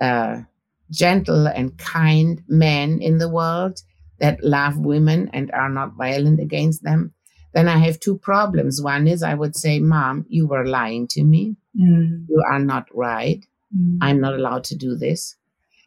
uh, 0.00 0.42
gentle 0.90 1.46
and 1.46 1.76
kind 1.78 2.42
men 2.48 3.00
in 3.00 3.18
the 3.18 3.28
world 3.28 3.80
that 4.18 4.44
love 4.44 4.76
women 4.78 5.30
and 5.32 5.50
are 5.52 5.70
not 5.70 5.96
violent 5.96 6.40
against 6.40 6.82
them, 6.82 7.14
then 7.52 7.68
I 7.68 7.78
have 7.78 7.98
two 7.98 8.18
problems. 8.18 8.80
One 8.82 9.08
is 9.08 9.22
I 9.22 9.34
would 9.34 9.56
say, 9.56 9.80
Mom, 9.80 10.26
you 10.28 10.46
were 10.46 10.66
lying 10.66 11.08
to 11.08 11.24
me. 11.24 11.56
Mm. 11.78 12.26
You 12.28 12.44
are 12.48 12.60
not 12.60 12.86
right. 12.94 13.44
Mm. 13.76 13.98
I'm 14.00 14.20
not 14.20 14.34
allowed 14.34 14.64
to 14.64 14.76
do 14.76 14.94
this. 14.94 15.36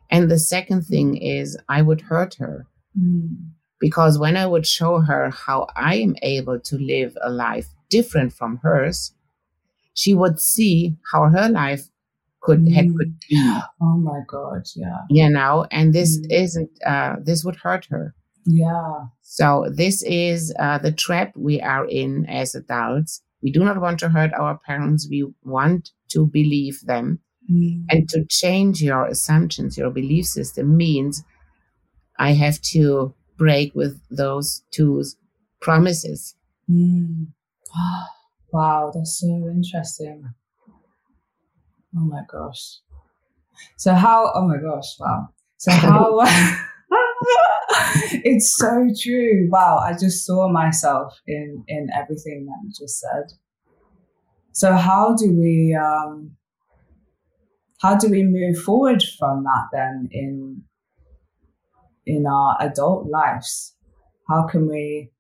And 0.10 0.30
the 0.30 0.40
second 0.40 0.84
thing 0.84 1.16
is 1.18 1.58
I 1.70 1.82
would 1.82 2.02
hurt 2.02 2.36
her. 2.36 2.68
Mm. 3.00 3.52
Because 3.84 4.18
when 4.18 4.38
I 4.38 4.46
would 4.46 4.66
show 4.66 5.02
her 5.02 5.30
how 5.30 5.68
I 5.76 5.96
am 5.96 6.16
able 6.22 6.58
to 6.58 6.78
live 6.78 7.18
a 7.22 7.30
life 7.30 7.68
different 7.90 8.32
from 8.32 8.62
hers, 8.64 9.14
she 9.94 10.14
would 10.14 10.40
see 10.40 10.96
how 11.12 11.28
her 11.28 11.50
life 11.50 11.90
could 12.40 12.62
mm. 12.62 12.74
had 12.74 12.96
could 12.98 13.20
be. 13.28 13.36
Oh 13.82 13.98
my 13.98 14.22
God, 14.26 14.62
yeah. 14.74 15.00
You 15.10 15.30
know, 15.30 15.68
and 15.70 15.92
this 15.92 16.18
mm. 16.18 16.32
isn't 16.32 16.72
uh 16.86 17.16
this 17.22 17.44
would 17.44 17.58
hurt 17.58 17.84
her. 17.90 18.16
Yeah. 18.46 19.08
So 19.22 19.68
this 19.70 20.02
is 20.04 20.54
uh, 20.58 20.78
the 20.78 20.94
trap 20.94 21.36
we 21.36 21.60
are 21.60 21.86
in 21.86 22.26
as 22.28 22.56
adults. 22.56 23.22
We 23.42 23.52
do 23.52 23.66
not 23.66 23.82
want 23.82 24.00
to 24.00 24.08
hurt 24.08 24.32
our 24.34 24.58
parents. 24.66 25.10
We 25.10 25.28
want 25.44 25.92
to 26.14 26.26
believe 26.26 26.80
them. 26.86 27.20
Mm. 27.52 27.84
And 27.90 28.08
to 28.12 28.24
change 28.30 28.82
your 28.82 29.08
assumptions, 29.08 29.78
your 29.78 29.92
belief 29.92 30.26
system 30.26 30.78
means 30.78 31.22
I 32.18 32.32
have 32.32 32.62
to 32.74 33.14
break 33.38 33.74
with 33.76 34.00
those 34.10 34.64
two 34.72 35.04
promises. 35.62 36.36
Mm. 36.70 37.28
Wow, 38.54 38.92
that's 38.94 39.20
so 39.20 39.50
interesting. 39.50 40.32
Oh 41.98 42.02
my 42.02 42.22
gosh. 42.32 42.78
So 43.78 43.96
how, 43.96 44.32
oh 44.36 44.48
my 44.48 44.58
gosh, 44.58 44.96
wow. 45.00 45.30
So 45.58 45.72
how, 45.72 46.20
it's 48.24 48.56
so 48.56 48.90
true. 49.02 49.50
Wow, 49.52 49.78
I 49.78 49.94
just 49.94 50.24
saw 50.24 50.50
myself 50.50 51.20
in, 51.26 51.64
in 51.68 51.90
everything 51.96 52.46
that 52.46 52.60
you 52.64 52.72
just 52.78 53.00
said. 53.00 53.34
So 54.52 54.74
how 54.74 55.16
do 55.16 55.32
we, 55.32 55.76
um, 55.76 56.36
how 57.82 57.98
do 57.98 58.08
we 58.08 58.22
move 58.24 58.60
forward 58.60 59.04
from 59.18 59.44
that 59.46 59.68
then 59.74 60.10
in 60.12 60.64
in 62.06 62.26
our 62.26 62.58
adult 62.60 63.08
lives? 63.10 63.76
How 64.30 64.48
can 64.48 64.68
we? 64.68 65.12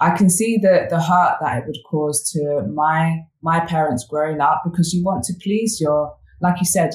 I 0.00 0.16
can 0.16 0.30
see 0.30 0.58
the 0.58 0.86
the 0.88 1.00
hurt 1.00 1.38
that 1.40 1.58
it 1.58 1.64
would 1.66 1.78
cause 1.90 2.30
to 2.32 2.62
my 2.72 3.22
my 3.42 3.60
parents 3.60 4.06
growing 4.08 4.40
up 4.40 4.62
because 4.64 4.92
you 4.92 5.04
want 5.04 5.24
to 5.24 5.34
please 5.42 5.80
your, 5.80 6.14
like 6.40 6.58
you 6.58 6.66
said, 6.66 6.94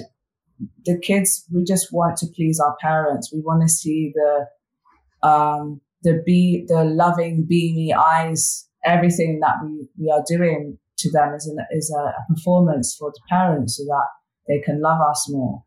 the 0.86 0.98
kids. 1.00 1.46
We 1.54 1.64
just 1.64 1.94
want 1.94 2.18
to 2.18 2.28
please 2.36 2.60
our 2.60 2.76
parents. 2.82 3.32
We 3.34 3.42
want 3.42 3.62
to 3.64 3.70
see 3.70 4.14
the 4.14 5.28
um 5.28 5.82
the 6.04 6.22
be 6.26 6.66
the 6.68 6.84
loving 6.84 7.46
beamy 7.48 7.94
eyes. 7.94 8.68
Everything 8.86 9.40
that 9.42 9.56
we 9.64 9.88
we 10.00 10.12
are 10.12 10.24
doing 10.28 10.78
to 10.98 11.12
them 11.12 11.34
is 11.34 11.48
an, 11.48 11.58
is 11.72 11.94
a, 11.96 12.02
a 12.02 12.26
performance 12.34 12.96
for 12.98 13.12
the 13.12 13.20
parents 13.30 13.78
so 13.78 13.84
that 13.84 14.08
they 14.48 14.60
can 14.60 14.82
love 14.82 15.02
us 15.02 15.28
more. 15.30 15.64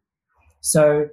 So 0.61 1.09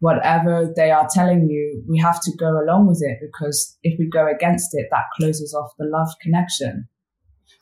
whatever 0.00 0.72
they 0.76 0.90
are 0.90 1.08
telling 1.12 1.48
you, 1.48 1.82
we 1.88 1.98
have 1.98 2.20
to 2.22 2.32
go 2.38 2.50
along 2.62 2.86
with 2.86 3.02
it 3.02 3.18
because 3.20 3.76
if 3.82 3.98
we 3.98 4.08
go 4.08 4.26
against 4.28 4.70
it, 4.72 4.88
that 4.90 5.04
closes 5.16 5.54
off 5.54 5.72
the 5.78 5.86
love 5.86 6.08
connection. 6.20 6.88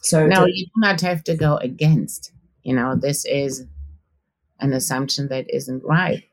So 0.03 0.27
no, 0.27 0.45
you 0.47 0.67
do 0.67 0.73
not 0.77 1.01
have 1.01 1.25
to 1.25 1.37
go 1.37 1.57
against. 1.59 2.33
You 2.63 2.75
know, 2.75 2.97
this 2.97 3.25
is 3.25 3.67
an 4.61 4.73
assumption 4.73 5.29
that 5.29 5.47
isn't 5.49 5.83
right. 5.85 6.25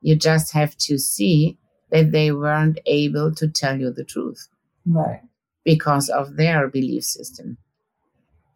You 0.00 0.16
just 0.16 0.52
have 0.52 0.76
to 0.78 0.98
see 0.98 1.58
that 1.90 2.12
they 2.12 2.32
weren't 2.32 2.78
able 2.86 3.34
to 3.34 3.48
tell 3.48 3.78
you 3.80 3.90
the 3.90 4.04
truth 4.04 4.48
Right. 4.86 5.20
because 5.64 6.08
of 6.08 6.36
their 6.36 6.68
belief 6.68 7.04
system. 7.04 7.58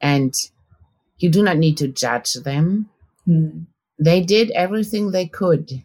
And 0.01 0.35
you 1.19 1.31
do 1.31 1.43
not 1.43 1.57
need 1.59 1.77
to 1.79 1.89
judge 1.89 2.35
them. 2.35 2.89
Mm. 3.27 3.67
They 3.99 4.21
did 4.21 4.51
everything 4.53 5.11
they 5.11 5.27
could. 5.27 5.83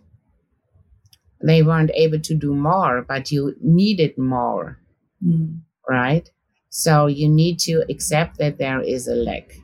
They 1.41 1.63
weren't 1.63 1.91
able 1.93 2.19
to 2.19 2.35
do 2.35 2.53
more, 2.53 3.01
but 3.07 3.31
you 3.31 3.55
needed 3.61 4.17
more, 4.17 4.77
Mm. 5.23 5.61
right? 5.89 6.29
So 6.69 7.07
you 7.07 7.27
need 7.29 7.59
to 7.59 7.83
accept 7.89 8.37
that 8.37 8.57
there 8.57 8.81
is 8.81 9.07
a 9.07 9.15
lack. 9.15 9.55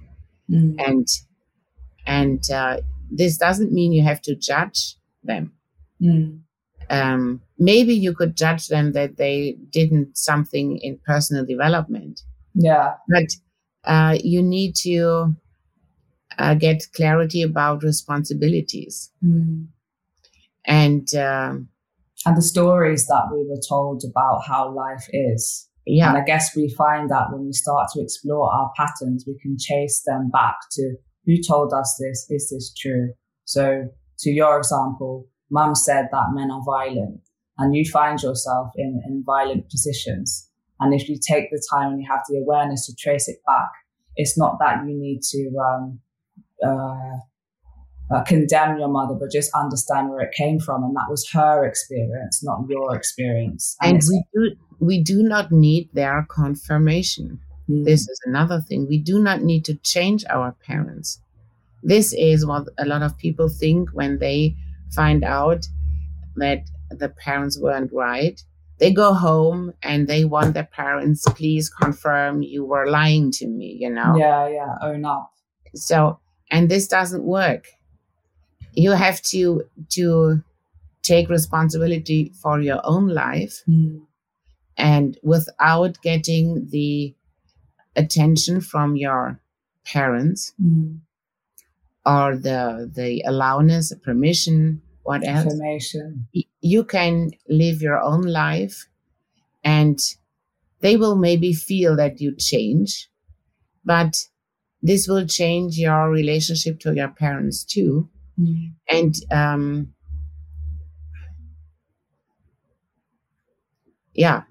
Mm. 0.49 0.75
And 0.87 1.07
and 2.07 2.49
uh, 2.51 2.81
this 3.11 3.37
doesn't 3.37 3.71
mean 3.71 3.91
you 3.93 4.03
have 4.03 4.21
to 4.21 4.35
judge 4.35 4.95
them. 5.23 5.51
Mm. 6.01 6.39
Um, 6.89 7.41
maybe 7.57 7.93
you 7.95 8.13
could 8.13 8.35
judge 8.37 8.67
them 8.67 8.91
that 8.93 9.17
they 9.17 9.57
didn't 9.71 10.17
something 10.17 10.77
in 10.77 10.99
personal 11.05 11.45
development, 11.45 12.21
Yeah. 12.53 12.93
but 13.09 13.27
uh, 13.85 14.17
you 14.23 14.41
need 14.43 14.75
to 14.83 15.35
uh, 16.37 16.53
get 16.53 16.83
clarity 16.93 17.41
about 17.41 17.83
responsibilities 17.83 19.11
Mm. 19.23 19.67
And 20.67 21.07
um 21.15 21.69
And 22.25 22.37
the 22.37 22.41
stories 22.41 23.05
that 23.07 23.25
we 23.31 23.45
were 23.47 23.61
told 23.69 24.03
about 24.09 24.41
how 24.47 24.73
life 24.73 25.07
is. 25.11 25.69
yeah 25.85 26.09
And 26.09 26.17
I 26.17 26.25
guess 26.25 26.55
we 26.55 26.73
find 26.77 27.09
that 27.09 27.31
when 27.31 27.45
we 27.45 27.53
start 27.53 27.89
to 27.93 28.01
explore 28.01 28.51
our 28.51 28.71
patterns, 28.75 29.25
we 29.27 29.37
can 29.41 29.57
chase 29.57 30.01
them 30.05 30.29
back 30.29 30.55
to 30.71 30.95
who 31.25 31.35
told 31.41 31.73
us 31.73 31.89
this? 31.99 32.25
Is 32.29 32.49
this 32.49 32.73
true? 32.73 33.13
So, 33.45 33.89
to 34.19 34.29
your 34.29 34.57
example, 34.57 35.27
mum 35.49 35.75
said 35.75 36.07
that 36.11 36.33
men 36.33 36.51
are 36.51 36.63
violent, 36.63 37.21
and 37.57 37.75
you 37.75 37.83
find 37.85 38.21
yourself 38.21 38.69
in, 38.75 39.01
in 39.07 39.23
violent 39.25 39.69
positions. 39.69 40.49
And 40.79 40.93
if 40.93 41.09
you 41.09 41.17
take 41.31 41.49
the 41.51 41.63
time 41.71 41.91
and 41.91 42.01
you 42.01 42.07
have 42.09 42.21
the 42.27 42.37
awareness 42.37 42.85
to 42.87 42.95
trace 42.95 43.27
it 43.27 43.39
back, 43.45 43.71
it's 44.15 44.37
not 44.37 44.57
that 44.59 44.85
you 44.85 44.95
need 44.97 45.21
to 45.31 45.51
um, 45.67 45.99
uh, 46.63 47.17
uh, 48.11 48.21
condemn 48.23 48.77
your 48.77 48.87
mother, 48.89 49.15
but 49.19 49.31
just 49.31 49.49
understand 49.55 50.09
where 50.09 50.21
it 50.21 50.33
came 50.33 50.59
from. 50.59 50.83
And 50.83 50.95
that 50.95 51.07
was 51.09 51.27
her 51.33 51.65
experience, 51.65 52.43
not 52.43 52.59
your 52.69 52.95
experience. 52.95 53.75
and 53.81 53.97
it's- 53.97 54.09
we 54.09 54.23
do 54.33 54.55
we 54.79 55.01
do 55.03 55.23
not 55.23 55.51
need 55.51 55.89
their 55.93 56.25
confirmation 56.29 57.39
Mm. 57.69 57.83
this 57.85 58.01
is 58.07 58.19
another 58.25 58.59
thing 58.67 58.85
we 58.87 58.99
do 58.99 59.17
not 59.27 59.41
need 59.41 59.63
to 59.65 59.73
change 59.93 60.23
our 60.29 60.51
parents 60.67 61.19
this 61.81 62.13
is 62.13 62.45
what 62.45 62.63
a 62.77 62.85
lot 62.85 63.01
of 63.01 63.17
people 63.17 63.47
think 63.49 63.89
when 63.99 64.19
they 64.19 64.55
find 64.99 65.23
out 65.23 65.61
that 66.35 66.59
the 67.01 67.09
parents 67.09 67.59
weren't 67.59 67.91
right 67.91 68.37
they 68.81 68.91
go 68.93 69.13
home 69.13 69.73
and 69.81 70.07
they 70.07 70.23
want 70.25 70.53
their 70.53 70.69
parents 70.81 71.23
please 71.39 71.69
confirm 71.69 72.43
you 72.43 72.61
were 72.71 72.87
lying 72.99 73.31
to 73.31 73.47
me 73.47 73.75
you 73.83 73.89
know 73.89 74.13
Yeah, 74.15 74.47
yeah, 74.59 74.73
own 74.87 75.03
up. 75.05 75.31
so 75.73 76.19
and 76.51 76.69
this 76.69 76.87
doesn't 76.87 77.23
work 77.23 77.63
you 78.75 78.91
have 78.91 79.21
to 79.21 79.63
to 79.89 80.43
take 81.03 81.29
responsibility 81.29 82.31
for 82.41 82.59
your 82.61 82.81
own 82.83 83.07
life 83.09 83.63
Mm. 83.67 84.01
and 84.77 85.17
without 85.23 86.01
getting 86.01 86.67
the 86.69 87.15
attention 87.95 88.61
from 88.61 88.95
your 88.95 89.39
parents 89.85 90.53
Mm. 90.61 90.99
or 92.05 92.35
the 92.37 92.89
the 92.93 93.21
allowance 93.25 93.93
permission 94.03 94.81
what 95.03 95.25
else 95.27 95.45
Affirmation. 95.53 96.27
y- 96.33 96.43
you 96.61 96.83
can 96.83 97.31
live 97.47 97.81
your 97.81 97.99
own 98.01 98.21
life 98.23 98.87
and 99.63 99.99
they 100.81 100.97
will 100.97 101.15
maybe 101.15 101.53
feel 101.53 101.95
that 101.95 102.21
you 102.21 102.35
change 102.35 103.09
but 103.85 104.25
this 104.81 105.07
will 105.07 105.25
change 105.25 105.77
your 105.77 106.09
relationship 106.11 106.79
to 106.79 106.93
your 106.95 107.09
parents 107.09 107.63
too 107.63 108.09
Mm. 108.39 108.73
and 108.89 109.15
um 109.31 109.93
yeah 114.13 114.43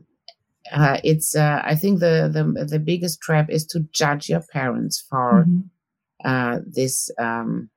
uh, 0.73 0.99
it's 1.05 1.37
uh, 1.37 1.61
i 1.65 1.75
think 1.75 2.01
the, 2.01 2.31
the 2.33 2.65
the 2.65 2.79
biggest 2.79 3.21
trap 3.21 3.51
is 3.51 3.67
to 3.67 3.81
judge 3.93 4.29
your 4.29 4.43
parents 4.53 5.05
for 5.09 5.45
Mhm. 5.47 5.71
uh, 6.25 6.61
this 6.67 7.11
um, 7.19 7.71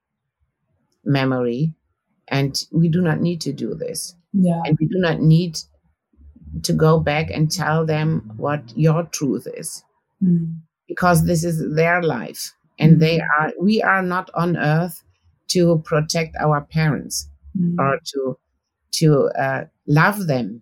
memory 1.04 1.74
and 2.28 2.64
we 2.72 2.90
do 2.90 3.02
not 3.02 3.22
need 3.22 3.42
to 3.42 3.54
do 3.54 3.74
this 3.74 4.16
Yeah. 4.34 4.62
and 4.66 4.78
we 4.80 4.88
do 4.88 5.00
not 5.00 5.22
need 5.22 5.58
to 6.64 6.74
go 6.74 7.00
back 7.00 7.30
and 7.32 7.52
tell 7.52 7.86
them 7.86 8.32
what 8.38 8.62
your 8.76 9.04
truth 9.06 9.48
is 9.56 9.84
Mm. 10.24 10.58
because 10.88 11.26
this 11.26 11.44
is 11.44 11.76
their 11.76 12.02
life 12.02 12.54
and 12.80 13.00
they 13.00 13.18
Mhm. 13.20 13.28
are 13.40 13.54
we 13.62 13.82
are 13.84 14.02
not 14.02 14.30
on 14.34 14.58
earth 14.58 15.04
to 15.48 15.80
protect 15.86 16.36
our 16.38 16.62
parents 16.62 17.30
Mm. 17.58 17.76
or 17.80 18.00
to 18.12 18.38
to 18.92 19.30
uh, 19.40 19.66
love 19.88 20.28
them 20.28 20.62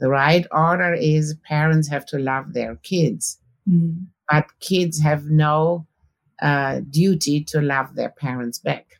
the 0.00 0.08
right 0.08 0.46
order 0.50 0.94
is 0.94 1.34
parents 1.48 1.88
have 1.88 2.06
to 2.06 2.18
love 2.18 2.52
their 2.54 2.76
kids 2.76 3.38
Mm. 3.68 4.06
but 4.30 4.46
kids 4.60 5.00
have 5.00 5.24
no 5.26 5.86
uh, 6.42 6.80
duty 6.90 7.44
to 7.44 7.60
love 7.60 7.94
their 7.94 8.10
parents 8.10 8.58
back 8.58 8.98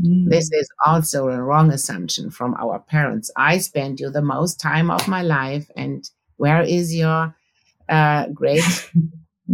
Mm. 0.00 0.30
this 0.30 0.50
is 0.52 0.68
also 0.86 1.28
a 1.28 1.40
wrong 1.42 1.70
assumption 1.70 2.30
from 2.30 2.54
our 2.54 2.78
parents 2.80 3.30
i 3.36 3.58
spent 3.58 4.00
you 4.00 4.10
the 4.10 4.22
most 4.22 4.58
time 4.60 4.90
of 4.90 5.06
my 5.06 5.22
life 5.22 5.70
and 5.76 6.10
where 6.38 6.62
is 6.62 6.94
your 6.94 7.34
uh, 7.88 8.26
great 8.28 8.64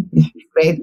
great 0.54 0.80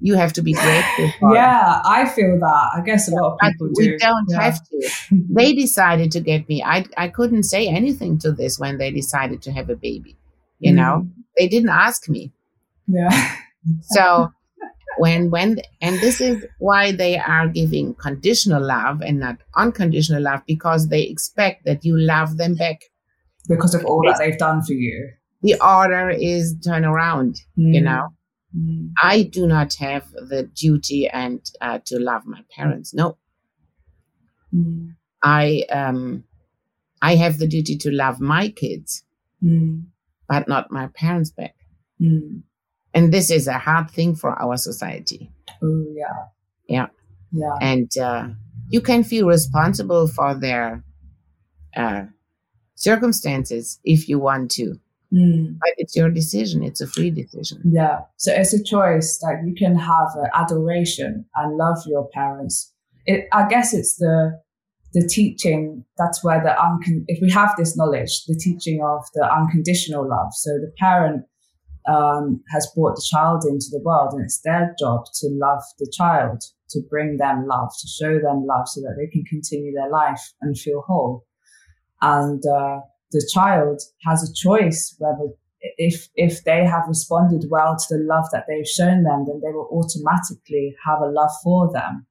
you 0.00 0.14
have 0.14 0.32
to 0.34 0.42
be 0.42 0.52
grateful 0.52 1.10
Yeah, 1.34 1.80
I 1.84 2.08
feel 2.08 2.38
that. 2.38 2.70
I 2.76 2.80
guess 2.84 3.10
a 3.10 3.14
lot 3.14 3.32
of 3.32 3.38
but 3.40 3.52
people 3.52 3.68
we 3.76 3.84
do. 3.88 3.98
don't 3.98 4.26
Yeah. 4.28 4.42
have 4.42 4.58
to 4.68 4.90
they 5.38 5.52
decided 5.54 6.12
to 6.12 6.20
get 6.20 6.48
me 6.48 6.62
I, 6.62 6.84
I 6.96 7.08
couldn't 7.08 7.44
say 7.44 7.68
anything 7.68 8.18
to 8.20 8.32
this 8.32 8.58
when 8.58 8.78
they 8.78 8.90
decided 8.90 9.42
to 9.42 9.52
have 9.52 9.68
a 9.70 9.76
baby 9.76 10.16
you 10.60 10.72
know 10.72 10.94
Mm. 11.06 11.10
they 11.36 11.48
didn't 11.48 11.70
ask 11.86 12.08
me 12.08 12.32
Yeah. 12.86 13.10
so 13.82 14.30
when 14.98 15.30
when 15.30 15.58
and 15.80 16.00
this 16.00 16.20
is 16.20 16.44
why 16.58 16.92
they 16.92 17.18
are 17.18 17.46
giving 17.48 17.94
conditional 17.94 18.62
love 18.64 19.00
and 19.02 19.20
not 19.20 19.36
unconditional 19.56 20.22
love 20.22 20.40
because 20.46 20.88
they 20.88 21.02
expect 21.02 21.64
that 21.66 21.84
you 21.84 21.96
love 21.98 22.36
them 22.36 22.54
back 22.54 22.80
because 23.48 23.74
of 23.74 23.84
all 23.84 24.02
that 24.06 24.18
they've 24.18 24.38
done 24.38 24.62
for 24.62 24.72
you. 24.72 25.10
the 25.42 25.54
order 25.60 26.10
is 26.10 26.56
turn 26.64 26.84
around 26.84 27.32
you 27.54 27.80
Mm. 27.80 27.84
know 27.84 28.04
Mm. 28.56 28.92
i 29.02 29.22
do 29.24 29.46
not 29.46 29.74
have 29.74 30.10
the 30.12 30.44
duty 30.54 31.06
and 31.08 31.40
uh, 31.60 31.78
to 31.84 31.98
love 31.98 32.24
my 32.26 32.42
parents 32.50 32.94
no 32.94 33.16
Mm. 34.54 34.94
i 35.22 35.64
um 35.70 36.24
i 37.02 37.14
have 37.16 37.38
the 37.38 37.46
duty 37.46 37.76
to 37.76 37.90
love 37.90 38.20
my 38.20 38.48
kids 38.48 39.04
Mm. 39.42 39.84
but 40.28 40.48
not 40.48 40.70
my 40.70 40.86
parents 40.88 41.30
back 41.30 41.54
Mm. 42.00 42.42
and 42.94 43.12
this 43.12 43.30
is 43.30 43.46
a 43.46 43.58
hard 43.58 43.90
thing 43.90 44.14
for 44.14 44.30
our 44.40 44.56
society 44.56 45.30
Oh, 45.62 45.84
yeah. 45.94 46.24
Yeah. 46.68 46.86
Yeah. 47.32 47.54
and 47.60 47.90
uh, 47.98 48.28
you 48.70 48.80
can 48.80 49.04
feel 49.04 49.26
responsible 49.26 50.06
for 50.08 50.34
their 50.34 50.82
uh, 51.76 52.04
circumstances 52.74 53.80
if 53.84 54.08
you 54.08 54.18
want 54.18 54.50
to 54.52 54.80
Mm. 55.10 55.56
but 55.58 55.70
it's 55.78 55.96
your 55.96 56.10
decision 56.10 56.62
it's 56.62 56.82
a 56.82 56.86
free 56.86 57.10
decision 57.10 57.62
Yeah. 57.64 58.00
So 58.18 58.30
it's 58.30 58.52
a 58.52 58.62
choice. 58.62 59.18
that 59.22 59.42
you 59.46 59.54
can 59.54 59.74
have 59.74 60.08
uh, 60.22 60.28
adoration 60.34 61.24
and 61.34 61.56
love 61.56 61.78
your 61.86 62.08
parents. 62.12 62.74
It, 63.06 63.26
I 63.32 63.48
guess 63.48 63.72
it's 63.72 63.96
the 63.96 64.38
the 64.92 65.06
teaching. 65.08 65.84
That's 65.96 66.22
where 66.22 66.42
the 66.42 66.54
uncon- 66.66 67.04
if 67.08 67.18
we 67.22 67.30
have 67.30 67.54
this 67.56 67.74
knowledge, 67.76 68.24
the 68.26 68.38
teaching 68.38 68.82
of 68.84 69.02
the 69.14 69.24
unconditional 69.38 70.06
love. 70.06 70.34
So 70.34 70.50
the 70.64 70.72
parent 70.78 71.24
um, 71.88 72.42
has 72.52 72.70
brought 72.74 72.96
the 72.96 73.06
child 73.10 73.44
into 73.48 73.68
the 73.70 73.80
world, 73.82 74.12
and 74.12 74.22
it's 74.24 74.40
their 74.44 74.74
job 74.78 75.06
to 75.20 75.28
love 75.32 75.62
the 75.78 75.90
child, 75.96 76.42
to 76.70 76.80
bring 76.90 77.16
them 77.16 77.46
love, 77.46 77.70
to 77.80 77.88
show 77.88 78.18
them 78.18 78.44
love, 78.46 78.68
so 78.68 78.80
that 78.82 78.96
they 78.98 79.06
can 79.10 79.24
continue 79.24 79.72
their 79.72 79.90
life 79.90 80.32
and 80.42 80.58
feel 80.58 80.82
whole. 80.86 81.24
And 82.02 82.42
uh, 82.46 82.80
the 83.10 83.28
child 83.32 83.80
has 84.04 84.22
a 84.28 84.32
choice 84.34 84.94
whether 84.98 85.32
if 85.76 86.08
if 86.14 86.44
they 86.44 86.64
have 86.64 86.84
responded 86.86 87.44
well 87.50 87.76
to 87.76 87.96
the 87.96 88.04
love 88.04 88.26
that 88.32 88.44
they've 88.48 88.66
shown 88.66 89.02
them, 89.02 89.24
then 89.26 89.40
they 89.42 89.52
will 89.52 89.68
automatically 89.72 90.74
have 90.86 91.00
a 91.00 91.10
love 91.10 91.30
for 91.42 91.72
them. 91.72 92.06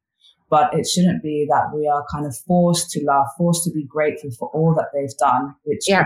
But 0.49 0.73
it 0.73 0.87
shouldn't 0.87 1.23
be 1.23 1.45
that 1.49 1.75
we 1.75 1.87
are 1.87 2.05
kind 2.11 2.25
of 2.25 2.35
forced 2.47 2.89
to 2.91 3.03
love, 3.05 3.27
forced 3.37 3.63
to 3.65 3.71
be 3.71 3.85
grateful 3.85 4.31
for 4.31 4.49
all 4.49 4.73
that 4.75 4.87
they've 4.93 5.17
done. 5.17 5.55
Which 5.63 5.87
Yeah. 5.87 6.05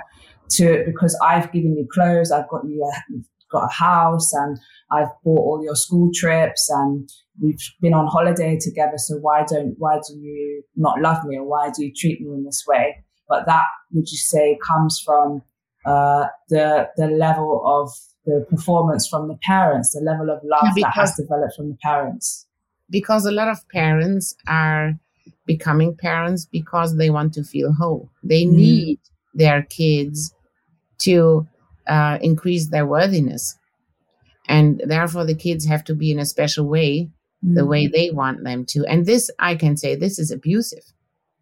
to 0.58 0.84
because 0.86 1.18
I've 1.24 1.52
given 1.52 1.76
you 1.76 1.88
clothes, 1.92 2.32
I've 2.32 2.50
got 2.50 2.66
you 2.66 2.84
a, 2.84 3.22
got 3.52 3.66
a 3.66 3.74
house, 3.74 4.34
and 4.34 4.60
I've 4.92 5.10
bought 5.24 5.40
all 5.40 5.64
your 5.64 5.76
school 5.76 6.10
trips, 6.14 6.70
and 6.70 7.10
we've 7.42 7.60
been 7.82 7.94
on 7.94 8.08
holiday 8.08 8.58
together. 8.60 8.98
So 8.98 9.18
why 9.18 9.46
don't 9.46 9.76
why 9.80 10.00
do 10.08 10.16
you 10.16 10.64
not 10.76 11.02
love 11.02 11.24
me, 11.26 11.38
or 11.38 11.46
why 11.46 11.72
do 11.76 11.86
you 11.86 11.92
treat 11.96 12.22
me 12.22 12.34
in 12.34 12.44
this 12.44 12.64
way? 12.68 13.04
but 13.32 13.46
that 13.46 13.64
would 13.94 14.10
you 14.12 14.18
say 14.18 14.58
comes 14.66 15.02
from 15.04 15.42
uh, 15.86 16.28
the 16.50 16.90
the 16.98 17.08
level 17.08 17.62
of 17.66 17.92
the 18.26 18.46
performance 18.50 19.08
from 19.08 19.28
the 19.28 19.38
parents, 19.44 19.94
the 19.94 20.02
level 20.02 20.30
of 20.30 20.40
love 20.44 20.74
yeah, 20.76 20.84
that 20.86 20.94
has 20.94 21.16
developed 21.16 21.56
from 21.56 21.70
the 21.70 21.78
parents? 21.82 22.48
Because 22.90 23.26
a 23.26 23.32
lot 23.32 23.48
of 23.48 23.68
parents 23.70 24.36
are 24.48 25.00
becoming 25.46 25.96
parents 25.96 26.46
because 26.46 26.98
they 26.98 27.10
want 27.10 27.34
to 27.34 27.44
feel 27.44 27.74
whole. 27.74 28.10
They 28.24 28.44
mm. 28.44 28.52
need 28.52 29.00
their 29.34 29.64
kids 29.64 30.34
to 31.00 31.48
uh, 31.88 32.20
increase 32.22 32.68
their 32.68 32.86
worthiness. 32.86 33.58
And 34.48 34.82
therefore, 34.86 35.26
the 35.26 35.36
kids 35.36 35.66
have 35.66 35.84
to 35.86 35.96
be 35.96 36.12
in 36.12 36.20
a 36.20 36.26
special 36.26 36.68
way, 36.68 37.10
mm. 37.46 37.56
the 37.56 37.66
way 37.66 37.88
they 37.88 38.12
want 38.12 38.44
them 38.44 38.66
to. 38.70 38.86
And 38.86 39.06
this, 39.06 39.32
I 39.40 39.56
can 39.56 39.78
say, 39.78 39.96
this 39.96 40.20
is 40.20 40.32
abusive. 40.32 40.84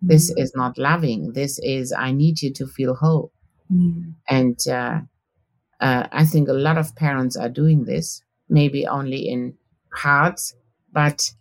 Mm. 0.03 0.07
This 0.07 0.33
is 0.37 0.53
not 0.55 0.77
loving. 0.77 1.33
This 1.33 1.59
is, 1.59 1.93
I 1.93 2.11
need 2.11 2.41
you 2.41 2.53
to 2.53 2.67
feel 2.67 2.95
whole. 2.95 3.31
Mm. 3.71 4.13
And 4.27 4.59
uh, 4.67 4.99
uh, 5.79 6.07
I 6.11 6.25
think 6.25 6.49
a 6.49 6.53
lot 6.53 6.77
of 6.77 6.95
parents 6.95 7.37
are 7.37 7.49
doing 7.49 7.85
this, 7.85 8.23
maybe 8.49 8.87
only 8.87 9.27
in 9.27 9.55
parts, 9.95 10.55
but 10.91 11.31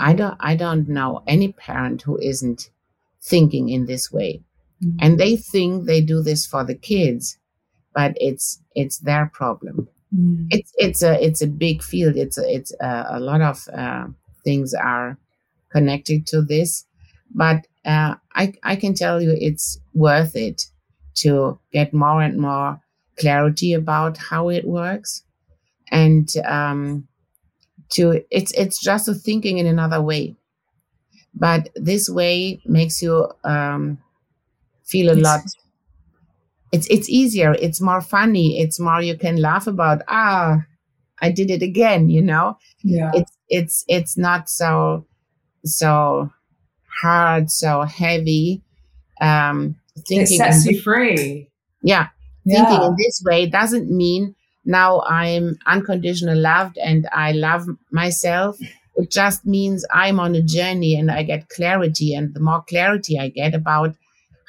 I 0.00 0.14
don't, 0.14 0.36
I 0.40 0.56
don't 0.56 0.88
know 0.88 1.22
any 1.26 1.52
parent 1.52 2.02
who 2.02 2.18
isn't 2.18 2.70
thinking 3.22 3.68
in 3.68 3.86
this 3.86 4.12
way. 4.12 4.42
Mm-hmm. 4.82 4.98
And 5.00 5.18
they 5.18 5.36
think 5.36 5.84
they 5.84 6.00
do 6.00 6.22
this 6.22 6.46
for 6.46 6.64
the 6.64 6.74
kids, 6.74 7.38
but 7.94 8.12
it's, 8.16 8.60
it's 8.74 8.98
their 8.98 9.30
problem. 9.32 9.88
Mm-hmm. 10.14 10.46
It's, 10.50 10.72
it's 10.76 11.02
a, 11.02 11.22
it's 11.22 11.42
a 11.42 11.46
big 11.46 11.82
field. 11.82 12.16
It's 12.16 12.38
a, 12.38 12.48
it's 12.48 12.72
a, 12.80 13.06
a 13.10 13.20
lot 13.20 13.40
of, 13.40 13.68
uh, 13.76 14.06
things 14.44 14.74
are 14.74 15.18
connected 15.70 16.26
to 16.28 16.40
this, 16.40 16.86
but, 17.34 17.66
uh, 17.84 18.14
I, 18.34 18.54
I 18.62 18.76
can 18.76 18.94
tell 18.94 19.22
you 19.22 19.36
it's 19.38 19.78
worth 19.94 20.34
it 20.36 20.62
to 21.16 21.58
get 21.72 21.94
more 21.94 22.20
and 22.22 22.38
more 22.38 22.80
clarity 23.18 23.72
about 23.72 24.18
how 24.18 24.48
it 24.48 24.66
works. 24.66 25.22
And, 25.90 26.28
um, 26.44 27.06
to 27.90 28.24
it's 28.30 28.52
it's 28.52 28.82
just 28.82 29.08
a 29.08 29.14
thinking 29.14 29.58
in 29.58 29.66
another 29.66 30.02
way. 30.02 30.34
But 31.34 31.68
this 31.76 32.08
way 32.08 32.60
makes 32.66 33.02
you 33.02 33.28
um, 33.44 33.98
feel 34.84 35.12
a 35.12 35.14
lot 35.14 35.42
it's 36.72 36.86
it's 36.88 37.08
easier. 37.08 37.54
It's 37.54 37.80
more 37.80 38.00
funny. 38.00 38.60
It's 38.60 38.80
more 38.80 39.00
you 39.00 39.16
can 39.16 39.36
laugh 39.36 39.66
about 39.66 40.02
ah 40.08 40.62
i 41.22 41.30
did 41.30 41.50
it 41.50 41.62
again 41.62 42.10
you 42.10 42.20
know? 42.20 42.58
Yeah. 42.82 43.10
It's 43.14 43.32
it's 43.48 43.84
it's 43.88 44.18
not 44.18 44.50
so 44.50 45.06
so 45.64 46.30
hard 47.00 47.50
so 47.50 47.82
heavy 47.82 48.62
um 49.20 49.76
thinking 50.06 50.22
it 50.22 50.38
sets 50.38 50.66
you 50.66 50.80
free 50.80 51.48
yeah, 51.82 52.08
yeah 52.44 52.64
thinking 52.64 52.86
in 52.86 52.96
this 52.98 53.22
way 53.24 53.46
doesn't 53.46 53.90
mean 53.90 54.34
now 54.66 55.02
I'm 55.02 55.58
unconditional 55.66 56.36
loved 56.36 56.76
and 56.76 57.08
I 57.12 57.32
love 57.32 57.66
myself. 57.92 58.58
It 58.96 59.10
just 59.10 59.46
means 59.46 59.86
I'm 59.92 60.18
on 60.18 60.34
a 60.34 60.42
journey 60.42 60.96
and 60.96 61.10
I 61.10 61.22
get 61.22 61.48
clarity. 61.48 62.14
And 62.14 62.34
the 62.34 62.40
more 62.40 62.62
clarity 62.68 63.18
I 63.18 63.28
get 63.28 63.54
about 63.54 63.94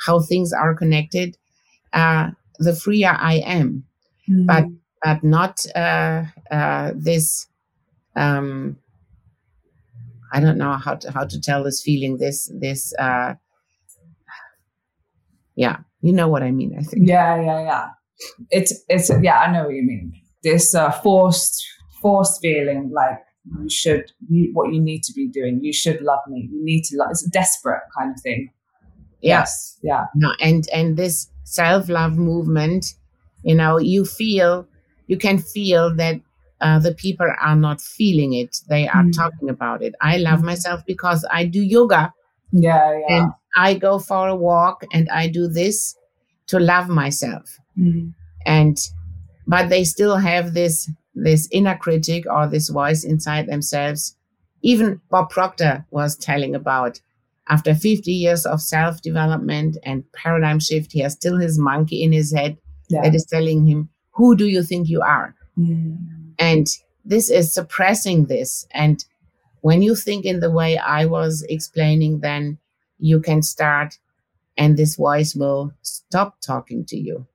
how 0.05 0.19
things 0.19 0.51
are 0.51 0.73
connected, 0.73 1.37
uh, 1.93 2.31
the 2.57 2.75
freer 2.75 3.15
I 3.17 3.35
am. 3.35 3.85
Mm-hmm. 4.27 4.45
But 4.47 4.65
but 5.03 5.23
not 5.23 5.63
uh, 5.75 6.25
uh, 6.49 6.91
this. 6.95 7.47
Um, 8.15 8.77
I 10.33 10.39
don't 10.39 10.57
know 10.57 10.73
how 10.73 10.95
to 10.95 11.11
how 11.11 11.25
to 11.25 11.41
tell 11.41 11.63
this 11.63 11.81
feeling. 11.81 12.17
This 12.17 12.51
this. 12.59 12.93
Uh, 12.97 13.35
yeah, 15.55 15.77
you 16.01 16.13
know 16.13 16.27
what 16.27 16.43
I 16.43 16.51
mean. 16.51 16.75
I 16.77 16.83
think. 16.83 17.07
Yeah, 17.07 17.41
yeah, 17.41 17.63
yeah 17.63 17.87
it's 18.49 18.73
it's 18.89 19.11
yeah, 19.21 19.39
I 19.39 19.51
know 19.51 19.65
what 19.65 19.75
you 19.75 19.83
mean. 19.83 20.13
This 20.43 20.73
uh, 20.75 20.91
forced 20.91 21.65
forced 22.01 22.41
feeling 22.41 22.91
like 22.93 23.19
you 23.59 23.69
should 23.69 24.11
you, 24.29 24.51
what 24.53 24.73
you 24.73 24.81
need 24.81 25.03
to 25.03 25.13
be 25.13 25.27
doing. 25.27 25.59
You 25.61 25.73
should 25.73 26.01
love 26.01 26.19
me. 26.27 26.49
You 26.51 26.63
need 26.63 26.83
to 26.85 26.97
love. 26.97 27.09
It's 27.11 27.25
a 27.25 27.29
desperate 27.29 27.81
kind 27.97 28.13
of 28.15 28.21
thing. 28.21 28.51
Yes. 29.21 29.77
Yeah. 29.83 30.05
No, 30.15 30.33
and 30.39 30.67
and 30.73 30.97
this 30.97 31.29
self 31.43 31.89
love 31.89 32.17
movement, 32.17 32.93
you 33.43 33.55
know, 33.55 33.77
you 33.77 34.05
feel 34.05 34.67
you 35.07 35.17
can 35.17 35.37
feel 35.37 35.95
that 35.95 36.21
uh, 36.61 36.79
the 36.79 36.93
people 36.93 37.27
are 37.39 37.55
not 37.55 37.81
feeling 37.81 38.33
it. 38.33 38.57
They 38.67 38.87
are 38.87 39.03
mm. 39.03 39.15
talking 39.15 39.49
about 39.49 39.83
it. 39.83 39.93
I 40.01 40.17
love 40.17 40.39
mm. 40.39 40.45
myself 40.45 40.81
because 40.85 41.25
I 41.31 41.45
do 41.45 41.61
yoga. 41.61 42.13
Yeah, 42.51 42.99
yeah. 42.99 43.17
And 43.17 43.31
I 43.55 43.75
go 43.75 43.99
for 43.99 44.27
a 44.27 44.35
walk 44.35 44.83
and 44.93 45.09
I 45.09 45.27
do 45.27 45.47
this 45.47 45.95
to 46.47 46.59
love 46.59 46.87
myself. 46.87 47.57
Mm-hmm. 47.77 48.09
And 48.45 48.77
but 49.45 49.69
they 49.69 49.83
still 49.83 50.17
have 50.17 50.53
this 50.53 50.89
this 51.13 51.47
inner 51.51 51.77
critic 51.77 52.25
or 52.29 52.47
this 52.47 52.69
voice 52.69 53.03
inside 53.03 53.47
themselves. 53.47 54.15
Even 54.61 55.01
Bob 55.09 55.29
Proctor 55.29 55.85
was 55.91 56.15
telling 56.15 56.55
about 56.55 56.99
after 57.49 57.73
50 57.73 58.11
years 58.11 58.45
of 58.45 58.61
self 58.61 59.01
development 59.01 59.77
and 59.83 60.03
paradigm 60.13 60.59
shift, 60.59 60.91
he 60.91 60.99
has 60.99 61.13
still 61.13 61.37
his 61.37 61.57
monkey 61.57 62.03
in 62.03 62.11
his 62.11 62.33
head 62.33 62.57
yeah. 62.89 63.01
that 63.01 63.15
is 63.15 63.25
telling 63.25 63.65
him, 63.65 63.89
Who 64.11 64.35
do 64.35 64.45
you 64.47 64.63
think 64.63 64.89
you 64.89 65.01
are? 65.01 65.35
Mm. 65.57 66.16
And 66.39 66.67
this 67.05 67.29
is 67.29 67.53
suppressing 67.53 68.25
this. 68.25 68.67
And 68.71 69.03
when 69.61 69.81
you 69.81 69.95
think 69.95 70.25
in 70.25 70.39
the 70.39 70.51
way 70.51 70.77
I 70.77 71.05
was 71.05 71.45
explaining, 71.49 72.19
then 72.19 72.57
you 72.99 73.21
can 73.21 73.41
start 73.41 73.97
and 74.57 74.75
this 74.75 74.95
voice 74.95 75.35
will 75.35 75.71
stop 75.81 76.41
talking 76.41 76.85
to 76.85 76.97
you 76.97 77.27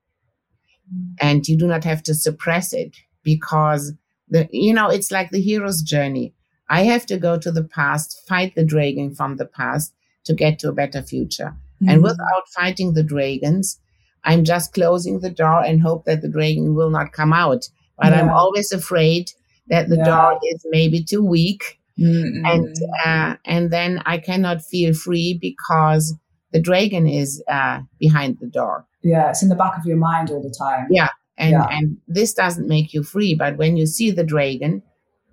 and 1.19 1.47
you 1.47 1.57
do 1.57 1.67
not 1.67 1.83
have 1.83 2.03
to 2.03 2.13
suppress 2.13 2.73
it 2.73 2.95
because 3.23 3.93
the 4.29 4.47
you 4.51 4.73
know 4.73 4.89
it's 4.89 5.11
like 5.11 5.31
the 5.31 5.41
hero's 5.41 5.81
journey 5.81 6.33
i 6.69 6.83
have 6.83 7.05
to 7.05 7.17
go 7.17 7.37
to 7.37 7.51
the 7.51 7.63
past 7.63 8.21
fight 8.27 8.53
the 8.55 8.65
dragon 8.65 9.13
from 9.13 9.37
the 9.37 9.45
past 9.45 9.93
to 10.23 10.33
get 10.33 10.59
to 10.59 10.69
a 10.69 10.73
better 10.73 11.01
future 11.01 11.55
mm-hmm. 11.81 11.89
and 11.89 12.03
without 12.03 12.47
fighting 12.53 12.93
the 12.93 13.03
dragons 13.03 13.79
i'm 14.23 14.43
just 14.43 14.73
closing 14.73 15.19
the 15.19 15.29
door 15.29 15.63
and 15.63 15.81
hope 15.81 16.05
that 16.05 16.21
the 16.21 16.29
dragon 16.29 16.75
will 16.75 16.89
not 16.89 17.13
come 17.13 17.33
out 17.33 17.69
but 17.97 18.11
yeah. 18.11 18.21
i'm 18.21 18.29
always 18.29 18.71
afraid 18.71 19.31
that 19.67 19.89
the 19.89 19.97
yeah. 19.97 20.03
door 20.05 20.39
is 20.43 20.65
maybe 20.69 21.03
too 21.03 21.23
weak 21.23 21.79
mm-hmm. 21.97 22.45
and 22.45 22.75
uh, 23.05 23.35
and 23.45 23.71
then 23.71 24.01
i 24.05 24.17
cannot 24.17 24.61
feel 24.61 24.93
free 24.93 25.37
because 25.39 26.15
the 26.51 26.59
dragon 26.61 27.07
is 27.07 27.43
uh, 27.47 27.79
behind 27.99 28.37
the 28.39 28.47
door 28.47 28.85
yeah, 29.03 29.29
it's 29.29 29.43
in 29.43 29.49
the 29.49 29.55
back 29.55 29.77
of 29.77 29.85
your 29.85 29.97
mind 29.97 30.31
all 30.31 30.41
the 30.41 30.55
time. 30.57 30.87
Yeah. 30.89 31.09
And 31.37 31.51
yeah. 31.51 31.67
and 31.69 31.97
this 32.07 32.33
doesn't 32.33 32.67
make 32.67 32.93
you 32.93 33.03
free, 33.03 33.35
but 33.35 33.57
when 33.57 33.75
you 33.75 33.85
see 33.85 34.11
the 34.11 34.23
dragon 34.23 34.81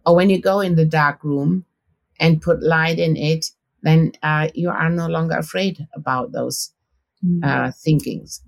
or 0.04 0.16
when 0.16 0.30
you 0.30 0.40
go 0.40 0.60
in 0.60 0.74
the 0.74 0.84
dark 0.84 1.22
room 1.22 1.64
and 2.18 2.42
put 2.42 2.62
light 2.62 2.98
in 2.98 3.16
it, 3.16 3.46
then 3.82 4.12
uh, 4.22 4.48
you 4.54 4.70
are 4.70 4.90
no 4.90 5.06
longer 5.06 5.36
afraid 5.36 5.86
about 5.94 6.32
those 6.32 6.72
mm. 7.24 7.44
uh, 7.44 7.70
thinkings, 7.84 8.42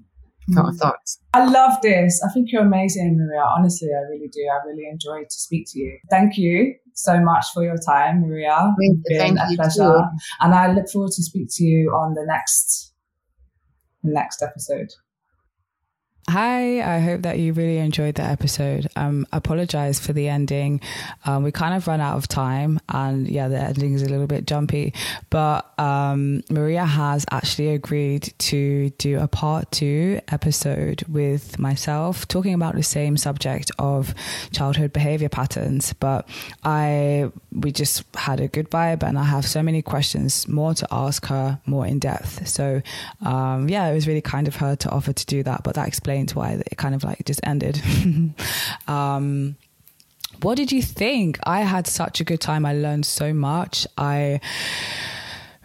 mm. 0.52 0.78
thoughts. 0.78 1.18
I 1.34 1.44
love 1.46 1.80
this. 1.82 2.22
I 2.26 2.32
think 2.32 2.52
you're 2.52 2.62
amazing, 2.62 3.16
Maria. 3.18 3.44
Honestly, 3.56 3.88
I 3.88 4.02
really 4.10 4.28
do. 4.28 4.40
I 4.52 4.66
really 4.66 4.86
enjoyed 4.90 5.28
to 5.28 5.36
speak 5.36 5.66
to 5.72 5.78
you. 5.78 5.98
Thank 6.10 6.36
you 6.36 6.74
so 6.94 7.20
much 7.20 7.46
for 7.54 7.62
your 7.62 7.76
time, 7.76 8.20
Maria. 8.20 8.74
It's 8.78 9.08
been 9.08 9.38
a 9.38 9.46
pleasure. 9.54 9.78
Too. 9.78 10.02
And 10.40 10.54
I 10.54 10.72
look 10.72 10.88
forward 10.88 11.12
to 11.12 11.22
speak 11.22 11.48
to 11.52 11.64
you 11.64 11.90
on 11.90 12.14
the 12.14 12.24
next 12.26 12.92
next 14.02 14.42
episode. 14.42 14.88
Hi, 16.28 16.80
I 16.80 17.00
hope 17.00 17.22
that 17.22 17.40
you 17.40 17.52
really 17.52 17.78
enjoyed 17.78 18.14
the 18.14 18.22
episode. 18.22 18.86
Um, 18.94 19.26
apologize 19.32 19.98
for 19.98 20.12
the 20.12 20.28
ending. 20.28 20.80
Um, 21.24 21.42
we 21.42 21.50
kind 21.50 21.74
of 21.74 21.88
run 21.88 22.00
out 22.00 22.16
of 22.16 22.28
time, 22.28 22.78
and 22.88 23.26
yeah, 23.26 23.48
the 23.48 23.58
ending 23.58 23.94
is 23.94 24.02
a 24.02 24.08
little 24.08 24.28
bit 24.28 24.46
jumpy. 24.46 24.94
But 25.30 25.76
um, 25.80 26.44
Maria 26.48 26.84
has 26.84 27.26
actually 27.32 27.70
agreed 27.70 28.32
to 28.38 28.90
do 28.90 29.18
a 29.18 29.26
part 29.26 29.72
two 29.72 30.20
episode 30.28 31.02
with 31.08 31.58
myself, 31.58 32.28
talking 32.28 32.54
about 32.54 32.76
the 32.76 32.84
same 32.84 33.16
subject 33.16 33.72
of 33.80 34.14
childhood 34.52 34.92
behavior 34.92 35.28
patterns. 35.28 35.92
But 35.92 36.28
I, 36.62 37.32
we 37.50 37.72
just 37.72 38.04
had 38.14 38.38
a 38.38 38.46
good 38.46 38.70
vibe, 38.70 39.02
and 39.02 39.18
I 39.18 39.24
have 39.24 39.44
so 39.44 39.60
many 39.60 39.82
questions 39.82 40.46
more 40.46 40.72
to 40.74 40.86
ask 40.92 41.26
her, 41.26 41.58
more 41.66 41.84
in 41.84 41.98
depth. 41.98 42.46
So, 42.46 42.80
um, 43.22 43.68
yeah, 43.68 43.88
it 43.88 43.94
was 43.94 44.06
really 44.06 44.22
kind 44.22 44.46
of 44.46 44.54
her 44.56 44.76
to 44.76 44.88
offer 44.90 45.12
to 45.12 45.26
do 45.26 45.42
that. 45.42 45.64
But 45.64 45.74
that 45.74 45.88
explains 45.88 46.11
explains 46.20 46.34
why 46.34 46.62
it 46.66 46.76
kind 46.76 46.94
of 46.94 47.04
like 47.04 47.24
just 47.24 47.40
ended. 47.44 47.80
um, 48.88 49.56
what 50.42 50.56
did 50.56 50.72
you 50.72 50.82
think? 50.82 51.38
I 51.44 51.60
had 51.60 51.86
such 51.86 52.20
a 52.20 52.24
good 52.24 52.40
time. 52.40 52.66
I 52.66 52.74
learned 52.74 53.06
so 53.06 53.32
much. 53.32 53.86
I 53.96 54.40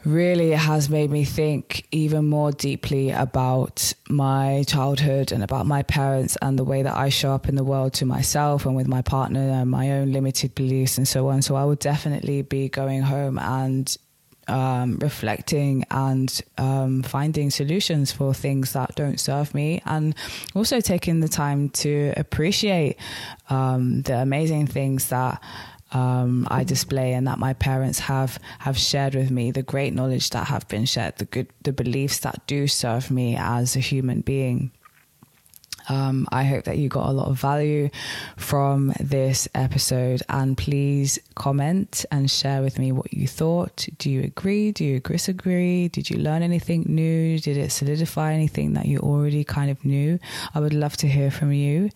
really 0.05 0.51
has 0.51 0.89
made 0.89 1.09
me 1.09 1.25
think 1.25 1.85
even 1.91 2.29
more 2.29 2.51
deeply 2.51 3.11
about 3.11 3.93
my 4.07 4.63
childhood 4.67 5.31
and 5.31 5.43
about 5.43 5.65
my 5.65 5.83
parents 5.83 6.37
and 6.41 6.57
the 6.57 6.63
way 6.63 6.81
that 6.81 6.95
I 6.95 7.09
show 7.09 7.33
up 7.33 7.49
in 7.49 7.55
the 7.55 7.63
world 7.63 7.93
to 7.95 8.05
myself 8.05 8.65
and 8.65 8.75
with 8.75 8.87
my 8.87 9.01
partner 9.01 9.41
and 9.41 9.69
my 9.69 9.91
own 9.91 10.13
limited 10.13 10.55
beliefs 10.55 10.97
and 10.97 11.07
so 11.07 11.27
on. 11.27 11.41
So 11.41 11.55
I 11.55 11.65
would 11.65 11.79
definitely 11.79 12.41
be 12.41 12.69
going 12.69 13.01
home 13.01 13.37
and 13.37 13.97
um, 14.47 14.97
reflecting 14.99 15.83
and 15.91 16.41
um, 16.57 17.03
finding 17.03 17.49
solutions 17.49 18.11
for 18.11 18.33
things 18.33 18.73
that 18.73 18.95
don't 18.95 19.19
serve 19.19 19.53
me, 19.53 19.81
and 19.85 20.15
also 20.55 20.79
taking 20.79 21.19
the 21.19 21.27
time 21.27 21.69
to 21.69 22.13
appreciate 22.17 22.97
um, 23.49 24.01
the 24.03 24.17
amazing 24.17 24.67
things 24.67 25.09
that. 25.09 25.41
Um, 25.93 26.45
I 26.51 26.65
display 26.65 27.13
and 27.13 27.27
that 27.27 27.39
my 27.39 27.53
parents 27.53 27.99
have 27.99 28.39
have 28.59 28.77
shared 28.77 29.15
with 29.15 29.31
me 29.31 29.51
the 29.51 29.63
great 29.63 29.93
knowledge 29.93 30.31
that 30.31 30.47
have 30.47 30.67
been 30.67 30.83
shared, 30.83 31.15
the 31.15 31.23
good, 31.23 31.47
the 31.63 31.71
beliefs 31.71 32.19
that 32.19 32.45
do 32.45 32.67
serve 32.67 33.09
me 33.09 33.37
as 33.37 33.77
a 33.77 33.79
human 33.79 34.19
being. 34.19 34.71
Um, 35.89 36.27
I 36.31 36.43
hope 36.43 36.65
that 36.65 36.77
you 36.77 36.89
got 36.89 37.09
a 37.09 37.11
lot 37.11 37.27
of 37.27 37.39
value 37.39 37.89
from 38.35 38.93
this 38.99 39.47
episode. 39.55 40.21
And 40.29 40.57
please 40.57 41.19
comment 41.35 42.05
and 42.11 42.29
share 42.29 42.61
with 42.61 42.79
me 42.79 42.91
what 42.91 43.13
you 43.13 43.27
thought. 43.27 43.87
Do 43.97 44.09
you 44.09 44.23
agree? 44.23 44.71
Do 44.71 44.83
you 44.83 44.99
disagree? 44.99 45.87
Did 45.87 46.09
you 46.09 46.17
learn 46.17 46.41
anything 46.43 46.85
new? 46.87 47.39
Did 47.39 47.57
it 47.57 47.71
solidify 47.71 48.33
anything 48.33 48.73
that 48.73 48.85
you 48.85 48.99
already 48.99 49.43
kind 49.43 49.71
of 49.71 49.83
knew? 49.85 50.19
I 50.53 50.59
would 50.59 50.73
love 50.73 50.97
to 50.97 51.07
hear 51.07 51.31
from 51.31 51.51
you. 51.51 51.89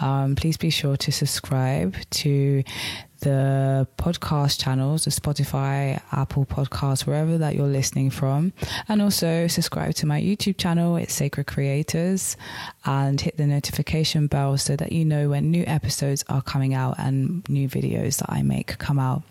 Um, 0.00 0.34
please 0.34 0.56
be 0.56 0.70
sure 0.70 0.96
to 0.96 1.12
subscribe 1.12 1.96
to 2.10 2.64
the 3.22 3.86
podcast 3.96 4.60
channels, 4.60 5.04
the 5.04 5.10
Spotify, 5.10 6.00
Apple 6.12 6.44
Podcasts, 6.44 7.06
wherever 7.06 7.38
that 7.38 7.54
you're 7.54 7.66
listening 7.66 8.10
from. 8.10 8.52
And 8.88 9.00
also 9.00 9.46
subscribe 9.46 9.94
to 9.94 10.06
my 10.06 10.20
YouTube 10.20 10.58
channel, 10.58 10.96
it's 10.96 11.14
Sacred 11.14 11.46
Creators, 11.46 12.36
and 12.84 13.20
hit 13.20 13.36
the 13.36 13.46
notification 13.46 14.26
bell 14.26 14.58
so 14.58 14.76
that 14.76 14.92
you 14.92 15.04
know 15.04 15.30
when 15.30 15.50
new 15.50 15.64
episodes 15.66 16.24
are 16.28 16.42
coming 16.42 16.74
out 16.74 16.96
and 16.98 17.48
new 17.48 17.68
videos 17.68 18.18
that 18.18 18.30
I 18.30 18.42
make 18.42 18.78
come 18.78 18.98
out. 18.98 19.22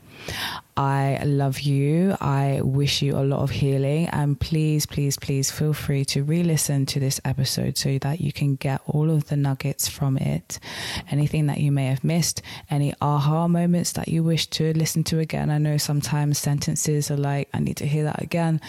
I 0.78 1.22
love 1.26 1.59
you. 1.59 2.15
I 2.19 2.61
wish 2.63 3.01
you 3.01 3.17
a 3.17 3.22
lot 3.22 3.41
of 3.41 3.51
healing. 3.51 4.07
And 4.07 4.39
please, 4.39 4.86
please, 4.86 5.17
please 5.17 5.51
feel 5.51 5.74
free 5.74 6.05
to 6.05 6.24
re 6.24 6.43
listen 6.43 6.86
to 6.88 6.99
this 6.99 7.19
episode 7.26 7.78
so 7.78 7.97
that 7.99 8.22
you 8.22 8.32
can 8.32 8.55
get 8.55 8.82
all 8.88 9.11
of 9.11 9.28
the 9.28 9.36
nuggets 9.36 9.88
from 9.88 10.17
it. 10.17 10.59
Anything 11.09 11.47
that 11.47 11.59
you 11.59 11.72
may 11.72 11.88
have 11.88 12.03
missed, 12.03 12.41
any 12.69 12.93
aha 13.01 13.47
moments 13.47 13.91
that 13.93 14.07
you 14.07 14.24
wish 14.24 14.47
to 14.47 14.74
listen 14.74 15.03
to 15.05 15.19
again. 15.19 15.49
I 15.49 15.57
know 15.57 15.78
sometimes 15.78 16.39
sentences 16.39 17.11
are 17.11 17.17
like, 17.17 17.49
I 17.53 17.59
need 17.59 17.78
to 17.78 17.88
hear 17.88 18.05
that 18.05 18.22
again. 18.22 18.61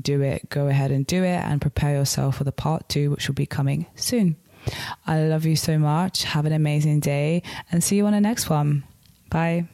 Do 0.00 0.22
it. 0.22 0.48
Go 0.48 0.68
ahead 0.68 0.90
and 0.90 1.06
do 1.06 1.22
it 1.24 1.42
and 1.44 1.60
prepare 1.60 1.94
yourself 1.94 2.36
for 2.36 2.44
the 2.44 2.52
part 2.52 2.88
two, 2.88 3.10
which 3.10 3.28
will 3.28 3.34
be 3.34 3.46
coming 3.46 3.86
soon. 3.94 4.36
I 5.06 5.22
love 5.22 5.44
you 5.44 5.56
so 5.56 5.78
much. 5.78 6.24
Have 6.24 6.46
an 6.46 6.52
amazing 6.52 7.00
day 7.00 7.42
and 7.70 7.82
see 7.82 7.96
you 7.96 8.06
on 8.06 8.12
the 8.12 8.20
next 8.20 8.48
one. 8.48 8.84
Bye. 9.30 9.68